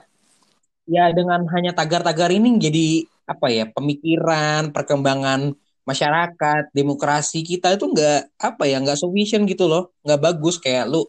ya 0.87 1.11
dengan 1.11 1.43
hanya 1.51 1.75
tagar-tagar 1.75 2.31
ini 2.31 2.55
jadi 2.55 3.03
apa 3.27 3.51
ya 3.51 3.67
pemikiran 3.67 4.71
perkembangan 4.71 5.51
masyarakat 5.83 6.71
demokrasi 6.71 7.43
kita 7.43 7.75
itu 7.75 7.91
nggak 7.91 8.39
apa 8.39 8.63
ya 8.63 8.79
nggak 8.79 8.99
sufficient 8.99 9.43
gitu 9.47 9.67
loh. 9.67 9.91
Nggak 10.03 10.19
bagus 10.19 10.55
kayak 10.63 10.87
lu 10.87 11.03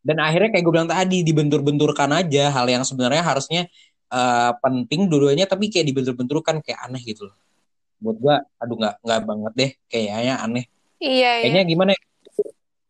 dan 0.00 0.16
akhirnya 0.20 0.48
kayak 0.52 0.64
gue 0.64 0.74
bilang 0.74 0.90
tadi 0.90 1.20
dibentur-benturkan 1.20 2.10
aja 2.16 2.48
hal 2.48 2.66
yang 2.68 2.84
sebenarnya 2.84 3.20
harusnya 3.20 3.62
eh, 4.08 4.52
penting 4.64 5.12
dua-duanya 5.12 5.44
tapi 5.44 5.68
kayak 5.68 5.86
dibentur-benturkan 5.92 6.64
kayak 6.64 6.80
aneh 6.88 7.02
gitu 7.04 7.28
loh. 7.28 7.36
Buat 8.00 8.16
gue 8.16 8.36
aduh 8.56 8.76
nggak 8.80 8.94
nggak 9.04 9.20
banget 9.28 9.52
deh 9.56 9.70
kayaknya 9.92 10.34
aneh. 10.40 10.64
Iya 11.00 11.10
iya. 11.12 11.32
Kayaknya 11.44 11.64
gimana 11.68 11.90
ya? 11.92 12.02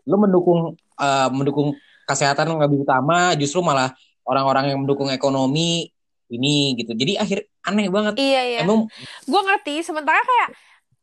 lu 0.08 0.16
mendukung 0.16 0.61
eh, 0.98 1.28
mendukung 1.30 1.68
kesehatan 2.06 2.50
lebih 2.58 2.82
utama 2.82 3.38
justru 3.38 3.62
malah 3.62 3.94
orang-orang 4.26 4.74
yang 4.74 4.78
mendukung 4.82 5.11
ekonomi 5.11 5.90
ini 6.30 6.78
gitu. 6.78 6.94
Jadi 6.94 7.18
akhir 7.18 7.38
aneh 7.66 7.90
banget. 7.90 8.14
Iya 8.18 8.42
iya. 8.46 8.58
Emang 8.62 8.86
gue 9.26 9.40
ngerti 9.42 9.82
sementara 9.82 10.22
kayak 10.22 10.48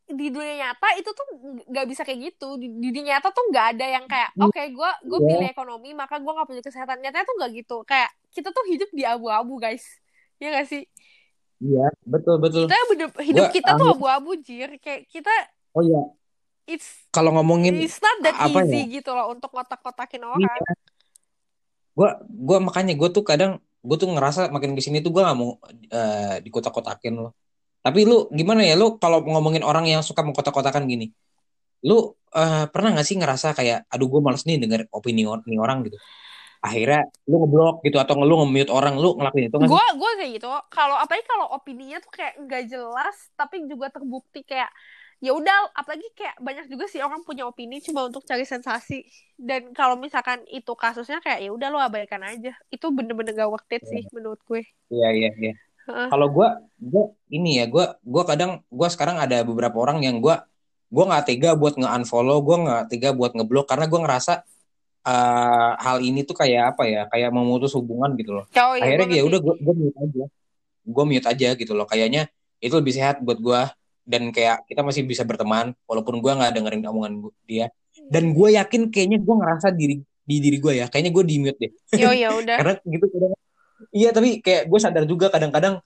di 0.08 0.32
dunia 0.32 0.56
nyata 0.56 0.96
itu 0.96 1.10
tuh 1.12 1.26
nggak 1.68 1.86
bisa 1.88 2.00
kayak 2.00 2.32
gitu. 2.32 2.56
Di, 2.56 2.66
di 2.80 2.88
dunia 2.88 3.20
nyata 3.20 3.28
tuh 3.28 3.44
nggak 3.52 3.66
ada 3.76 3.86
yang 3.86 4.04
kayak 4.08 4.32
oke 4.40 4.56
gue 4.56 4.90
gue 5.04 5.18
Iya. 5.20 5.28
pilih 5.28 5.48
ekonomi 5.52 5.90
maka 5.92 6.16
gue 6.16 6.32
nggak 6.32 6.48
punya 6.48 6.62
kesehatan. 6.64 7.04
Nyatanya 7.04 7.24
tuh 7.28 7.36
nggak 7.36 7.50
gitu. 7.60 7.76
Kayak 7.84 8.10
kita 8.32 8.48
tuh 8.50 8.64
hidup 8.68 8.90
di 8.96 9.04
abu-abu 9.04 9.60
guys. 9.60 9.84
Ya 10.38 10.54
gak 10.54 10.70
sih? 10.70 10.86
Iya 11.58 11.90
betul 12.06 12.38
betul. 12.38 12.70
Kita 12.70 12.78
hidup 12.94 13.12
hidup 13.18 13.44
Gua 13.50 13.54
kita 13.54 13.70
tuh 13.74 13.88
abu-abu 13.90 14.30
jir. 14.38 14.70
Kayak 14.78 15.10
kita 15.10 15.32
oh 15.74 15.82
iya. 15.82 16.02
It's 16.68 17.08
kalau 17.10 17.34
ngomongin 17.34 17.74
it's 17.80 17.98
not 17.98 18.22
that 18.22 18.36
apa 18.38 18.64
easy 18.68 19.00
gitu 19.00 19.10
loh 19.12 19.34
untuk 19.34 19.50
kotak-kotakin 19.50 20.22
orang. 20.22 20.46
Iya. 20.46 20.72
Gua 21.98 22.10
gua 22.30 22.58
makanya 22.62 22.94
gue 22.94 23.08
tuh 23.10 23.26
kadang 23.26 23.58
gue 23.78 23.96
tuh 23.98 24.10
ngerasa 24.10 24.50
makin 24.54 24.74
ke 24.74 24.82
sini 24.82 25.02
tuh 25.02 25.10
gue 25.14 25.22
gak 25.22 25.38
mau 25.38 25.58
eh, 25.90 26.38
dikotak-kotakin 26.46 27.14
loh. 27.18 27.32
Tapi 27.84 28.00
lu 28.10 28.14
gimana 28.38 28.60
ya 28.68 28.74
lu 28.80 28.86
kalau 29.02 29.18
ngomongin 29.32 29.62
orang 29.70 29.84
yang 29.92 30.02
suka 30.08 30.20
mengkotak-kotakan 30.26 30.84
gini, 30.92 31.06
lu 31.88 31.94
eh, 32.38 32.64
pernah 32.72 32.88
gak 32.98 33.06
sih 33.08 33.16
ngerasa 33.20 33.48
kayak, 33.58 33.78
aduh 33.92 34.06
gue 34.12 34.20
males 34.26 34.42
nih 34.48 34.56
denger 34.62 34.80
opini 34.98 35.22
or- 35.30 35.44
nih 35.50 35.58
orang 35.64 35.78
gitu. 35.86 35.96
Akhirnya 36.66 37.00
lu 37.30 37.34
ngeblok 37.42 37.74
gitu 37.86 37.96
atau 38.02 38.14
lu 38.30 38.34
nge-mute 38.40 38.70
orang, 38.78 38.94
lu 39.02 39.08
ngelakuin 39.18 39.46
itu 39.50 39.58
gak 39.64 39.72
sih? 39.76 39.82
gue 39.82 39.84
gue 40.00 40.10
kayak 40.18 40.30
gitu 40.38 40.46
kalau 40.70 40.94
apalagi 41.02 41.24
kalau 41.26 41.46
opininya 41.58 41.98
tuh 42.04 42.12
kayak 42.16 42.32
nggak 42.44 42.62
jelas 42.72 43.16
tapi 43.38 43.56
juga 43.70 43.86
terbukti 43.94 44.38
kayak 44.50 44.70
ya 45.18 45.30
udah 45.34 45.54
apalagi 45.74 46.06
kayak 46.14 46.36
banyak 46.46 46.64
juga 46.72 46.84
sih 46.92 47.02
orang 47.02 47.26
punya 47.26 47.42
opini 47.50 47.82
cuma 47.86 48.06
untuk 48.06 48.22
cari 48.30 48.44
sensasi 48.46 48.94
dan 49.34 49.74
kalau 49.74 49.98
misalkan 49.98 50.38
itu 50.46 50.70
kasusnya 50.78 51.18
kayak 51.24 51.40
ya 51.42 51.50
udah 51.56 51.68
lo 51.74 51.78
abaikan 51.82 52.22
aja 52.22 52.54
itu 52.74 52.86
bener-bener 52.96 53.32
gak 53.34 53.50
worth 53.50 53.70
it 53.74 53.82
sih 53.92 54.02
menurut 54.14 54.38
gue 54.46 54.62
Iya 54.92 55.06
iya 55.18 55.28
iya. 55.40 55.52
Kalau 55.88 56.28
gue, 56.28 56.48
gue 56.78 57.04
ini 57.28 57.60
ya, 57.60 57.64
gue 57.66 57.84
gue 58.00 58.22
kadang 58.24 58.60
gue 58.68 58.88
sekarang 58.88 59.16
ada 59.16 59.40
beberapa 59.42 59.76
orang 59.80 60.04
yang 60.04 60.20
gue 60.20 60.36
gue 60.88 61.04
nggak 61.04 61.24
tega 61.28 61.50
buat 61.52 61.76
nge-unfollow, 61.76 62.40
gue 62.40 62.56
nggak 62.64 62.82
tega 62.88 63.10
buat 63.12 63.32
ngeblok 63.36 63.68
karena 63.68 63.84
gue 63.84 64.00
ngerasa 64.00 64.32
eh, 65.04 65.70
hal 65.78 65.98
ini 66.00 66.24
tuh 66.24 66.36
kayak 66.36 66.76
apa 66.76 66.82
ya, 66.88 67.02
kayak 67.08 67.30
memutus 67.32 67.72
hubungan 67.76 68.12
gitu 68.16 68.36
loh. 68.36 68.44
oh 68.48 68.74
iya 68.76 68.84
Akhirnya 68.84 69.06
ya 69.20 69.22
udah 69.24 69.40
gue 69.40 69.54
gue 69.60 69.74
mute 69.76 69.98
aja, 70.00 70.24
gue 70.84 71.04
mute 71.04 71.28
aja 71.28 71.48
gitu 71.56 71.72
loh. 71.76 71.84
Kayaknya 71.84 72.28
itu 72.58 72.74
lebih 72.74 72.92
sehat 72.96 73.20
buat 73.20 73.38
gue 73.38 73.60
dan 74.08 74.32
kayak 74.32 74.64
kita 74.64 74.80
masih 74.80 75.04
bisa 75.04 75.22
berteman 75.28 75.76
walaupun 75.84 76.18
gue 76.18 76.32
nggak 76.32 76.52
dengerin 76.56 76.82
omongan 76.88 77.14
gua- 77.20 77.36
dia. 77.44 77.66
Dan 78.08 78.32
gue 78.32 78.56
yakin 78.56 78.88
kayaknya 78.88 79.20
gue 79.20 79.34
ngerasa 79.36 79.68
diri 79.72 80.00
di 80.28 80.36
diri 80.40 80.56
gue 80.60 80.72
ya, 80.80 80.86
kayaknya 80.88 81.12
gue 81.12 81.24
di 81.24 81.36
mute 81.40 81.58
deh. 81.60 81.72
yo 81.96 82.12
ya 82.12 82.32
udah 82.32 82.56
Karena 82.60 82.72
gitu 82.84 83.04
kadang 83.12 83.32
Iya 83.90 84.10
tapi 84.10 84.42
kayak 84.42 84.66
gue 84.66 84.78
sadar 84.78 85.04
juga 85.06 85.30
kadang-kadang 85.30 85.78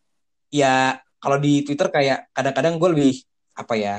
ya 0.48 0.96
kalau 1.16 1.36
di 1.36 1.60
Twitter 1.62 1.88
kayak 1.88 2.32
kadang-kadang 2.32 2.80
gue 2.80 2.88
lebih 2.92 3.12
apa 3.52 3.74
ya 3.76 3.96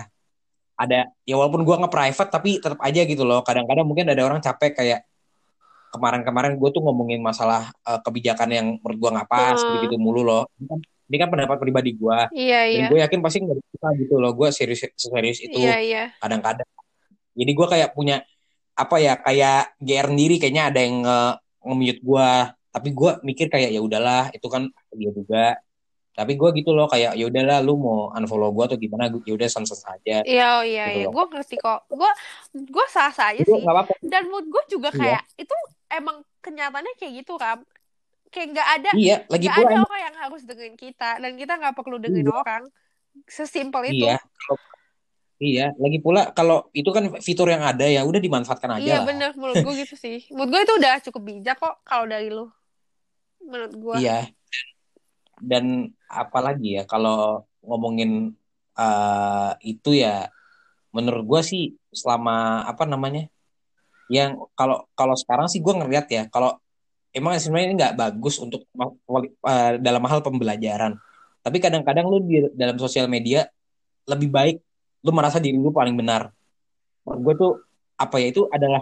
ada 0.73 1.05
ya 1.23 1.35
walaupun 1.37 1.61
gue 1.61 1.75
nge-private 1.85 2.29
tapi 2.33 2.57
tetap 2.57 2.81
aja 2.81 3.01
gitu 3.05 3.21
loh 3.21 3.45
kadang-kadang 3.45 3.85
mungkin 3.85 4.09
ada 4.09 4.21
orang 4.25 4.41
capek 4.41 4.73
kayak 4.73 4.99
kemarin-kemarin 5.93 6.57
gue 6.57 6.69
tuh 6.73 6.81
ngomongin 6.81 7.21
masalah 7.21 7.69
uh, 7.85 8.01
kebijakan 8.01 8.49
yang 8.49 8.67
menurut 8.81 8.97
gue 8.97 9.09
nggak 9.13 9.29
pas 9.29 9.57
Hmm. 9.61 9.85
gitu 9.85 10.01
mulu 10.01 10.25
loh 10.25 10.49
ini 10.57 10.65
kan, 10.65 10.79
ini 10.81 11.17
kan 11.21 11.27
pendapat 11.29 11.57
pribadi 11.61 11.93
gue 11.93 12.17
Iya, 12.33 12.59
dan 12.65 12.73
iya. 12.73 12.85
gue 12.89 12.99
yakin 13.05 13.19
pasti 13.21 13.37
nggak 13.45 13.57
bisa 13.61 13.87
gitu 14.01 14.15
loh 14.17 14.33
gue 14.33 14.49
serius 14.49 14.81
serius 14.97 15.37
itu 15.45 15.53
Iya, 15.61 15.77
iya. 15.85 16.03
kadang-kadang 16.17 16.65
jadi 17.37 17.51
gue 17.53 17.67
kayak 17.69 17.89
punya 17.93 18.25
apa 18.73 18.97
ya 18.97 19.13
kayak 19.21 19.77
GR 19.77 20.07
sendiri 20.09 20.41
kayaknya 20.41 20.73
ada 20.73 20.79
yang 20.81 21.05
nge 21.05 21.19
nge-mute 21.61 22.01
gue 22.01 22.29
tapi 22.73 22.89
gue 22.89 23.11
mikir 23.21 23.47
kayak 23.53 23.69
ya 23.69 23.79
udahlah 23.79 24.33
itu 24.33 24.47
kan 24.49 24.65
dia 24.97 25.13
juga 25.13 25.61
tapi 26.13 26.37
gue 26.37 26.49
gitu 26.61 26.77
loh 26.77 26.85
kayak 26.85 27.17
ya 27.17 27.25
udahlah 27.25 27.57
lu 27.65 27.73
mau 27.77 28.13
unfollow 28.13 28.53
gue 28.53 28.63
atau 28.69 28.77
gimana 28.77 29.09
ya 29.25 29.33
udah 29.33 29.49
sans 29.49 29.73
aja 29.73 30.21
Iya, 30.21 30.47
oh, 30.57 30.61
iya, 30.61 30.85
Gitu 30.93 30.99
iya. 31.01 31.07
Gue 31.09 31.23
ngerti 31.25 31.55
kok. 31.57 31.89
Gue 31.89 32.11
gue 32.53 32.85
sah-sah 32.85 33.33
aja 33.33 33.41
itu 33.41 33.49
sih. 33.49 33.61
nggak 33.65 33.73
apa-apa 33.73 33.93
Dan 34.05 34.29
mood 34.29 34.45
gue 34.45 34.63
juga 34.69 34.93
Iya. 34.93 34.99
kayak 35.01 35.23
itu 35.41 35.55
emang 35.89 36.21
kenyataannya 36.45 36.93
kayak 37.01 37.13
gitu 37.25 37.33
kan. 37.41 37.65
Kayak 38.29 38.47
nggak 38.53 38.67
ada 38.77 38.89
iya 38.93 39.17
lagi 39.25 39.47
pula 39.49 39.65
ada 39.73 39.81
orang 39.89 40.01
yang 40.05 40.15
harus 40.21 40.41
dengerin 40.45 40.77
kita 40.77 41.09
dan 41.17 41.31
kita 41.33 41.53
nggak 41.57 41.73
perlu 41.73 41.97
dengerin 41.97 42.29
Iya. 42.29 42.37
orang. 42.37 42.63
Sesimpel 43.25 43.81
itu. 43.89 44.05
iya 44.05 44.17
iya 45.41 45.67
lagi 45.81 45.97
pula 45.97 46.29
kalau 46.31 46.69
itu 46.77 46.87
kan 46.93 47.09
fitur 47.19 47.49
yang 47.49 47.65
ada 47.65 47.89
ya 47.89 48.05
udah 48.05 48.21
dimanfaatkan 48.21 48.77
aja 48.77 48.85
Iya 48.85 48.95
lah 49.01 49.05
bener, 49.09 49.29
menurut 49.33 49.65
gue 49.65 49.73
gitu 49.81 49.97
sih. 49.97 50.29
Menurut 50.29 50.49
gue 50.53 50.61
itu 50.61 50.73
udah 50.77 50.93
cukup 51.09 51.21
bijak 51.25 51.57
kok 51.57 51.81
kalau 51.81 52.05
dari 52.05 52.29
lu. 52.29 52.53
Menurut 53.47 53.73
gue. 53.75 53.95
Iya. 54.03 54.31
Dan 55.43 55.91
apalagi 56.07 56.79
ya 56.79 56.83
kalau 56.87 57.43
ngomongin 57.63 58.31
eh, 58.77 59.51
itu 59.63 59.97
ya 59.97 60.29
menurut 60.93 61.23
gue 61.25 61.41
sih 61.41 61.63
selama 61.89 62.63
apa 62.69 62.85
namanya 62.85 63.25
yang 64.11 64.37
kalau 64.53 64.85
kalau 64.93 65.17
sekarang 65.17 65.49
sih 65.49 65.57
gue 65.57 65.73
ngeliat 65.73 66.05
ya 66.05 66.29
kalau 66.29 66.53
emang 67.13 67.37
sebenarnya 67.37 67.67
ini 67.69 67.75
nggak 67.77 67.95
bagus 67.97 68.35
untuk 68.41 68.65
eh, 69.45 69.71
dalam 69.79 70.03
hal 70.09 70.19
pembelajaran. 70.25 70.97
Tapi 71.43 71.57
kadang-kadang 71.59 72.07
lu 72.07 72.23
di 72.23 72.39
dalam 72.55 72.79
sosial 72.79 73.11
media 73.11 73.43
lebih 74.07 74.31
baik 74.31 74.57
lu 75.03 75.11
merasa 75.11 75.37
diri 75.37 75.59
lu 75.59 75.69
paling 75.75 75.93
benar. 75.93 76.31
Gue 77.03 77.35
tuh 77.35 77.59
apa 77.99 78.15
ya 78.19 78.31
itu 78.31 78.47
adalah 78.47 78.81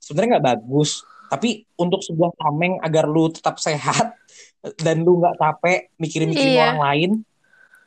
sebenarnya 0.00 0.38
nggak 0.38 0.46
bagus. 0.56 1.04
Tapi 1.28 1.48
untuk 1.76 2.00
sebuah 2.00 2.32
tameng 2.34 2.80
agar 2.80 3.04
lu 3.04 3.28
tetap 3.28 3.56
sehat 3.56 4.16
dan 4.84 5.00
lu 5.00 5.20
nggak 5.20 5.36
capek 5.36 5.92
mikirin-mikirin 5.96 6.52
Iya. 6.52 6.64
orang 6.66 6.80
lain, 6.82 7.10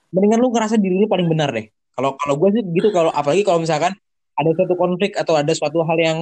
mendingan 0.10 0.40
lu 0.40 0.50
ngerasa 0.50 0.76
diri 0.76 0.96
lu 0.96 1.06
paling 1.06 1.26
benar 1.26 1.50
deh. 1.50 1.68
Kalau 1.92 2.16
kalau 2.16 2.36
gue 2.38 2.50
sih 2.54 2.64
gitu 2.64 2.90
kalau 2.90 3.10
apalagi 3.10 3.42
kalau 3.42 3.60
misalkan 3.60 3.92
ada 4.32 4.50
suatu 4.54 4.74
konflik 4.74 5.14
atau 5.14 5.36
ada 5.36 5.52
suatu 5.52 5.82
hal 5.82 5.98
yang 5.98 6.20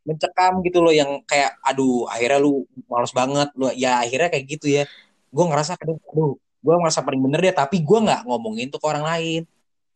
mencekam 0.00 0.62
gitu 0.62 0.80
loh 0.80 0.90
yang 0.90 1.20
kayak 1.24 1.60
aduh 1.60 2.08
akhirnya 2.08 2.40
lu 2.40 2.64
malas 2.88 3.12
banget 3.12 3.52
lu 3.52 3.68
ya 3.70 4.00
akhirnya 4.00 4.32
kayak 4.32 4.44
gitu 4.48 4.66
ya 4.70 4.88
gue 5.28 5.44
ngerasa 5.44 5.76
kadang 5.76 6.00
aduh 6.00 6.34
gue 6.40 6.74
ngerasa 6.74 7.04
paling 7.04 7.20
bener 7.20 7.40
deh 7.42 7.52
tapi 7.52 7.84
gue 7.84 7.98
nggak 8.00 8.24
ngomongin 8.24 8.72
tuh 8.72 8.80
ke 8.80 8.86
orang 8.88 9.04
lain 9.04 9.42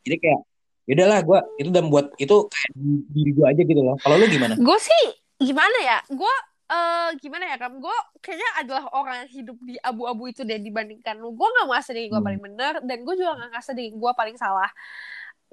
jadi 0.05 0.17
kayak 0.21 0.41
yaudahlah 0.85 1.21
gue 1.25 1.39
itu 1.57 1.69
dan 1.73 1.85
buat 1.89 2.13
itu 2.21 2.37
kayak 2.45 2.73
di- 2.77 3.05
diri 3.09 3.31
gue 3.33 3.47
aja 3.49 3.63
gitu 3.65 3.81
loh 3.81 3.97
kalau 3.97 4.21
lu 4.21 4.29
gimana 4.29 4.55
Gue 4.55 4.77
sih 4.77 5.03
gimana 5.41 5.77
ya? 5.81 5.99
Gue 6.13 6.35
eh 6.75 7.09
gimana 7.23 7.45
ya 7.47 7.57
kam? 7.57 7.79
Gue 7.79 7.95
kayaknya 8.19 8.51
adalah 8.59 8.85
orang 8.91 9.17
yang 9.23 9.31
hidup 9.31 9.57
di 9.63 9.75
abu-abu 9.79 10.27
itu 10.27 10.43
deh 10.43 10.59
dibandingkan 10.59 11.15
lu. 11.17 11.31
Gue 11.33 11.47
gak 11.47 11.67
merasa 11.71 11.95
diri 11.95 12.11
gue 12.11 12.19
Hmm. 12.19 12.27
paling 12.27 12.43
benar 12.43 12.73
dan 12.83 12.99
gue 13.01 13.15
juga 13.15 13.39
gak 13.39 13.49
ngerasa 13.55 13.71
diri 13.73 13.91
gue 13.95 14.13
paling 14.13 14.35
salah. 14.35 14.71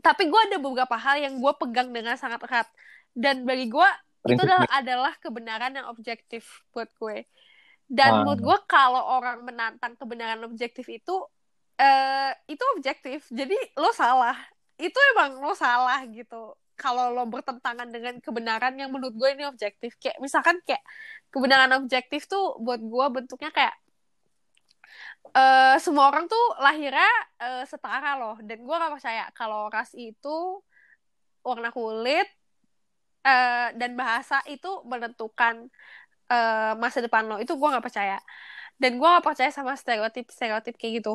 Tapi 0.02 0.24
gue 0.26 0.40
ada 0.50 0.58
beberapa 0.58 0.98
hal 0.98 1.22
yang 1.22 1.38
gue 1.38 1.54
pegang 1.62 1.94
dengan 1.94 2.18
sangat 2.18 2.42
erat 2.42 2.68
dan 3.14 3.46
bagi 3.46 3.70
gue 3.70 3.90
itu 4.24 4.42
adalah, 4.42 4.66
adalah 4.74 5.14
kebenaran 5.18 5.74
yang 5.74 5.88
objektif 5.90 6.66
buat 6.74 6.90
gue. 6.98 7.30
Dan 7.86 8.10
Ah. 8.10 8.18
menurut 8.26 8.42
gue 8.42 8.58
kalau 8.66 9.04
orang 9.20 9.46
menantang 9.46 9.94
kebenaran 9.94 10.42
objektif 10.42 10.90
itu 10.90 11.16
eh 11.78 12.32
itu 12.48 12.64
objektif. 12.78 13.26
Jadi 13.30 13.58
lo 13.78 13.90
salah. 13.92 14.38
Itu 14.78 14.98
emang 15.14 15.38
lo 15.38 15.54
salah 15.54 16.02
gitu. 16.10 16.58
Kalau 16.82 17.14
lo 17.16 17.24
bertentangan 17.30 17.88
dengan 17.94 18.18
kebenaran 18.26 18.74
yang 18.82 18.90
menurut 18.94 19.14
gue 19.14 19.30
ini 19.38 19.46
objektif. 19.46 19.92
Kayak 20.02 20.18
misalkan 20.26 20.58
kayak 20.66 20.82
kebenaran 21.34 21.72
objektif 21.78 22.26
tuh 22.26 22.58
buat 22.66 22.82
gue 22.82 23.06
bentuknya 23.16 23.52
kayak 23.54 23.76
eh 25.38 25.76
semua 25.84 26.10
orang 26.12 26.26
tuh 26.34 26.46
lahirnya 26.66 27.12
eh, 27.44 27.64
setara 27.70 28.18
loh. 28.22 28.36
Dan 28.42 28.58
gue 28.66 28.76
gak 28.82 28.94
percaya 28.98 29.24
kalau 29.38 29.70
ras 29.70 29.94
itu 29.94 30.36
warna 31.46 31.70
kulit 31.78 32.28
eh, 33.30 33.68
dan 33.80 33.92
bahasa 34.02 34.42
itu 34.50 34.70
menentukan 34.92 35.56
eh, 36.34 36.74
masa 36.82 37.00
depan 37.06 37.24
lo. 37.30 37.36
Itu 37.44 37.54
gue 37.60 37.68
gak 37.78 37.86
percaya. 37.86 38.18
Dan 38.82 38.98
gue 39.00 39.08
gak 39.08 39.26
percaya 39.26 39.52
sama 39.54 39.78
stereotip-stereotip 39.78 40.76
kayak 40.82 40.94
gitu. 41.06 41.14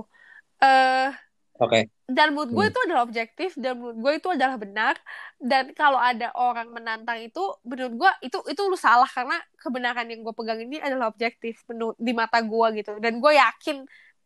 Eh 0.63 1.26
oke. 1.59 1.81
Dan 2.07 2.39
menurut 2.39 2.55
gue 2.55 2.65
Hmm. 2.65 2.71
itu 2.71 2.81
adalah 2.87 3.03
objektif 3.03 3.51
dan 3.59 3.83
menurut 3.83 3.99
gue 3.99 4.13
itu 4.23 4.29
adalah 4.31 4.57
benar. 4.63 4.95
Dan 5.43 5.75
kalau 5.75 5.99
ada 5.99 6.31
orang 6.39 6.71
menantang 6.71 7.19
itu 7.19 7.43
menurut 7.67 7.95
gue 7.99 8.11
itu 8.31 8.39
itu 8.47 8.61
lu 8.71 8.79
salah 8.79 9.11
karena 9.11 9.35
kebenaran 9.59 10.07
yang 10.07 10.23
gue 10.23 10.35
pegang 10.39 10.61
ini 10.63 10.79
adalah 10.79 11.11
objektif 11.11 11.67
menurut 11.67 11.99
di 11.99 12.13
mata 12.15 12.39
gue 12.47 12.67
gitu. 12.79 12.91
Dan 13.03 13.19
gue 13.19 13.33
yakin 13.35 13.77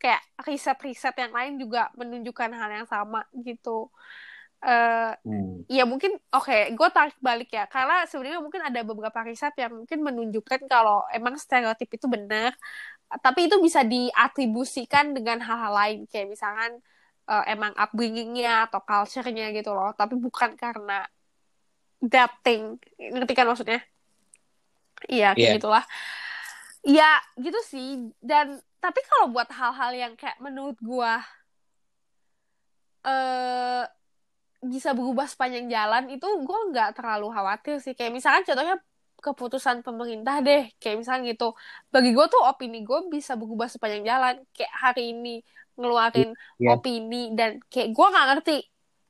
kayak 0.00 0.20
riset-riset 0.44 1.14
yang 1.16 1.32
lain 1.32 1.52
juga 1.56 1.88
menunjukkan 1.96 2.50
hal 2.52 2.70
yang 2.84 2.88
sama 2.88 3.24
gitu. 3.32 3.88
Eh 4.60 5.12
Hmm. 5.24 5.64
ya 5.70 5.84
mungkin 5.88 6.12
oke 6.36 6.52
gue 6.76 6.88
tarik 6.96 7.16
balik 7.24 7.48
ya. 7.56 7.64
Karena 7.70 8.04
sebenarnya 8.10 8.40
mungkin 8.44 8.62
ada 8.68 8.80
beberapa 8.84 9.20
riset 9.24 9.54
yang 9.56 9.72
mungkin 9.84 10.00
menunjukkan 10.04 10.60
kalau 10.68 11.06
emang 11.16 11.34
stereotip 11.40 11.88
itu 11.96 12.06
benar 12.10 12.52
tapi 13.24 13.40
itu 13.50 13.56
bisa 13.62 13.82
diatribusikan 13.86 15.12
dengan 15.16 15.38
hal-hal 15.46 15.72
lain. 15.74 15.98
Kayak 16.10 16.28
misalkan 16.34 16.72
eh, 17.32 17.44
emang 17.54 17.72
upbringingnya 17.82 18.50
atau 18.66 18.80
culture-nya 18.88 19.44
gitu 19.56 19.70
loh. 19.76 19.90
Tapi 20.00 20.14
bukan 20.24 20.50
karena 20.62 20.92
that 22.12 22.32
thing. 22.44 22.76
Ngerti 22.98 23.32
kan 23.36 23.46
maksudnya? 23.48 23.80
Iya 25.12 25.26
kayak 25.36 25.38
Iya. 25.38 25.50
gitulah. 25.56 25.84
Ya 26.96 27.04
gitu 27.44 27.60
sih. 27.72 27.86
Dan 28.20 28.46
tapi 28.80 29.00
kalau 29.08 29.26
buat 29.34 29.48
hal-hal 29.52 29.92
yang 30.02 30.12
kayak 30.20 30.40
menurut 30.44 30.76
gua 30.80 31.20
eh 33.06 33.82
bisa 34.72 34.90
berubah 34.98 35.26
sepanjang 35.32 35.66
jalan 35.74 36.04
itu 36.14 36.26
gue 36.48 36.58
nggak 36.70 36.88
terlalu 36.96 37.26
khawatir 37.36 37.74
sih. 37.84 37.92
Kayak 37.98 38.12
misalkan 38.18 38.44
contohnya 38.48 38.76
keputusan 39.24 39.76
pemerintah 39.86 40.34
deh. 40.46 40.62
Kayak 40.80 40.96
misalnya 41.00 41.22
gitu. 41.32 41.46
Bagi 41.94 42.10
gue 42.16 42.26
tuh 42.34 42.40
opini 42.50 42.76
gue 42.88 42.98
bisa 43.14 43.32
berubah 43.40 43.68
sepanjang 43.72 44.04
jalan. 44.10 44.34
Kayak 44.56 44.74
hari 44.84 45.02
ini 45.16 45.30
ngeluarin 45.80 46.30
Iya. 46.60 46.76
opini 46.76 47.32
dan 47.32 47.58
kayak 47.66 47.90
gue 47.90 48.06
nggak 48.06 48.26
ngerti 48.30 48.56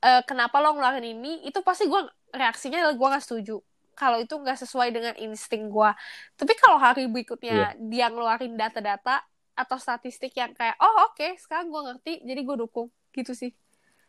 eh, 0.01 0.21
kenapa 0.23 0.57
lo 0.57 0.73
ngeluarin 0.73 1.03
ini 1.05 1.43
itu 1.43 1.59
pasti 1.61 1.85
gue 1.85 2.01
reaksinya 2.31 2.79
adalah 2.79 2.95
gue 2.95 3.07
nggak 3.11 3.23
setuju. 3.23 3.59
Kalau 3.91 4.17
itu 4.17 4.33
nggak 4.33 4.57
sesuai 4.57 4.89
dengan 4.89 5.13
insting 5.15 5.67
gue 5.67 5.91
tapi 6.33 6.53
kalau 6.57 6.79
hari 6.79 7.05
berikutnya 7.05 7.75
dia 7.77 8.07
ngeluarin 8.07 8.55
data-data 8.55 9.21
atau 9.51 9.77
statistik 9.77 10.31
yang 10.33 10.55
kayak 10.55 10.73
oh 10.79 11.11
oke 11.11 11.27
sekarang 11.37 11.69
gue 11.69 11.81
ngerti 11.85 12.13
jadi 12.23 12.41
gue 12.41 12.55
dukung. 12.57 12.87
Gitu 13.11 13.35
sih. 13.35 13.51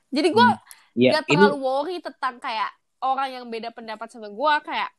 Jadi 0.08 0.30
gue 0.30 0.40
Hmm. 0.40 0.60
ya 0.94 1.12
gak 1.12 1.24
ini 1.26 1.36
terlalu 1.36 1.58
worry 1.58 1.96
tentang 1.98 2.38
kayak 2.38 2.70
orang 3.02 3.28
yang 3.32 3.44
beda 3.48 3.68
pendapat 3.68 4.06
sama 4.06 4.30
gue 4.30 4.54
kayak 4.62 4.90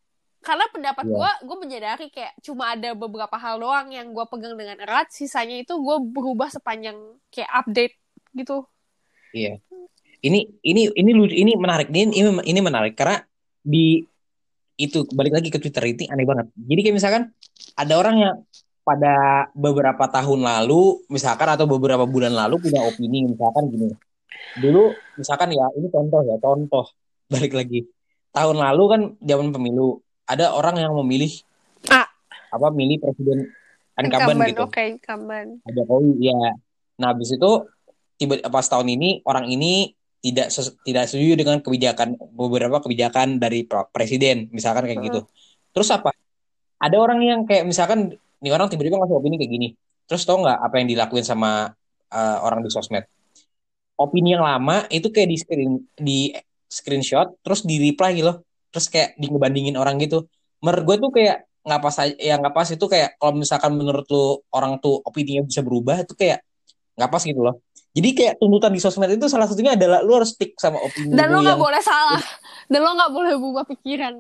karena 0.44 0.66
pendapat 0.70 1.08
Iya. 1.08 1.16
gue 1.16 1.32
gue 1.48 1.58
menyadari 1.58 2.08
kayak 2.12 2.36
cuma 2.44 2.76
ada 2.76 2.91
beberapa 2.91 3.34
hal 3.39 3.64
doang 3.64 3.88
yang 3.89 4.12
gue 4.12 4.26
pegang 4.28 4.60
dengan 4.60 4.78
erat 4.84 5.08
sisanya 5.10 5.64
itu 5.64 5.74
gue 5.74 5.98
berubah 6.12 6.52
sepanjang 6.52 7.00
kayak 7.32 7.52
update 7.64 7.96
gitu 8.36 8.68
Iya. 9.34 9.58
Ini 10.24 10.39
ini 10.62 10.94
ini 10.94 11.12
lucu 11.12 11.34
ini 11.36 11.58
menarik 11.58 11.89
ini 11.89 12.14
ini, 12.14 12.30
ini 12.46 12.60
menarik 12.62 12.94
karena 12.94 13.20
di 13.60 14.00
itu 14.78 15.10
balik 15.10 15.41
lagi 15.41 15.50
ke 15.50 15.58
Twitter 15.58 15.84
ini 15.89 16.06
aneh 16.08 16.24
banget. 16.24 16.48
Jadi 16.54 16.80
kayak 16.86 16.96
misalkan 16.96 17.24
ada 17.74 17.94
orang 17.98 18.16
yang 18.22 18.36
pada 18.84 19.48
beberapa 19.58 20.06
tahun 20.12 20.44
lalu 20.44 21.08
misalkan 21.10 21.50
atau 21.50 21.66
beberapa 21.66 22.06
bulan 22.06 22.36
lalu 22.36 22.62
punya 22.62 22.86
opini 22.86 23.26
misalkan 23.26 23.74
gini. 23.74 23.89
Dulu 24.62 24.94
misalkan 25.18 25.50
ya 25.50 25.66
ini 25.82 25.88
contoh 25.89 26.22
ya 26.24 26.38
contoh 26.38 26.86
balik 27.34 27.58
lagi 27.58 27.89
tahun 28.34 28.58
lalu 28.60 28.84
kan 28.86 29.02
zaman 29.18 29.50
pemilu 29.50 30.03
ada 30.24 30.55
orang 30.55 30.80
yang 30.80 30.93
memilih 31.03 31.32
Ah. 31.91 32.07
apa 32.49 32.71
milih 32.71 33.01
presiden 33.03 33.51
incumbent 33.99 34.39
Incumbent, 34.39 34.49
gitu. 34.55 34.63
oke 34.65 34.82
incumbent 34.82 35.49
Jokowi 35.67 36.32
ya. 36.32 36.57
Nah, 37.01 37.07
habis 37.11 37.34
itu 37.34 37.51
tiba 38.15 38.38
pas 38.47 38.65
tahun 38.65 38.88
ini 38.93 39.26
orang 39.26 39.49
ini 39.49 39.91
tidak 40.24 40.47
ses- 40.53 40.78
tidak 40.88 41.09
setuju 41.11 41.36
dengan 41.36 41.59
kebijakan 41.59 42.15
beberapa 42.32 42.80
kebijakan 42.80 43.41
dari 43.41 43.67
presiden, 43.91 44.47
misalkan 44.55 44.88
kayak 44.88 45.01
gitu. 45.03 45.19
Terus 45.76 45.89
apa? 45.91 46.15
Ada 46.80 46.95
orang 46.95 47.19
yang 47.19 47.39
kayak 47.43 47.67
misalkan 47.67 48.15
nih 48.39 48.51
orang 48.53 48.71
tiba-tiba 48.71 48.95
ngasih 49.01 49.19
opini 49.19 49.36
kayak 49.36 49.51
gini. 49.51 49.67
Terus 50.07 50.24
tau 50.24 50.39
nggak 50.39 50.59
apa 50.63 50.76
yang 50.80 50.88
dilakuin 50.88 51.26
sama 51.28 51.74
uh, 52.13 52.38
orang 52.39 52.63
di 52.63 52.69
sosmed? 52.71 53.03
Opini 53.99 54.34
yang 54.38 54.45
lama 54.45 54.88
itu 54.88 55.11
kayak 55.11 55.28
di 55.28 55.38
screen 55.38 55.71
di 55.97 56.32
screenshot 56.69 57.38
terus 57.45 57.61
di 57.61 57.78
reply 57.78 58.17
gitu 58.17 58.32
loh 58.34 58.38
terus 58.74 58.89
kayak 58.89 59.13
di 59.21 59.30
ngebandingin 59.30 59.78
orang 59.78 60.01
gitu. 60.01 60.26
Menurut 60.65 60.84
gue 60.89 60.95
tuh 60.97 61.11
kayak 61.13 61.38
nggak 61.63 61.80
pas 61.80 61.95
ya 62.19 62.36
nggak 62.41 62.53
pas 62.57 62.67
itu 62.67 62.86
kayak 62.89 63.15
kalau 63.21 63.34
misalkan 63.39 63.71
menurut 63.78 64.03
lu 64.11 64.41
orang 64.51 64.82
tuh 64.84 64.99
opininya 65.05 65.47
bisa 65.47 65.63
berubah 65.63 66.03
itu 66.03 66.17
kayak 66.17 66.41
nggak 66.97 67.09
pas 67.13 67.21
gitu 67.21 67.39
loh. 67.39 67.61
Jadi 67.93 68.09
kayak 68.17 68.34
tuntutan 68.41 68.74
di 68.74 68.82
sosmed 68.82 69.13
itu 69.13 69.30
salah 69.30 69.45
satunya 69.45 69.78
adalah 69.78 70.01
lu 70.01 70.17
harus 70.17 70.34
stick 70.34 70.57
sama 70.57 70.82
opini 70.82 71.13
dan 71.13 71.30
lu 71.30 71.45
nggak 71.45 71.55
yang 71.55 71.61
boleh 71.61 71.82
salah. 71.86 72.24
Dan 72.65 72.80
lo 72.82 72.91
nggak 72.97 73.11
boleh 73.13 73.34
berubah 73.38 73.65
pikiran. 73.69 74.13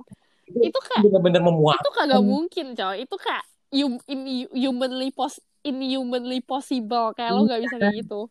Itu 0.61 0.77
kayak 0.77 1.01
bener-bener 1.09 1.41
memuak 1.41 1.81
itu 1.81 1.91
kagak 1.97 2.21
mungkin 2.21 2.65
coy. 2.77 2.95
Itu 3.01 3.15
kayak 3.17 3.43
hum, 3.73 3.97
in, 4.05 4.21
humanly 4.53 5.09
pos 5.09 5.41
inhumanly 5.65 6.39
possible. 6.45 7.17
Kayak 7.17 7.31
lo 7.33 7.49
nggak 7.49 7.61
bisa 7.65 7.75
kayak 7.81 7.95
gitu. 8.05 8.21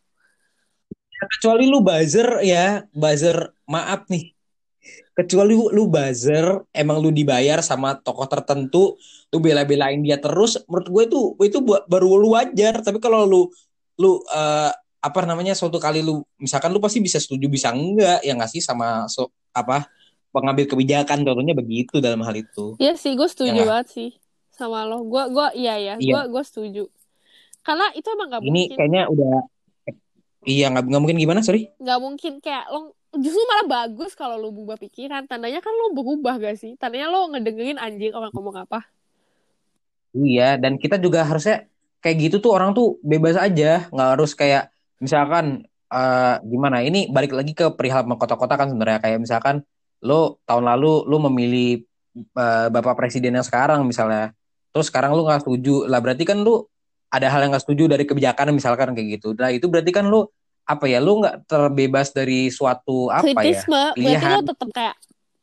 Kecuali 1.23 1.65
lu 1.67 1.83
buzzer 1.83 2.29
ya 2.47 2.87
buzzer 2.95 3.51
maaf 3.67 4.07
nih 4.07 4.31
kecuali 5.13 5.53
lu, 5.55 5.69
lu 5.71 5.87
buzzer 5.87 6.65
emang 6.73 6.99
lu 6.99 7.13
dibayar 7.13 7.61
sama 7.61 7.95
tokoh 8.01 8.27
tertentu 8.27 8.97
lu 9.33 9.39
bela-belain 9.41 10.01
dia 10.05 10.21
terus 10.21 10.61
menurut 10.69 10.89
gue 10.89 11.03
itu 11.09 11.21
itu 11.49 11.59
baru 11.65 12.17
lu 12.21 12.35
wajar. 12.37 12.81
Tapi 12.85 12.99
kalau 13.01 13.25
lu 13.25 13.43
lu 14.01 14.21
eh, 14.29 14.71
apa 15.03 15.19
namanya 15.27 15.53
suatu 15.59 15.83
kali 15.83 16.01
lu 16.05 16.23
misalkan 16.39 16.71
lu 16.71 16.79
pasti 16.79 17.03
bisa 17.03 17.19
setuju 17.19 17.51
bisa 17.51 17.75
enggak 17.75 18.23
ya 18.23 18.33
nggak 18.39 18.51
sih 18.51 18.63
sama 18.63 19.11
so, 19.11 19.31
apa 19.53 19.89
pengambil 20.33 20.65
kebijakan. 20.69 21.25
Contohnya 21.25 21.55
begitu 21.57 22.01
dalam 22.01 22.21
hal 22.25 22.35
itu. 22.37 22.77
Iya 22.81 22.97
sih 22.97 23.13
gue 23.17 23.29
setuju 23.29 23.63
Ya 23.63 23.69
banget 23.69 23.89
sih 23.93 24.11
sama 24.53 24.85
lo. 24.89 25.05
Gue 25.05 25.29
gua 25.33 25.53
iya 25.53 25.77
ya 25.81 25.95
gue 26.01 26.09
Iya. 26.09 26.29
gue 26.29 26.43
setuju. 26.45 26.85
Karena 27.63 27.87
itu 27.95 28.09
emang 28.11 28.29
nggak 28.33 28.43
ini 28.43 28.51
mungkin. 28.51 28.77
kayaknya 28.77 29.03
udah 29.13 29.35
iya 30.43 30.67
nggak 30.75 30.85
nggak 30.91 31.03
mungkin 31.03 31.19
gimana 31.21 31.41
sorry? 31.45 31.71
Nggak 31.79 31.99
mungkin 32.03 32.33
kayak 32.43 32.67
lo 32.73 32.97
justru 33.17 33.43
malah 33.45 33.67
bagus 33.69 34.17
kalau 34.17 34.41
lo 34.41 34.49
berubah 34.49 34.81
pikiran. 34.81 35.29
Tandanya 35.29 35.61
kan 35.61 35.73
lo 35.73 35.93
berubah 35.93 36.41
gak 36.41 36.57
sih? 36.57 36.77
Tandanya 36.81 37.13
lo 37.13 37.29
ngedengerin 37.33 37.77
anjing 37.77 38.13
orang 38.17 38.33
ngomong 38.33 38.65
apa. 38.65 38.89
Iya, 40.13 40.61
dan 40.61 40.77
kita 40.77 41.01
juga 41.01 41.25
harusnya 41.25 41.65
kayak 42.05 42.17
gitu 42.29 42.37
tuh 42.45 42.53
orang 42.53 42.77
tuh 42.77 43.01
bebas 43.01 43.39
aja, 43.41 43.89
nggak 43.89 44.09
harus 44.19 44.37
kayak 44.37 44.69
misalkan 45.01 45.65
eh, 45.89 46.35
gimana? 46.45 46.85
Ini 46.85 47.09
balik 47.09 47.33
lagi 47.33 47.57
ke 47.57 47.73
perihal 47.73 48.05
mengkotak-kotak 48.05 48.61
kan 48.61 48.69
sebenarnya. 48.69 49.01
Kayak 49.01 49.19
misalkan 49.25 49.65
lo 50.05 50.43
tahun 50.45 50.69
lalu 50.69 51.09
lo 51.09 51.17
memilih 51.33 51.81
eh, 52.17 52.67
bapak 52.69 52.93
presiden 53.01 53.41
yang 53.41 53.47
sekarang 53.47 53.89
misalnya, 53.89 54.37
terus 54.69 54.93
sekarang 54.93 55.17
lo 55.17 55.25
nggak 55.25 55.49
setuju, 55.49 55.89
lah 55.89 56.05
berarti 56.05 56.29
kan 56.29 56.45
lo 56.45 56.69
ada 57.13 57.29
hal 57.33 57.45
yang 57.45 57.53
nggak 57.53 57.65
setuju 57.65 57.85
dari 57.89 58.05
kebijakan 58.05 58.53
misalkan 58.53 58.93
kayak 58.93 59.21
gitu. 59.21 59.33
Nah 59.37 59.49
itu 59.53 59.69
berarti 59.69 59.93
kan 59.97 60.09
lo 60.09 60.33
apa 60.63 60.85
ya? 60.87 60.99
Lo 61.03 61.23
nggak 61.23 61.47
terbebas 61.47 62.15
dari 62.15 62.49
suatu 62.49 63.11
apa 63.11 63.27
ya? 63.27 63.35
kritisme 63.35 63.83
berarti 63.93 63.99
pilihan. 63.99 64.33
lo 64.33 64.41
tetap 64.47 64.69
kayak 64.71 64.97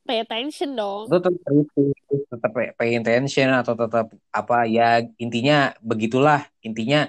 pay 0.10 0.26
attention 0.26 0.70
dong 0.74 1.06
Lo 1.06 1.22
tetap 1.22 1.38
kritis, 1.46 1.94
tetap 2.26 2.52
pay, 2.58 2.68
pay 2.74 2.98
attention 2.98 3.50
atau 3.54 3.78
tetap 3.78 4.10
apa 4.34 4.58
ya 4.66 5.06
intinya 5.22 5.78
begitulah 5.86 6.50
intinya 6.66 7.06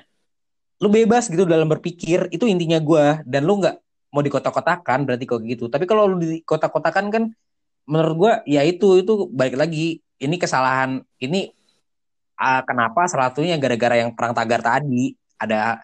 lu 0.80 0.92
bebas 0.92 1.32
gitu 1.32 1.48
dalam 1.48 1.64
berpikir 1.64 2.28
itu 2.28 2.44
intinya 2.44 2.76
gua 2.76 3.24
dan 3.24 3.48
lu 3.48 3.56
nggak 3.56 3.80
mau 4.12 4.20
dikotak-kotakan 4.20 5.08
berarti 5.08 5.24
kok 5.24 5.40
gitu 5.48 5.72
tapi 5.72 5.88
kalau 5.88 6.12
lu 6.12 6.20
dikotak-kotakan 6.20 7.06
kan 7.08 7.24
menurut 7.88 8.14
gua 8.16 8.32
ya 8.44 8.61
itu 8.68 9.00
itu 9.00 9.32
balik 9.32 9.56
lagi 9.56 10.04
ini 10.20 10.36
kesalahan 10.36 11.00
ini 11.20 11.48
ah, 12.36 12.61
kenapa 12.68 13.08
salah 13.08 13.32
satunya 13.32 13.56
gara-gara 13.56 13.96
yang 13.96 14.12
perang 14.12 14.36
tagar 14.36 14.61
tadi 14.61 15.16
ada 15.40 15.80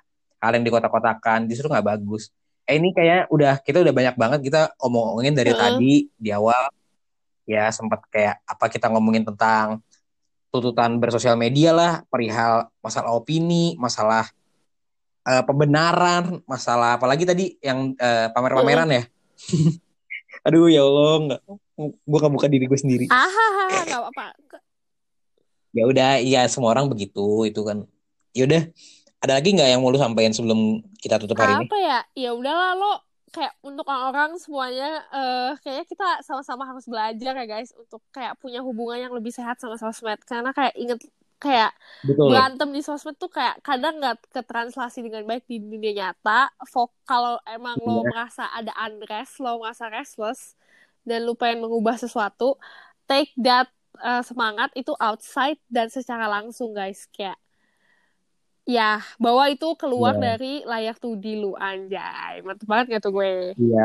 hal 0.46 0.54
yang 0.54 0.64
dikotak-kotakan 0.64 1.50
justru 1.50 1.66
nggak 1.66 1.82
bagus. 1.82 2.30
Eh 2.66 2.78
ini 2.78 2.94
kayak 2.94 3.30
udah 3.30 3.58
kita 3.62 3.82
udah 3.82 3.94
banyak 3.94 4.14
banget 4.14 4.40
kita 4.46 4.60
omongin 4.78 5.34
dari 5.34 5.50
Heeh. 5.50 5.60
tadi 5.60 5.92
di 6.14 6.30
awal. 6.30 6.70
Ya 7.46 7.70
sempat 7.70 8.02
kayak 8.10 8.42
apa 8.42 8.66
kita 8.70 8.90
ngomongin 8.90 9.22
tentang 9.22 9.82
tuntutan 10.50 10.98
bersosial 10.98 11.36
media 11.36 11.70
lah 11.74 11.92
perihal 12.08 12.70
masalah 12.80 13.12
opini 13.12 13.76
masalah 13.76 14.30
eh, 15.26 15.42
pembenaran 15.44 16.40
masalah 16.48 16.96
apalagi 16.96 17.26
tadi 17.26 17.54
yang 17.60 17.92
eh, 17.98 18.30
pamer-pameran 18.30 18.88
ya? 18.90 19.02
Aduh 20.46 20.70
ya 20.70 20.86
Allah 20.86 21.14
nggak. 21.26 21.40
Gue 21.76 22.18
gak 22.18 22.32
buka 22.32 22.46
diri 22.48 22.64
gue 22.64 22.78
sendiri. 22.78 23.06
Ah 23.12 23.28
nggak 23.84 24.00
apa-apa. 24.00 24.26
Ya 25.76 25.84
udah 25.84 26.10
iya 26.24 26.48
semua 26.48 26.72
orang 26.72 26.88
begitu 26.88 27.44
itu 27.44 27.60
kan. 27.60 27.84
Ya 28.32 28.48
udah 28.48 28.62
ada 29.26 29.34
lagi 29.38 29.50
nggak 29.52 29.68
yang 29.68 29.80
mau 29.82 29.90
lu 29.90 29.98
sampaikan 29.98 30.32
sebelum 30.32 30.80
kita 31.02 31.18
tutup 31.18 31.36
hari 31.36 31.58
ini? 31.58 31.66
Apa 31.66 31.76
ya? 31.76 31.98
Ya 32.14 32.30
udahlah 32.32 32.78
lo 32.78 32.92
kayak 33.34 33.52
untuk 33.60 33.84
orang-orang 33.90 34.40
semuanya 34.40 35.04
eh 35.12 35.50
kayaknya 35.60 35.84
kita 35.84 36.08
sama-sama 36.24 36.64
harus 36.64 36.86
belajar 36.88 37.36
ya 37.36 37.44
guys 37.44 37.74
untuk 37.76 38.00
kayak 38.14 38.38
punya 38.40 38.64
hubungan 38.64 39.10
yang 39.10 39.12
lebih 39.12 39.34
sehat 39.34 39.58
sama 39.60 39.76
sosmed. 39.76 40.22
Karena 40.24 40.54
kayak 40.54 40.72
inget 40.78 41.00
kayak 41.36 41.76
betul. 42.00 42.32
berantem 42.32 42.68
di 42.72 42.80
sosmed 42.80 43.20
tuh 43.20 43.28
kayak 43.28 43.60
kadang 43.60 44.00
nggak 44.00 44.24
ketranslasi 44.32 45.04
dengan 45.04 45.28
baik 45.28 45.44
di 45.44 45.60
dunia 45.60 45.92
nyata. 45.92 46.48
Kalau 47.04 47.36
emang 47.44 47.76
lo 47.84 48.00
Iya. 48.00 48.08
merasa 48.08 48.44
ada 48.48 48.72
unrest, 48.88 49.36
lo 49.44 49.60
merasa 49.60 49.92
restless 49.92 50.56
dan 51.04 51.28
lo 51.28 51.36
pengen 51.36 51.60
mengubah 51.68 52.00
sesuatu, 52.00 52.56
take 53.04 53.36
that 53.36 53.68
uh, 54.00 54.24
semangat 54.24 54.72
itu 54.72 54.96
outside 54.96 55.60
dan 55.68 55.92
secara 55.92 56.24
langsung 56.24 56.72
guys. 56.72 57.04
Kayak 57.12 57.36
ya 58.74 58.82
bawa 59.24 59.44
itu 59.52 59.66
keluar 59.80 60.14
Iya. 60.14 60.22
dari 60.24 60.46
layar 60.70 60.94
2D 61.02 61.24
lu 61.42 61.48
anjay 61.66 62.34
mantep 62.46 62.66
banget 62.70 62.86
gak 62.98 63.02
tuh 63.04 63.12
gue 63.18 63.28
Iya. 63.62 63.80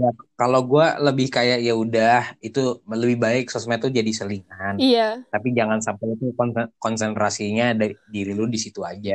Ya, 0.00 0.08
kalau 0.40 0.60
gue 0.70 0.86
lebih 1.06 1.26
kayak 1.36 1.58
ya 1.66 1.72
udah 1.84 2.12
itu 2.46 2.60
lebih 3.02 3.18
baik 3.24 3.44
sosmed 3.52 3.80
tuh 3.84 3.92
jadi 3.98 4.12
selingan. 4.20 4.76
iya 4.80 5.22
Tapi 5.32 5.48
jangan 5.58 5.80
sampai 5.86 6.06
itu 6.14 6.26
kon- 6.38 6.72
konsentrasinya 6.84 7.64
dari 7.80 7.94
diri 8.14 8.32
lu 8.38 8.44
di 8.54 8.58
situ 8.64 8.80
aja. 8.92 9.14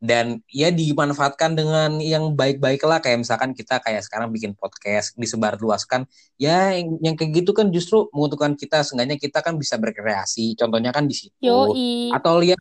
Dan 0.00 0.40
ya 0.48 0.72
dimanfaatkan 0.72 1.52
dengan 1.52 2.00
yang 2.00 2.32
baik-baik 2.32 2.80
lah 2.88 3.04
kayak 3.04 3.20
misalkan 3.20 3.52
kita 3.52 3.84
kayak 3.84 4.00
sekarang 4.00 4.32
bikin 4.32 4.56
podcast 4.56 5.12
disebarluaskan. 5.20 6.08
Ya 6.40 6.72
yang, 6.72 6.96
yang 7.04 7.14
kayak 7.20 7.44
gitu 7.44 7.52
kan 7.52 7.68
justru 7.68 8.08
menguntungkan 8.16 8.56
kita 8.56 8.80
seenggaknya 8.80 9.20
kita 9.20 9.44
kan 9.44 9.60
bisa 9.60 9.76
berkreasi. 9.76 10.56
Contohnya 10.56 10.88
kan 10.90 11.04
di 11.04 11.12
situ. 11.12 11.36
yoi 11.44 12.08
Atau 12.16 12.40
lihat 12.40 12.56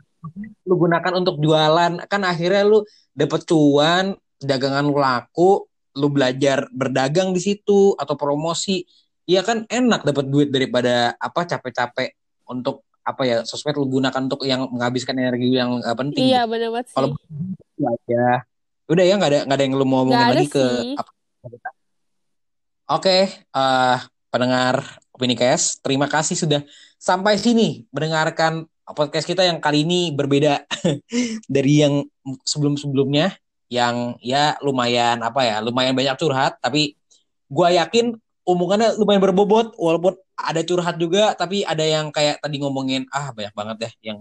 lu 0.68 0.76
gunakan 0.76 1.16
untuk 1.16 1.40
jualan 1.40 2.04
kan 2.12 2.22
akhirnya 2.28 2.68
lu 2.68 2.84
dapet 3.16 3.48
cuan, 3.48 4.20
dagangan 4.44 4.84
lu 4.84 5.00
laku, 5.00 5.64
lu 5.96 6.08
belajar 6.12 6.68
berdagang 6.76 7.32
di 7.32 7.40
situ 7.40 7.96
atau 7.96 8.20
promosi, 8.20 8.84
ya 9.24 9.46
kan 9.48 9.64
enak 9.68 10.04
dapat 10.04 10.26
duit 10.28 10.50
daripada 10.52 11.16
apa 11.16 11.48
capek-capek 11.48 12.16
untuk 12.50 12.89
apa 13.04 13.22
ya 13.26 13.38
sosmed 13.48 13.76
lu 13.76 13.88
gunakan 13.88 14.22
untuk 14.30 14.46
yang 14.46 14.70
menghabiskan 14.70 15.18
energi 15.18 15.56
yang 15.58 15.82
nggak 15.82 15.98
penting. 15.98 16.26
iya 16.30 16.46
gitu. 16.46 16.52
bener 16.54 16.70
banget 16.74 16.88
Kalau 16.94 17.10
aja. 17.80 18.26
Udah 18.90 19.04
ya 19.06 19.14
nggak 19.18 19.32
ada 19.32 19.40
nggak 19.46 19.58
ada 19.58 19.66
yang 19.66 19.76
lu 19.78 19.86
mau 19.86 20.04
ngomongin 20.04 20.28
lagi 20.34 20.48
ke 20.50 20.64
sih. 20.64 20.94
apa? 20.98 21.12
Oke, 22.90 23.18
eh 23.38 23.98
pendengar 24.34 24.82
Opini 25.14 25.38
Cast, 25.38 25.82
terima 25.86 26.10
kasih 26.10 26.34
sudah 26.34 26.62
sampai 26.98 27.38
sini 27.38 27.86
mendengarkan 27.94 28.66
podcast 28.98 29.30
kita 29.30 29.46
yang 29.46 29.62
kali 29.62 29.86
ini 29.86 30.10
berbeda 30.10 30.66
dari 31.54 31.86
yang 31.86 32.02
sebelum-sebelumnya 32.42 33.38
yang 33.70 34.18
ya 34.26 34.58
lumayan 34.66 35.22
apa 35.22 35.46
ya, 35.46 35.62
lumayan 35.62 35.94
banyak 35.94 36.18
curhat 36.18 36.58
tapi 36.58 36.98
gua 37.46 37.70
yakin 37.70 38.18
omongannya 38.50 38.98
lumayan 38.98 39.22
berbobot 39.22 39.78
walaupun 39.78 40.18
ada 40.40 40.62
curhat 40.64 40.96
juga 40.96 41.36
tapi 41.36 41.68
ada 41.68 41.84
yang 41.84 42.10
kayak 42.16 42.40
tadi 42.40 42.58
ngomongin 42.64 43.04
ah 43.12 43.36
banyak 43.36 43.52
banget 43.52 43.76
deh 43.88 43.94
yang 44.14 44.18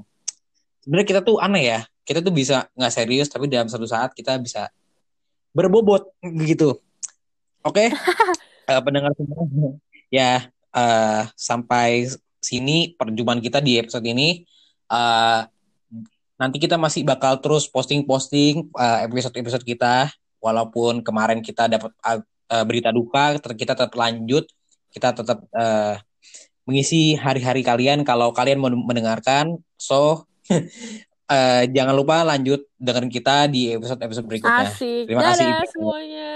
sebenarnya 0.89 1.09
kita 1.13 1.21
tuh 1.21 1.37
aneh 1.37 1.65
ya. 1.69 1.81
Kita 2.09 2.25
tuh 2.25 2.33
bisa 2.33 2.65
nggak 2.73 2.93
serius 2.97 3.29
tapi 3.29 3.45
dalam 3.53 3.69
satu 3.69 3.85
saat 3.85 4.17
kita 4.17 4.41
bisa 4.41 4.73
berbobot 5.53 6.17
gitu. 6.25 6.81
Oke, 7.61 7.93
eh, 8.73 8.81
pendengar 8.81 9.13
semua 9.13 9.77
ya 10.09 10.49
eh, 10.73 11.23
sampai 11.37 12.09
sini 12.41 12.97
perjumpaan 12.97 13.45
kita 13.45 13.61
di 13.61 13.77
episode 13.77 14.09
ini. 14.09 14.49
Eh, 14.89 15.41
nanti 16.41 16.57
kita 16.57 16.81
masih 16.81 17.05
bakal 17.05 17.37
terus 17.45 17.69
posting-posting 17.69 18.73
eh, 18.73 18.99
episode-episode 19.05 19.69
kita, 19.69 20.09
walaupun 20.41 21.05
kemarin 21.05 21.45
kita 21.45 21.69
dapat 21.69 21.93
eh, 22.09 22.65
berita 22.65 22.89
duka, 22.89 23.37
kita 23.37 23.77
tetap 23.77 23.93
lanjut, 23.93 24.49
kita 24.89 25.13
tetap 25.13 25.45
eh, 25.53 26.01
mengisi 26.69 27.17
hari-hari 27.17 27.65
kalian 27.65 28.05
kalau 28.05 28.29
kalian 28.37 28.61
mau 28.61 28.69
mendengarkan. 28.69 29.57
So 29.81 30.29
eh, 31.33 31.63
jangan 31.73 31.97
lupa 31.97 32.21
lanjut 32.29 32.69
dengerin 32.77 33.09
kita 33.09 33.49
di 33.49 33.73
episode-episode 33.73 34.29
berikutnya. 34.29 34.69
asik 34.69 35.09
Terima 35.09 35.33
kasih, 35.33 35.49
dadah 35.49 35.65
Ibu. 35.65 35.73
semuanya 35.73 36.33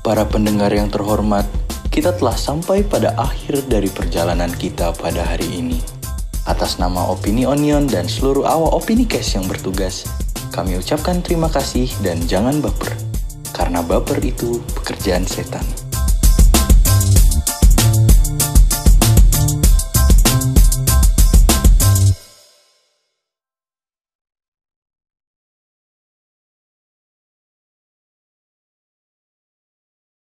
Para 0.00 0.26
pendengar 0.26 0.74
yang 0.74 0.90
terhormat, 0.90 1.46
kita 1.94 2.10
telah 2.18 2.34
sampai 2.34 2.82
pada 2.82 3.14
akhir 3.14 3.70
dari 3.70 3.86
perjalanan 3.86 4.50
kita 4.50 4.90
pada 4.98 5.22
hari 5.22 5.46
ini. 5.54 5.78
Atas 6.50 6.82
nama 6.82 7.14
Opini 7.14 7.46
Onion 7.46 7.86
dan 7.86 8.10
seluruh 8.10 8.42
awak 8.42 8.82
Opini 8.82 9.06
Cast 9.06 9.38
yang 9.38 9.46
bertugas, 9.46 10.02
kami 10.50 10.76
ucapkan 10.76 11.22
terima 11.22 11.46
kasih 11.46 11.86
dan 12.02 12.18
jangan 12.26 12.58
baper. 12.58 12.92
Karena 13.54 13.80
baper 13.86 14.18
itu 14.20 14.58
pekerjaan 14.74 15.22
setan. 15.22 15.62